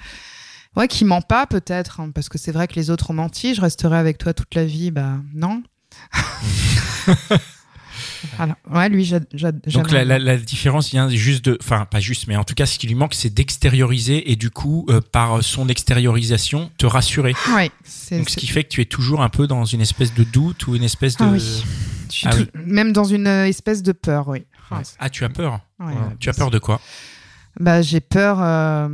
Ouais, 0.75 0.87
qui 0.87 1.03
ment 1.03 1.21
pas 1.21 1.45
peut-être, 1.47 1.99
hein, 1.99 2.11
parce 2.13 2.29
que 2.29 2.37
c'est 2.37 2.51
vrai 2.51 2.67
que 2.67 2.75
les 2.75 2.89
autres 2.89 3.09
ont 3.11 3.13
menti. 3.13 3.55
Je 3.55 3.61
resterai 3.61 3.97
avec 3.97 4.17
toi 4.17 4.33
toute 4.33 4.53
la 4.55 4.65
vie, 4.65 4.91
bah 4.91 5.17
non. 5.33 5.63
Alors, 8.37 8.55
ouais, 8.71 8.89
lui, 8.89 9.05
j'ad- 9.05 9.27
j'ad- 9.33 9.59
Donc 9.71 9.91
la, 9.91 10.03
la, 10.05 10.17
bien. 10.17 10.25
la 10.25 10.37
différence 10.37 10.89
vient 10.89 11.09
juste 11.09 11.43
de, 11.45 11.57
enfin 11.61 11.85
pas 11.85 11.99
juste, 11.99 12.27
mais 12.27 12.35
en 12.35 12.43
tout 12.43 12.53
cas 12.53 12.65
ce 12.65 12.77
qui 12.77 12.85
lui 12.87 12.95
manque 12.95 13.13
c'est 13.13 13.33
d'extérioriser 13.33 14.29
et 14.31 14.35
du 14.35 14.49
coup 14.49 14.85
euh, 14.89 14.99
par 15.01 15.41
son 15.43 15.67
extériorisation 15.69 16.69
te 16.77 16.85
rassurer. 16.85 17.33
Ouais, 17.53 17.71
c'est- 17.83 18.17
Donc 18.17 18.29
ce 18.29 18.35
qui 18.37 18.47
fait 18.47 18.63
que 18.63 18.69
tu 18.69 18.81
es 18.81 18.85
toujours 18.85 19.21
un 19.21 19.29
peu 19.29 19.47
dans 19.47 19.63
une 19.65 19.81
espèce 19.81 20.13
de 20.13 20.23
doute 20.23 20.67
ou 20.67 20.75
une 20.75 20.83
espèce 20.83 21.15
de. 21.17 21.23
Ah 21.23 21.29
oui. 21.31 21.39
je 22.09 22.13
suis 22.13 22.27
Ah 22.27 22.35
tout- 22.35 22.47
même 22.65 22.91
dans 22.93 23.05
une 23.05 23.27
euh, 23.27 23.47
espèce 23.47 23.83
de 23.83 23.91
peur, 23.93 24.27
oui. 24.27 24.39
Ouais, 24.71 24.77
Ah 24.99 25.09
tu 25.09 25.23
as 25.23 25.29
peur. 25.29 25.61
ouais, 25.79 25.93
Tu 26.19 26.29
as 26.29 26.33
peur 26.33 26.51
de 26.51 26.59
quoi? 26.59 26.79
Bah, 27.59 27.81
j'ai 27.81 27.99
peur, 27.99 28.37
euh, 28.41 28.87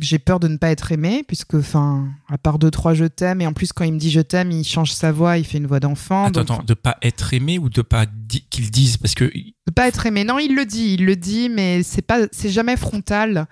j'ai 0.00 0.18
peur 0.18 0.40
de 0.40 0.48
ne 0.48 0.56
pas 0.56 0.70
être 0.70 0.90
aimé, 0.90 1.24
puisque, 1.26 1.54
enfin, 1.54 2.08
à 2.28 2.36
part 2.36 2.58
deux 2.58 2.70
trois 2.72 2.92
je 2.94 3.04
t'aime, 3.04 3.40
et 3.40 3.46
en 3.46 3.52
plus 3.52 3.72
quand 3.72 3.84
il 3.84 3.92
me 3.92 3.98
dit 3.98 4.10
je 4.10 4.20
t'aime, 4.20 4.50
il 4.50 4.64
change 4.64 4.90
sa 4.92 5.12
voix, 5.12 5.38
il 5.38 5.44
fait 5.44 5.58
une 5.58 5.66
voix 5.66 5.78
d'enfant. 5.80 6.24
Attends, 6.24 6.40
donc, 6.40 6.50
attends, 6.58 6.64
de 6.64 6.74
pas 6.74 6.96
être 7.02 7.34
aimé 7.34 7.58
ou 7.58 7.68
de 7.70 7.82
pas 7.82 8.06
di- 8.06 8.44
qu'ils 8.50 8.70
disent 8.72 8.96
parce 8.96 9.14
que 9.14 9.24
De 9.26 9.72
pas 9.72 9.86
être 9.86 10.06
aimé. 10.06 10.24
Non, 10.24 10.38
il 10.40 10.56
le 10.56 10.66
dit, 10.66 10.94
il 10.94 11.04
le 11.04 11.14
dit, 11.14 11.48
mais 11.48 11.82
c'est 11.84 12.02
pas, 12.02 12.26
c'est 12.32 12.50
jamais 12.50 12.76
frontal. 12.76 13.46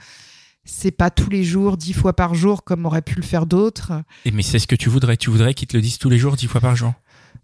C'est 0.69 0.91
pas 0.91 1.11
tous 1.11 1.31
les 1.31 1.45
jours, 1.45 1.77
dix 1.77 1.93
fois 1.93 2.17
par 2.17 2.35
jour, 2.35 2.65
comme 2.65 2.87
aurait 2.87 3.01
pu 3.03 3.15
le 3.15 3.23
faire 3.23 3.47
d'autres. 3.47 3.93
Eh, 4.25 4.33
mais 4.33 4.43
c'est 4.43 4.59
ce 4.59 4.67
que 4.67 4.75
tu 4.75 4.89
voudrais. 4.89 5.17
Tu 5.17 5.31
voudrais 5.31 5.55
qu'ils 5.55 5.69
te 5.69 5.77
le 5.77 5.81
disent 5.83 5.99
tous 5.99 6.11
les 6.11 6.19
jours, 6.19 6.35
dix 6.35 6.49
fois 6.49 6.61
par 6.61 6.75
jour. 6.75 6.93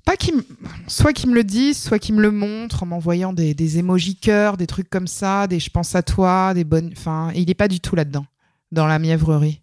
Pas 0.05 0.17
qu'il, 0.17 0.37
me- 0.37 0.45
soit 0.89 1.13
qu'il 1.13 1.31
me 1.31 1.35
le 1.35 1.45
dise, 1.45 1.79
soit 1.81 1.99
qu'il 1.99 2.15
me 2.17 2.23
le 2.23 2.31
montre 2.33 2.83
en 2.83 2.87
m'envoyant 2.87 3.33
des, 3.33 3.55
des 3.55 3.79
émojis 3.79 4.17
cœurs, 4.17 4.57
des 4.57 4.67
trucs 4.67 4.91
comme 4.91 5.07
ça, 5.07 5.47
des 5.47 5.61
je 5.61 5.71
pense 5.71 5.95
à 5.95 6.03
toi, 6.03 6.55
des 6.55 6.65
bonnes. 6.65 6.91
Enfin, 6.97 7.31
il 7.35 7.49
est 7.51 7.55
pas 7.55 7.69
du 7.69 7.79
tout 7.81 7.95
là-dedans, 7.95 8.27
dans 8.73 8.87
la 8.87 8.99
mièvrerie. 8.99 9.61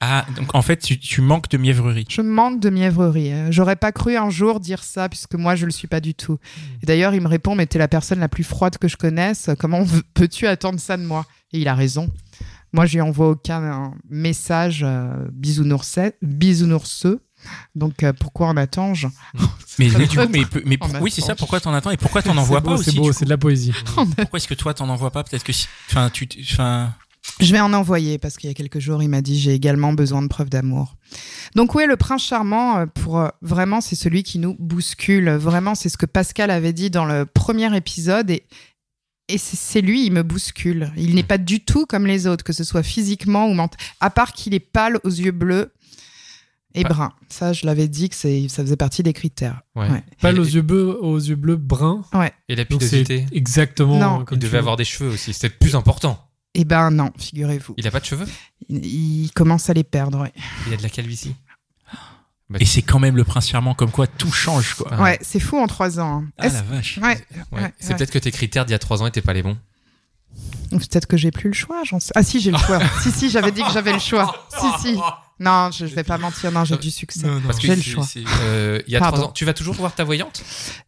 Ah 0.00 0.24
donc 0.36 0.54
en 0.54 0.62
fait 0.62 0.78
tu, 0.78 0.98
tu 0.98 1.20
manques 1.20 1.50
de 1.50 1.58
mièvrerie. 1.58 2.06
Je 2.08 2.22
manque 2.22 2.60
de 2.60 2.70
mièvrerie. 2.70 3.30
Euh, 3.32 3.48
J'aurais 3.52 3.76
pas 3.76 3.92
cru 3.92 4.16
un 4.16 4.30
jour 4.30 4.58
dire 4.58 4.82
ça, 4.82 5.08
puisque 5.10 5.34
moi, 5.34 5.54
je 5.54 5.66
le 5.66 5.70
suis 5.70 5.86
pas 5.86 6.00
du 6.00 6.14
tout. 6.14 6.38
Et 6.82 6.86
d'ailleurs, 6.86 7.14
il 7.14 7.20
me 7.20 7.28
répond, 7.28 7.54
mais 7.54 7.66
t'es 7.66 7.78
la 7.78 7.86
personne 7.86 8.18
la 8.20 8.28
plus 8.28 8.42
froide 8.44 8.78
que 8.78 8.88
je 8.88 8.96
connaisse. 8.96 9.50
Comment 9.58 9.84
peux-tu 10.14 10.46
attendre 10.46 10.80
ça 10.80 10.96
de 10.96 11.04
moi? 11.04 11.26
Et 11.52 11.60
il 11.60 11.68
a 11.68 11.74
raison. 11.74 12.10
Moi, 12.72 12.86
je 12.86 12.94
lui 12.94 13.00
envoie 13.02 13.28
aucun 13.28 13.62
euh, 13.62 13.88
message 14.08 14.80
euh, 14.82 15.12
bisounourseux. 15.32 17.20
Donc, 17.74 18.02
euh, 18.02 18.12
pourquoi 18.12 18.48
en 18.48 18.56
attends-je 18.56 19.06
Mais, 19.78 19.88
mais 19.98 20.06
du 20.06 20.18
coup, 20.18 20.24
mais, 20.64 20.78
oui 21.00 21.10
c'est 21.10 21.20
ça. 21.20 21.34
Pourquoi 21.34 21.60
t'en 21.60 21.72
attends 21.74 21.90
et 21.90 21.96
pourquoi 21.96 22.22
t'en 22.22 22.36
envoies 22.36 22.60
pas 22.60 22.76
C'est 22.78 22.94
beau, 22.94 23.12
c'est 23.12 23.24
de 23.24 23.30
la 23.30 23.38
poésie. 23.38 23.72
Pourquoi 23.94 24.36
est-ce 24.38 24.48
que 24.48 24.54
toi 24.54 24.74
t'en 24.74 24.88
envoies 24.88 25.10
pas? 25.10 25.24
Peut-être 25.24 25.44
que 25.44 25.52
si, 25.52 25.66
enfin 25.90 26.10
tu, 26.10 26.28
enfin 26.42 26.92
Je 27.40 27.52
vais 27.52 27.60
en 27.60 27.72
envoyer 27.72 28.18
parce 28.18 28.36
qu'il 28.36 28.48
y 28.48 28.50
a 28.50 28.54
quelques 28.54 28.78
jours, 28.80 29.02
il 29.02 29.08
m'a 29.08 29.22
dit 29.22 29.38
j'ai 29.38 29.54
également 29.54 29.92
besoin 29.92 30.22
de 30.22 30.28
preuves 30.28 30.50
d'amour. 30.50 30.96
Donc 31.56 31.74
oui, 31.74 31.84
le 31.86 31.96
prince 31.96 32.22
charmant, 32.24 32.78
euh, 32.78 32.86
pour 32.86 33.18
euh, 33.20 33.28
vraiment, 33.42 33.80
c'est 33.80 33.96
celui 33.96 34.22
qui 34.22 34.38
nous 34.38 34.56
bouscule. 34.58 35.30
Vraiment, 35.30 35.74
c'est 35.74 35.88
ce 35.88 35.96
que 35.96 36.06
Pascal 36.06 36.50
avait 36.50 36.72
dit 36.72 36.90
dans 36.90 37.04
le 37.04 37.26
premier 37.26 37.74
épisode 37.76 38.30
et 38.30 38.44
et 39.32 39.38
c'est- 39.38 39.56
c'est 39.56 39.80
lui, 39.80 40.04
il 40.06 40.12
me 40.12 40.24
bouscule. 40.24 40.90
Il 40.96 41.14
n'est 41.14 41.22
pas 41.22 41.38
du 41.38 41.60
tout 41.60 41.86
comme 41.86 42.04
les 42.04 42.26
autres, 42.26 42.42
que 42.42 42.52
ce 42.52 42.64
soit 42.64 42.82
physiquement 42.82 43.46
ou 43.46 43.54
mentalement. 43.54 43.84
À 44.00 44.10
part 44.10 44.32
qu'il 44.32 44.54
est 44.54 44.58
pâle 44.58 44.98
aux 45.04 45.08
yeux 45.10 45.30
bleus 45.30 45.72
et 46.74 46.82
Ouais. 46.82 46.88
brun. 46.88 47.12
Ça, 47.28 47.52
je 47.52 47.66
l'avais 47.66 47.88
dit 47.88 48.08
que 48.08 48.14
c'est, 48.14 48.48
ça 48.48 48.62
faisait 48.62 48.76
partie 48.76 49.02
des 49.02 49.12
critères. 49.12 49.62
Ouais. 49.74 49.88
Ouais. 49.90 50.04
Pâle 50.20 50.38
aux 50.40 50.44
yeux 50.44 50.62
bleus, 50.62 50.96
aux 51.02 51.18
yeux 51.18 51.36
bleus 51.36 51.56
bruns. 51.56 52.02
Et 52.48 52.54
la 52.56 52.64
pilosité 52.64 53.26
exactement 53.32 53.98
Non. 53.98 54.24
comme 54.24 54.36
Il 54.36 54.40
devait 54.40 54.52
veux. 54.52 54.58
avoir 54.58 54.76
des 54.76 54.84
cheveux 54.84 55.10
aussi, 55.10 55.32
c'était 55.32 55.50
plus 55.50 55.74
important. 55.76 56.26
Eh 56.54 56.64
ben 56.64 56.90
non, 56.90 57.10
figurez-vous. 57.18 57.74
Il 57.76 57.86
a 57.86 57.90
pas 57.92 58.00
de 58.00 58.04
cheveux? 58.04 58.26
Il, 58.68 58.84
il 58.84 59.30
commence 59.32 59.70
à 59.70 59.72
les 59.72 59.84
perdre, 59.84 60.20
ouais. 60.20 60.32
Il 60.66 60.74
a 60.74 60.76
de 60.76 60.82
la 60.82 60.88
calvitie. 60.88 61.34
et 62.58 62.64
c'est 62.64 62.82
quand 62.82 62.98
même 62.98 63.16
le 63.16 63.22
prince 63.22 63.48
charmant 63.48 63.74
comme 63.74 63.92
quoi 63.92 64.08
tout 64.08 64.32
change 64.32 64.74
quoi. 64.74 65.00
Ouais, 65.00 65.16
c'est 65.22 65.38
fou 65.38 65.56
en 65.58 65.68
trois 65.68 66.00
ans. 66.00 66.24
hein. 66.24 66.28
Ah 66.38 66.48
la 66.48 66.62
vache. 66.62 66.98
Ouais, 67.00 67.24
Ouais. 67.52 67.60
Ouais, 67.62 67.74
c'est 67.78 67.90
ouais. 67.90 67.96
peut-être 67.96 68.10
que 68.10 68.18
tes 68.18 68.32
critères 68.32 68.64
d'il 68.64 68.72
y 68.72 68.74
a 68.74 68.80
trois 68.80 69.00
ans 69.02 69.06
étaient 69.06 69.22
pas 69.22 69.32
les 69.32 69.42
bons. 69.44 69.56
Ou 70.72 70.78
Peut-être 70.78 71.06
que 71.06 71.16
j'ai 71.16 71.30
plus 71.30 71.48
le 71.50 71.54
choix, 71.54 71.82
j'en 71.84 71.98
sais. 72.00 72.12
Ah 72.16 72.22
si, 72.24 72.40
j'ai 72.40 72.50
le 72.50 72.58
choix. 72.66 72.80
si, 73.02 73.10
si, 73.12 73.30
j'avais 73.30 73.50
dit 73.52 73.62
que 73.62 73.70
j'avais 73.72 73.92
le 73.92 73.98
choix. 74.00 74.46
Si, 74.58 74.88
si. 74.88 74.98
Non, 75.40 75.70
je, 75.72 75.86
je 75.86 75.94
vais 75.94 76.04
pas 76.04 76.18
mentir, 76.18 76.52
non, 76.52 76.64
j'ai 76.66 76.76
du 76.76 76.90
succès. 76.90 77.26
Parce 77.46 77.58
que 77.58 77.66
J'ai 77.66 77.76
le 77.76 77.80
choix. 77.82 78.06
Euh, 78.42 78.80
il 78.86 78.92
y 78.92 78.96
a 78.96 79.00
Pardon. 79.00 79.16
trois 79.16 79.28
ans. 79.28 79.32
Tu 79.32 79.46
vas 79.46 79.54
toujours 79.54 79.74
voir 79.74 79.94
ta 79.94 80.04
voyante? 80.04 80.42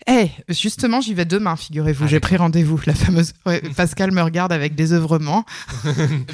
Eh, 0.06 0.28
justement, 0.50 1.00
j'y 1.00 1.14
vais 1.14 1.24
demain, 1.24 1.56
figurez-vous. 1.56 2.04
Ah, 2.04 2.08
j'ai 2.08 2.20
pris 2.20 2.36
rendez-vous. 2.36 2.78
La 2.84 2.94
fameuse. 2.94 3.32
ouais, 3.46 3.60
Pascal 3.76 4.12
me 4.12 4.20
regarde 4.20 4.52
avec 4.52 4.74
des 4.74 4.92
œuvrements. 4.92 5.46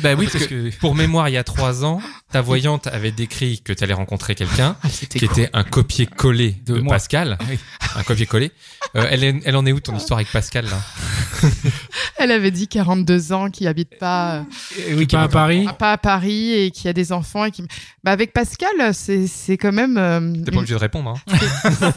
Bah 0.02 0.14
oui, 0.18 0.24
Parce 0.26 0.32
parce 0.32 0.46
que. 0.48 0.76
Pour 0.78 0.94
mémoire, 0.96 1.28
il 1.28 1.32
y 1.32 1.36
a 1.36 1.44
trois 1.44 1.84
ans, 1.84 2.00
ta 2.30 2.40
voyante 2.42 2.86
avait 2.88 3.10
décrit 3.10 3.60
que 3.60 3.72
tu 3.72 3.82
allais 3.84 3.94
rencontrer 3.94 4.34
quelqu'un 4.34 4.76
Ah, 4.82 4.88
c'était 4.90 5.18
qui 5.18 5.26
cool. 5.26 5.38
était 5.40 5.50
un 5.54 5.64
copier-coller 5.64 6.56
de. 6.66 6.80
Pascal. 6.80 7.38
Oui. 7.48 7.58
Un 7.96 8.02
copier-coller. 8.02 8.52
Euh, 8.96 9.06
elle, 9.10 9.24
est- 9.24 9.40
elle 9.44 9.56
en 9.56 9.64
est 9.66 9.72
où 9.72 9.80
ton 9.80 9.96
histoire 9.96 10.18
avec 10.18 10.30
Pascal 10.30 10.66
là? 10.66 10.80
Elle 12.20 12.32
avait 12.32 12.50
dit 12.50 12.66
42 12.66 13.32
ans, 13.32 13.48
qui 13.48 13.66
habite 13.68 13.96
pas, 13.98 14.38
euh, 14.38 14.42
oui, 14.96 15.06
Pas 15.06 15.22
à 15.22 15.28
Paris. 15.28 15.66
pas 15.78 15.92
à 15.92 15.98
Paris 15.98 16.52
et 16.52 16.70
qui 16.72 16.88
a 16.88 16.92
des 16.92 17.12
enfants. 17.12 17.44
Et 17.44 17.50
qui... 17.52 17.62
bah, 18.02 18.10
avec 18.10 18.32
Pascal, 18.32 18.92
c'est 18.92 19.26
c'est 19.28 19.56
quand 19.56 19.70
même. 19.72 19.96
euh, 19.96 20.32
T'es 20.32 20.46
pas 20.46 20.52
une- 20.52 20.58
obligé 20.58 20.74
de 20.74 20.80
répondre. 20.80 21.14
Hein. 21.30 21.92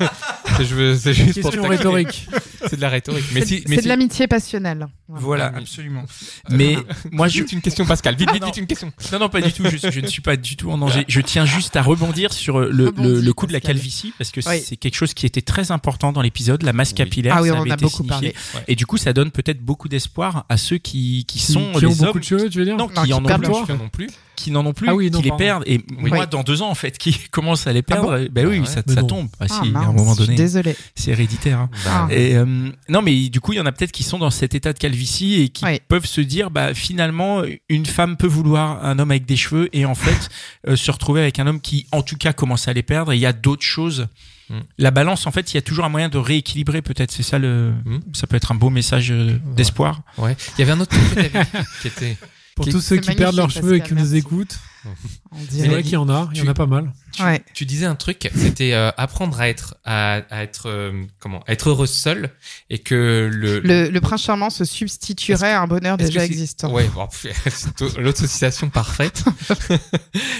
c'est 0.57 0.65
juste 1.13 1.41
pour 1.41 1.51
rhétorique. 1.69 2.27
C'est 2.69 2.75
de 2.75 2.81
la 2.81 2.89
rhétorique. 2.89 3.25
Mais 3.33 3.43
si, 3.43 3.63
C'est 3.67 3.81
de 3.81 3.87
l'amitié 3.87 4.27
passionnelle. 4.27 4.85
Voilà. 5.07 5.21
Voilà, 5.25 5.51
Ah 5.55 5.57
absolument. 5.57 6.03
Mais 6.51 6.77
moi, 7.11 7.27
je. 7.27 7.41
Une 7.51 7.59
question, 7.59 7.85
Pascal. 7.87 8.15
Vite, 8.15 8.31
vite, 8.31 8.45
vite 8.45 8.57
une 8.57 8.67
question. 8.67 8.93
Non, 9.11 9.17
non, 9.19 9.29
pas 9.29 9.41
du 9.41 9.51
tout. 9.51 9.63
Je, 9.67 9.89
je 9.89 9.99
ne 9.99 10.05
suis 10.05 10.20
pas 10.21 10.37
du 10.37 10.55
tout 10.55 10.71
en 10.71 10.77
danger. 10.77 11.03
Je 11.07 11.21
tiens 11.21 11.45
juste 11.45 11.75
à 11.75 11.81
rebondir 11.81 12.31
sur 12.33 12.59
euh, 12.59 12.69
le, 12.71 12.93
le, 12.97 13.19
le 13.21 13.33
coup 13.33 13.47
de 13.47 13.53
la 13.53 13.59
calvitie, 13.59 14.13
parce 14.17 14.31
que 14.31 14.39
Oui. 14.47 14.61
c'est 14.65 14.75
quelque 14.77 14.95
chose 14.95 15.13
qui 15.13 15.25
était 15.25 15.41
très 15.41 15.71
important 15.71 16.11
dans 16.11 16.21
l'épisode, 16.21 16.63
la 16.63 16.73
masse 16.73 16.89
Oui. 16.89 16.95
capillaire. 16.95 17.35
Ah 17.37 17.41
oui, 17.41 17.49
ça 17.49 17.55
on 17.55 17.59
en 17.59 17.63
a 17.63 17.73
été 17.73 17.83
beaucoup 17.83 18.03
signifié. 18.03 18.33
parlé. 18.53 18.65
Et 18.67 18.75
du 18.75 18.85
coup, 18.85 18.97
ça 18.97 19.13
donne 19.13 19.31
peut-être 19.31 19.61
beaucoup 19.61 19.87
d'espoir 19.89 20.45
à 20.49 20.57
ceux 20.57 20.77
qui, 20.77 21.25
qui 21.27 21.39
Qui, 21.39 21.51
sont 21.51 21.71
qui 21.73 21.85
ont 21.85 21.89
les 21.89 21.95
beaucoup 21.95 22.03
hommes 22.05 22.19
de 22.19 22.23
cheveux, 22.23 22.49
tu 22.49 22.59
veux 22.59 22.65
dire 22.65 22.77
non, 22.77 22.87
Non, 22.87 23.01
qui 23.03 23.07
qui 23.07 23.13
en 23.13 23.25
ont 23.25 23.39
plus, 23.39 23.47
non 23.73 23.89
plus. 23.91 24.09
qui 24.35 24.51
n'en 24.51 24.65
ont 24.65 24.73
plus, 24.73 24.87
Ah 24.89 24.95
oui, 24.95 25.09
non, 25.11 25.19
qui 25.19 25.29
les 25.29 25.35
perdent. 25.37 25.63
Et 25.65 25.81
Oui. 26.01 26.09
moi, 26.09 26.25
dans 26.25 26.43
deux 26.43 26.61
ans, 26.61 26.69
en 26.69 26.75
fait, 26.75 26.97
qui 26.97 27.15
commencent 27.31 27.67
à 27.67 27.73
les 27.73 27.79
Ah 27.79 27.83
perdre, 27.83 28.27
ben 28.31 28.47
oui, 28.47 28.57
Ah 28.57 28.61
ouais. 28.61 28.65
ça, 28.93 29.03
tombe. 29.03 29.27
Ah, 29.39 29.45
Ah, 29.49 29.61
si, 29.63 29.71
à 29.75 29.79
un 29.79 29.91
moment 29.93 30.15
donné, 30.15 30.35
Désolée. 30.35 30.75
c'est 30.95 31.11
héréditaire. 31.11 31.59
hein. 31.59 31.69
Ah. 31.87 32.07
Et 32.11 32.35
euh, 32.35 32.69
non, 32.89 33.01
mais 33.01 33.29
du 33.29 33.39
coup, 33.39 33.53
il 33.53 33.57
y 33.57 33.59
en 33.59 33.65
a 33.65 33.71
peut-être 33.71 33.91
qui 33.91 34.03
sont 34.03 34.17
dans 34.19 34.29
cet 34.29 34.55
état 34.55 34.73
de 34.73 34.79
calvitie 34.79 35.41
et 35.41 35.49
qui 35.49 35.65
peuvent 35.87 36.05
se 36.05 36.21
dire, 36.21 36.51
bah 36.51 36.73
finalement, 36.73 37.41
une 37.69 37.85
femme 37.85 38.17
peut 38.17 38.27
vouloir 38.27 38.83
un 38.85 38.97
homme 38.99 39.11
avec 39.11 39.25
des 39.25 39.35
cheveux 39.35 39.69
et 39.73 39.85
en 39.85 39.95
fait 39.95 40.10
euh, 40.67 40.75
se 40.75 40.91
retrouver 40.91 41.21
avec 41.21 41.39
un 41.39 41.47
homme 41.47 41.61
qui, 41.61 41.87
en 41.91 42.01
tout 42.01 42.17
cas, 42.17 42.33
commence 42.33 42.67
à 42.67 42.73
les 42.73 42.83
perdre. 42.83 43.11
Et 43.11 43.17
il 43.17 43.21
y 43.21 43.25
a 43.25 43.33
d'autres 43.33 43.63
choses. 43.63 44.07
Mm. 44.49 44.59
La 44.77 44.91
balance, 44.91 45.27
en 45.27 45.31
fait, 45.31 45.53
il 45.53 45.55
y 45.55 45.57
a 45.57 45.61
toujours 45.61 45.85
un 45.85 45.89
moyen 45.89 46.09
de 46.09 46.17
rééquilibrer. 46.17 46.81
Peut-être, 46.81 47.11
c'est 47.11 47.23
ça 47.23 47.39
le. 47.39 47.73
Mm. 47.85 47.99
Ça 48.13 48.27
peut 48.27 48.35
être 48.35 48.51
un 48.51 48.55
beau 48.55 48.69
message 48.69 49.11
euh, 49.11 49.37
d'espoir. 49.55 50.01
Ouais. 50.17 50.35
Il 50.57 50.61
y 50.61 50.63
avait 50.63 50.71
un 50.71 50.79
autre 50.79 50.97
truc 50.97 51.31
que 51.31 51.81
qui 51.81 51.87
était. 51.87 52.17
Pour 52.55 52.67
tous 52.67 52.81
ceux 52.81 52.97
qui 52.97 53.15
perdent 53.15 53.35
leurs 53.35 53.49
cheveux 53.49 53.75
et 53.77 53.81
qui 53.81 53.93
nous 53.93 54.15
écoutent, 54.15 54.57
c'est 55.49 55.67
vrai 55.67 55.83
qu'il 55.83 55.93
y 55.93 55.97
en 55.97 56.09
a, 56.09 56.29
il 56.33 56.39
y 56.39 56.41
en 56.41 56.47
a 56.47 56.53
pas 56.53 56.65
mal. 56.65 56.91
Tu, 57.13 57.23
Ouais. 57.23 57.41
tu 57.53 57.65
disais 57.65 57.85
un 57.85 57.95
truc, 57.95 58.29
c'était 58.35 58.73
euh, 58.73 58.89
apprendre 58.97 59.39
à 59.39 59.47
être 59.49 59.75
à, 59.85 60.21
à 60.29 60.43
être 60.43 60.69
euh, 60.69 61.03
comment 61.19 61.41
à 61.47 61.51
être 61.53 61.69
heureux 61.69 61.85
seul 61.87 62.31
et 62.69 62.79
que 62.79 63.29
le 63.31 63.59
Le, 63.59 63.89
le 63.89 64.01
prince 64.01 64.23
charmant 64.23 64.49
se 64.49 64.63
substituerait 64.65 65.51
à 65.51 65.61
un 65.61 65.67
bonheur 65.67 65.97
déjà 65.97 66.25
existant. 66.25 66.71
Ouais, 66.71 66.89
bon, 66.93 67.07
c'est 67.11 67.97
l'autocitation 67.97 68.69
parfaite. 68.69 69.23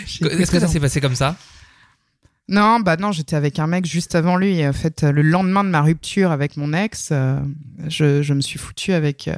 Est-ce 0.05 0.51
que 0.51 0.59
ça 0.59 0.67
s'est 0.67 0.79
passé 0.79 1.01
comme 1.01 1.15
ça? 1.15 1.35
Non, 2.51 2.81
bah 2.81 2.97
non, 2.97 3.11
j'étais 3.13 3.35
avec 3.35 3.59
un 3.59 3.65
mec 3.67 3.85
juste 3.85 4.13
avant 4.13 4.35
lui. 4.35 4.59
Et 4.59 4.67
en 4.67 4.73
fait, 4.73 5.03
le 5.03 5.21
lendemain 5.21 5.63
de 5.63 5.69
ma 5.69 5.81
rupture 5.81 6.31
avec 6.31 6.57
mon 6.57 6.73
ex, 6.73 7.09
euh, 7.11 7.39
je, 7.87 8.21
je 8.21 8.33
me 8.33 8.41
suis 8.41 8.59
foutu 8.59 8.91
avec, 8.91 9.27
euh, 9.29 9.33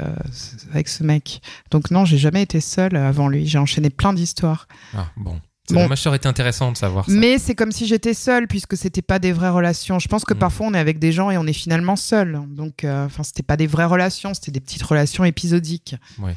avec 0.72 0.88
ce 0.90 1.04
mec. 1.04 1.42
Donc 1.72 1.92
non, 1.92 2.06
j'ai 2.06 2.18
jamais 2.18 2.42
été 2.42 2.60
seule 2.60 2.96
avant 2.96 3.28
lui. 3.28 3.46
J'ai 3.48 3.60
enchaîné 3.60 3.90
plein 3.92 4.14
d'histoires. 4.14 4.68
Ah, 4.96 5.08
bon. 5.16 5.40
Bon. 5.70 5.84
dommage, 5.84 6.02
ça 6.02 6.10
aurait 6.10 6.18
été 6.18 6.28
intéressant 6.28 6.74
de 6.74 6.78
savoir 6.78 7.06
ça. 7.06 7.12
Mais 7.14 7.38
c'est 7.38 7.56
comme 7.56 7.72
si 7.72 7.88
j'étais 7.88 8.14
seule 8.14 8.48
puisque 8.50 8.76
c'était 8.76 9.02
pas 9.02 9.18
des 9.20 9.32
vraies 9.32 9.50
relations. 9.50 9.98
Je 9.98 10.10
pense 10.10 10.26
que 10.26 10.34
Mm. 10.34 10.40
parfois 10.40 10.68
on 10.68 10.74
est 10.74 10.80
avec 10.80 11.00
des 11.00 11.14
gens 11.14 11.32
et 11.32 11.38
on 11.38 11.48
est 11.48 11.54
finalement 11.54 11.96
seul. 11.96 12.42
Donc, 12.50 12.84
euh, 12.84 13.06
enfin, 13.06 13.24
c'était 13.24 13.44
pas 13.44 13.56
des 13.56 13.66
vraies 13.68 13.86
relations, 13.86 14.34
c'était 14.34 14.52
des 14.52 14.60
petites 14.60 14.84
relations 14.84 15.24
épisodiques. 15.24 15.96
Ouais. 16.20 16.36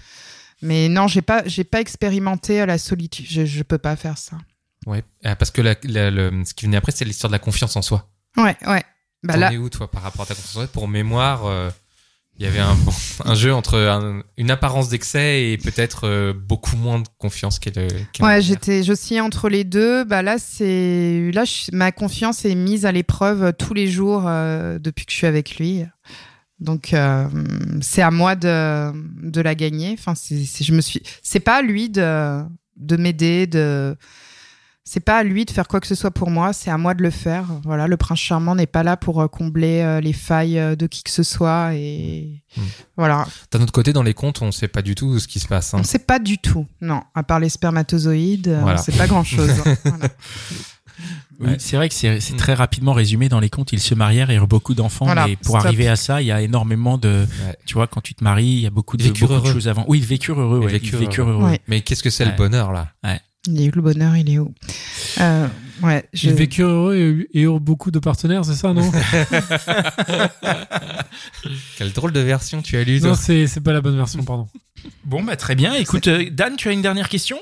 Mais 0.63 0.89
non, 0.89 1.09
j'ai 1.09 1.23
pas, 1.23 1.43
j'ai 1.47 1.65
pas 1.65 1.81
expérimenté 1.81 2.65
la 2.67 2.79
solitude. 2.79 3.27
Je, 3.29 3.45
je 3.47 3.63
peux 3.65 3.79
pas 3.79 3.97
faire 3.97 4.17
ça. 4.17 4.37
Ouais, 4.87 5.03
Ah, 5.25 5.35
parce 5.37 5.51
que 5.51 5.61
la- 5.63 5.75
la- 5.85 6.11
le- 6.11 6.45
ce 6.45 6.55
qui 6.55 6.65
venait 6.67 6.77
après, 6.77 6.93
c'est 6.93 7.05
l'histoire 7.05 7.29
de 7.31 7.35
la 7.35 7.39
confiance 7.41 7.75
en 7.77 7.83
soi. 7.83 8.09
Ouais, 8.37 8.57
ouais. 8.67 8.83
Bah 9.23 9.35
T'en 9.35 9.41
là, 9.41 9.53
es 9.53 9.57
où 9.57 9.69
toi 9.69 9.91
par 9.91 10.03
rapport 10.03 10.23
à 10.23 10.27
ta 10.27 10.35
confiance 10.35 10.51
en 10.57 10.61
soi? 10.61 10.67
Pour 10.69 10.87
mémoire, 10.87 11.47
euh, 11.47 11.71
il 12.39 12.45
y 12.45 12.49
avait 12.49 12.61
un, 12.61 12.77
jeu 13.35 13.53
entre 13.53 13.77
un- 13.79 14.23
une 14.37 14.51
apparence 14.51 14.89
d'excès 14.91 15.51
et 15.51 15.57
peut-être 15.59 16.07
euh, 16.07 16.33
beaucoup 16.33 16.77
moins 16.77 17.01
de 17.01 17.09
confiance 17.19 17.59
qu'elle. 17.59 17.79
euh, 17.79 17.89
qu'elle 18.13 18.27
Ouais, 18.27 18.41
j'étais, 18.43 18.85
j'oscillais 18.85 19.21
entre 19.21 19.49
les 19.49 19.65
deux. 19.65 20.05
Bah 20.05 20.23
là, 20.23 20.37
c'est, 20.39 21.31
là, 21.33 21.45
je- 21.45 21.75
ma 21.75 21.91
confiance 21.91 22.45
est 22.45 22.55
mise 22.55 22.87
à 22.87 22.93
l'épreuve 22.93 23.53
tous 23.59 23.75
les 23.75 23.89
jours 23.89 24.25
euh, 24.29 24.79
depuis 24.79 25.05
que 25.07 25.11
je 25.13 25.17
suis 25.17 25.27
avec 25.27 25.57
lui. 25.59 25.83
Donc, 26.61 26.95
euh, 26.95 27.27
c'est 27.83 28.03
à 28.03 28.11
moi 28.11 28.37
de, 28.37 28.93
de 29.29 29.41
la 29.41 29.55
gagner. 29.55 29.95
Enfin, 29.99 30.15
c'est, 30.15 30.45
c'est- 30.45 30.63
je 30.65 30.73
me 30.73 30.81
suis, 30.81 31.03
c'est 31.23 31.41
pas 31.41 31.57
à 31.59 31.63
lui 31.63 31.89
de, 31.91 32.43
de 32.77 32.97
m'aider, 32.97 33.47
de, 33.47 33.97
c'est 34.89 35.01
pas 35.01 35.19
à 35.19 35.23
lui 35.25 35.45
de 35.45 35.51
faire 35.51 35.67
quoi 35.67 35.81
que 35.81 35.87
ce 35.89 35.97
soit 35.97 36.13
pour 36.13 36.31
moi. 36.31 36.53
C'est 36.53 36.71
à 36.71 36.79
moi 36.79 36.95
de 36.95 37.03
le 37.03 37.11
faire. 37.11 37.45
Voilà, 37.65 37.89
le 37.89 37.97
prince 37.97 38.21
charmant 38.21 38.55
n'est 38.55 38.69
pas 38.69 38.85
là 38.85 38.97
pour 38.97 39.21
euh, 39.21 39.27
combler 39.27 39.81
euh, 39.83 40.01
les 40.01 40.13
failles 40.13 40.59
euh, 40.61 40.77
de 40.77 40.87
qui 40.87 41.03
que 41.03 41.11
ce 41.11 41.23
soit. 41.25 41.75
Et 41.75 42.43
Hmm. 42.57 42.63
voilà, 42.97 43.27
D'un 43.53 43.61
autre 43.61 43.73
côté, 43.73 43.93
dans 43.93 44.03
les 44.03 44.15
contes, 44.15 44.41
on 44.41 44.51
sait 44.51 44.69
pas 44.69 44.81
du 44.81 44.95
tout 44.95 45.19
ce 45.19 45.29
qui 45.29 45.41
se 45.41 45.47
passe. 45.47 45.75
hein. 45.75 45.79
on 45.81 45.83
sait 45.83 45.99
pas 45.99 46.19
du 46.19 46.39
tout. 46.39 46.67
Non, 46.81 47.03
à 47.15 47.23
part 47.23 47.39
les 47.39 47.51
spermatozoïdes, 47.51 48.57
Voilà. 48.63 48.81
on 48.81 48.83
sait 48.83 48.93
pas 48.93 49.07
grand 49.07 49.25
chose. 49.25 49.51
voilà. 49.85 50.09
Oui, 51.39 51.49
Ouais. 51.49 51.57
c'est 51.59 51.77
vrai 51.77 51.91
que 51.91 51.95
c'est 51.95 52.21
c'est 52.21 52.33
Mm. 52.33 52.37
très 52.39 52.55
rapidement 52.55 52.95
résumé 52.95 53.29
dans 53.29 53.41
les 53.41 53.51
contes. 53.51 53.73
Ils 53.75 53.81
se 53.81 53.95
marièrent 53.95 54.31
et 54.31 54.37
eurent 54.37 54.47
beaucoup 54.49 54.73
d'enfants. 54.75 55.05
Voilà, 55.05 55.27
mais 55.27 55.37
pour 55.37 55.57
stop. 55.59 55.67
arriver 55.67 55.89
à 55.89 55.97
ça, 55.97 56.23
il 56.23 56.29
y 56.29 56.33
a 56.33 56.41
énormément 56.41 56.97
de. 56.97 57.27
Ouais. 57.47 57.57
Tu 57.67 57.75
vois, 57.75 57.87
quand 57.87 58.01
tu 58.01 58.15
te 58.15 58.25
maries, 58.25 58.47
il 58.47 58.61
y 58.61 58.67
a 58.67 58.71
beaucoup 58.71 58.97
de, 58.97 59.07
beaucoup 59.11 59.41
de 59.41 59.53
choses 59.53 59.69
avant. 59.69 59.85
Oui, 59.89 59.99
ils 59.99 60.07
vécurent 60.07 60.41
heureux. 60.41 60.61
Ils 60.63 60.67
Ouais, 60.67 60.73
vécurent 60.73 61.03
ils 61.03 61.07
vécurent 61.07 61.29
heureux. 61.29 61.45
Ouais. 61.51 61.61
Mais 61.69 61.83
qu'est-ce 61.83 62.03
que 62.03 62.09
c'est 62.09 62.25
Ouais. 62.25 62.31
le 62.31 62.37
bonheur 62.39 62.73
là? 62.73 62.89
Il 63.47 63.61
est 63.63 63.69
où 63.69 63.77
le 63.77 63.83
bonheur 63.83 64.17
Il 64.17 64.31
est 64.31 64.39
où 64.39 64.53
euh, 65.21 65.47
Ouais, 65.83 66.09
je... 66.13 66.29
J'ai 66.29 66.33
vécu 66.33 66.63
heureux 66.63 66.97
et, 66.97 67.39
et 67.39 67.43
eurent 67.43 67.61
beaucoup 67.61 67.91
de 67.91 67.99
partenaires, 67.99 68.45
c'est 68.45 68.55
ça, 68.55 68.73
non 68.73 68.91
Quelle 71.77 71.93
drôle 71.93 72.13
de 72.13 72.21
version 72.21 72.63
tu 72.63 72.77
as 72.77 72.85
lu 72.85 73.01
Non, 73.01 73.15
c'est 73.15 73.47
c'est 73.47 73.61
pas 73.61 73.73
la 73.73 73.81
bonne 73.81 73.97
version, 73.97 74.23
pardon. 74.23 74.49
Bon, 75.05 75.23
bah 75.23 75.37
très 75.37 75.55
bien. 75.55 75.75
Écoute, 75.75 76.09
euh, 76.09 76.31
Dan, 76.31 76.57
tu 76.57 76.69
as 76.69 76.73
une 76.73 76.83
dernière 76.83 77.09
question? 77.09 77.39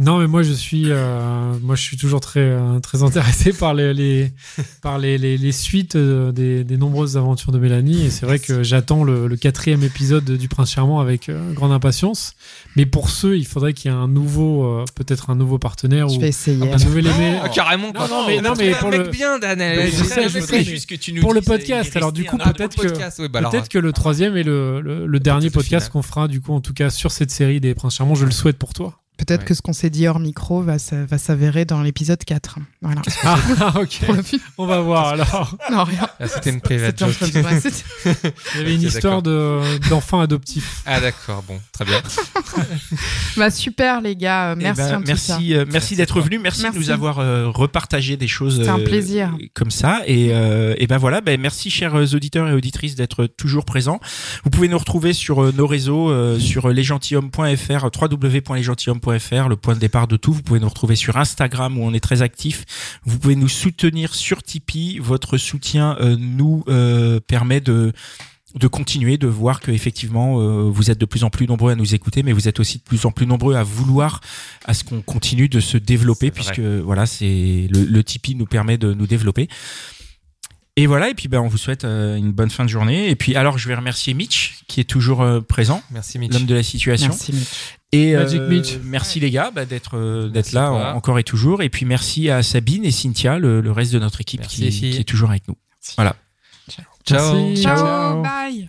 Non, 0.00 0.18
mais 0.20 0.28
moi 0.28 0.42
je 0.44 0.52
suis, 0.52 0.84
euh, 0.90 1.52
moi 1.60 1.74
je 1.74 1.82
suis 1.82 1.96
toujours 1.96 2.20
très 2.20 2.38
euh, 2.38 2.78
très 2.78 3.02
intéressé 3.02 3.52
par 3.52 3.74
les, 3.74 3.92
les 3.92 4.32
par 4.80 4.96
les, 4.98 5.18
les, 5.18 5.36
les 5.36 5.50
suites 5.52 5.96
euh, 5.96 6.30
des, 6.30 6.62
des 6.62 6.76
nombreuses 6.76 7.16
aventures 7.16 7.50
de 7.50 7.58
Mélanie 7.58 8.06
et 8.06 8.10
c'est 8.10 8.24
vrai 8.24 8.38
que 8.38 8.62
j'attends 8.62 9.02
le, 9.02 9.26
le 9.26 9.36
quatrième 9.36 9.82
épisode 9.82 10.24
du 10.24 10.46
Prince 10.46 10.70
Charmant 10.70 11.00
avec 11.00 11.28
euh, 11.28 11.52
grande 11.52 11.72
impatience. 11.72 12.34
Mais 12.76 12.86
pour 12.86 13.10
ceux, 13.10 13.36
il 13.38 13.44
faudrait 13.46 13.72
qu'il 13.72 13.90
y 13.90 13.94
ait 13.94 13.96
un 13.96 14.06
nouveau, 14.06 14.64
euh, 14.66 14.84
peut-être 14.94 15.30
un 15.30 15.34
nouveau 15.34 15.58
partenaire 15.58 16.08
je 16.08 16.16
ou 16.16 16.20
vais 16.20 16.28
essayer. 16.28 16.70
un 16.72 16.76
nouvel 16.76 17.08
aimé. 17.08 17.40
Ah, 17.42 17.48
carrément. 17.48 17.92
Non, 17.92 18.06
non, 18.08 18.24
mais- 18.28 18.40
non, 18.40 18.54
mais 18.56 18.70
pour 18.76 18.90
le- 18.92 19.08
bien 19.08 19.40
Dan. 19.40 19.58
Mais 19.58 19.64
elle- 19.64 19.90
je 19.92 20.04
sais, 20.04 20.22
elle- 20.22 20.30
je 20.30 20.38
elle- 20.38 20.44
sais. 20.44 20.56
elle- 20.58 20.64
juste 20.64 20.88
que 20.88 20.94
tu 20.94 21.12
nous 21.12 21.22
Pour 21.22 21.34
le 21.34 21.40
podcast, 21.40 21.90
est 21.92 21.96
alors, 21.96 22.12
du 22.12 22.24
coup, 22.24 22.36
peut-être 22.38 22.76
que- 22.76 23.26
bah 23.26 23.40
Peut-être 23.50 23.68
que 23.68 23.78
le 23.78 23.92
troisième 23.92 24.36
et 24.36 24.44
le, 24.44 24.80
le, 24.80 25.06
le 25.06 25.20
dernier 25.20 25.50
podcast 25.50 25.88
qu'on 25.90 26.02
fera 26.02 26.28
du 26.28 26.40
coup 26.40 26.52
en 26.52 26.60
tout 26.60 26.72
cas 26.74 26.88
sur 26.90 27.10
cette 27.10 27.32
série 27.32 27.60
des 27.60 27.74
Princes 27.74 27.96
Charmants, 27.96 28.14
je 28.14 28.24
le 28.26 28.30
souhaite 28.30 28.58
pour 28.58 28.72
toi. 28.74 29.00
Peut-être 29.18 29.40
Ouais. 29.40 29.46
que 29.48 29.54
ce 29.54 29.60
qu'on 29.62 29.72
s'est 29.74 29.90
dit 29.90 30.06
hors 30.08 30.20
micro 30.20 30.62
va, 30.62 30.78
s'avérer 30.78 31.64
dans 31.66 31.82
l'épisode 31.82 32.22
4. 32.24 32.58
Voilà. 32.80 33.02
Ah, 33.60 33.74
ok. 33.80 34.00
Le 34.16 34.22
film. 34.22 34.40
On 34.56 34.64
va 34.66 34.80
voir 34.80 35.08
alors. 35.08 35.56
Non, 35.70 35.84
rien. 35.84 36.08
Ah, 36.20 36.26
C'était 36.28 36.50
une 36.50 36.60
private 36.60 36.98
joke. 36.98 37.10
de- 37.20 37.26
c'était- 37.60 38.24
Il 38.54 38.58
y 38.58 38.60
avait 38.62 38.74
une 38.76 38.86
Ok, 38.86 38.94
histoire 38.94 39.20
de 39.22 39.60
d'enfants 39.90 40.20
adoptifs. 40.20 40.82
Ah 40.86 41.00
d'accord, 41.00 41.42
bon, 41.46 41.60
très 41.72 41.84
bien. 41.84 42.00
bah, 43.36 43.50
super, 43.50 44.00
les 44.00 44.16
gars. 44.16 44.54
Eh 44.56 44.62
Merci 44.62 44.82
ben, 44.82 45.02
merci, 45.06 45.54
euh, 45.54 45.64
merci 45.70 45.96
d'être 45.96 46.20
venu. 46.20 46.38
Merci, 46.38 46.62
de 46.62 46.76
nous 46.76 46.90
avoir 46.90 47.18
euh, 47.18 47.48
repartagé 47.48 48.16
des 48.16 48.28
choses. 48.28 48.56
C'était 48.58 48.68
un 48.68 48.78
euh, 48.80 48.84
plaisir. 48.84 49.36
Comme 49.54 49.70
ça. 49.70 50.00
Et, 50.06 50.28
euh, 50.32 50.74
et 50.78 50.86
ben 50.86 50.98
voilà. 50.98 51.20
Ben 51.20 51.40
merci, 51.40 51.70
chers 51.70 51.94
auditeurs 51.94 52.48
et 52.48 52.52
auditrices, 52.52 52.94
d'être 52.94 53.26
toujours 53.26 53.64
présents. 53.64 54.00
Vous 54.44 54.50
pouvez 54.50 54.68
nous 54.68 54.78
retrouver 54.78 55.12
sur 55.12 55.42
euh, 55.44 55.52
nos 55.56 55.66
réseaux, 55.66 56.10
euh, 56.10 56.38
sur 56.38 56.68
lesgentilhommes.fr, 56.68 57.88
www.lesgentilhommes.fr, 58.00 59.07
le 59.12 59.56
point 59.56 59.74
de 59.74 59.80
départ 59.80 60.08
de 60.08 60.16
tout. 60.16 60.32
Vous 60.32 60.42
pouvez 60.42 60.60
nous 60.60 60.68
retrouver 60.68 60.96
sur 60.96 61.16
Instagram 61.16 61.78
où 61.78 61.82
on 61.82 61.92
est 61.94 62.00
très 62.00 62.22
actif. 62.22 62.64
Vous 63.04 63.18
pouvez 63.18 63.36
nous 63.36 63.48
soutenir 63.48 64.14
sur 64.14 64.42
Tipeee. 64.42 64.98
Votre 64.98 65.38
soutien 65.38 65.96
euh, 66.00 66.16
nous 66.18 66.64
euh, 66.68 67.20
permet 67.20 67.60
de 67.60 67.92
de 68.54 68.66
continuer 68.66 69.18
de 69.18 69.26
voir 69.26 69.60
que 69.60 69.70
effectivement 69.70 70.40
euh, 70.40 70.70
vous 70.70 70.90
êtes 70.90 70.98
de 70.98 71.04
plus 71.04 71.22
en 71.22 71.28
plus 71.28 71.46
nombreux 71.46 71.70
à 71.70 71.74
nous 71.74 71.94
écouter 71.94 72.22
mais 72.22 72.32
vous 72.32 72.48
êtes 72.48 72.60
aussi 72.60 72.78
de 72.78 72.82
plus 72.82 73.04
en 73.04 73.10
plus 73.10 73.26
nombreux 73.26 73.56
à 73.56 73.62
vouloir 73.62 74.22
à 74.64 74.72
ce 74.72 74.84
qu'on 74.84 75.02
continue 75.02 75.50
de 75.50 75.60
se 75.60 75.76
développer 75.76 76.30
puisque 76.30 76.60
voilà 76.60 77.04
c'est 77.04 77.68
le, 77.70 78.02
Tipeee 78.02 78.36
nous 78.36 78.46
permet 78.46 78.78
de 78.78 78.94
nous 78.94 79.06
développer 79.06 79.48
et 80.76 80.86
voilà 80.86 81.10
et 81.10 81.14
puis 81.14 81.28
ben 81.28 81.40
on 81.40 81.48
vous 81.48 81.58
souhaite 81.58 81.84
euh, 81.84 82.16
une 82.16 82.32
bonne 82.32 82.50
fin 82.50 82.64
de 82.64 82.70
journée 82.70 83.10
et 83.10 83.16
puis 83.16 83.36
alors 83.36 83.58
je 83.58 83.68
vais 83.68 83.74
remercier 83.74 84.14
Mitch 84.14 84.60
qui 84.66 84.80
est 84.80 84.84
toujours 84.84 85.22
euh, 85.22 85.40
présent 85.40 85.82
Merci 85.90 86.18
Mitch. 86.18 86.32
l'homme 86.32 86.46
de 86.46 86.54
la 86.54 86.62
situation 86.62 87.08
Merci, 87.08 87.32
Mitch. 87.32 87.77
Et 87.92 88.14
Magic 88.14 88.40
euh, 88.40 88.48
Mitch. 88.48 88.78
merci 88.84 89.18
les 89.18 89.30
gars 89.30 89.50
bah, 89.50 89.64
d'être 89.64 89.96
euh, 89.96 90.24
d'être 90.28 90.52
Merci 90.52 90.54
là 90.54 90.72
en- 90.72 90.96
encore 90.96 91.18
et 91.18 91.24
toujours. 91.24 91.62
Et 91.62 91.70
puis 91.70 91.86
merci 91.86 92.28
à 92.30 92.42
Sabine 92.42 92.84
et 92.84 92.90
Cynthia, 92.90 93.38
le, 93.38 93.60
le 93.62 93.72
reste 93.72 93.92
de 93.92 93.98
notre 93.98 94.20
équipe 94.20 94.40
Merci, 94.40 94.68
qui, 94.70 94.96
est 94.96 95.04
toujours 95.04 95.30
avec 95.30 95.48
nous. 95.48 95.56
Voilà. 95.96 96.14
Ciao. 97.06 97.34
Merci. 97.34 97.62
Ciao, 97.62 98.22
bye. 98.22 98.68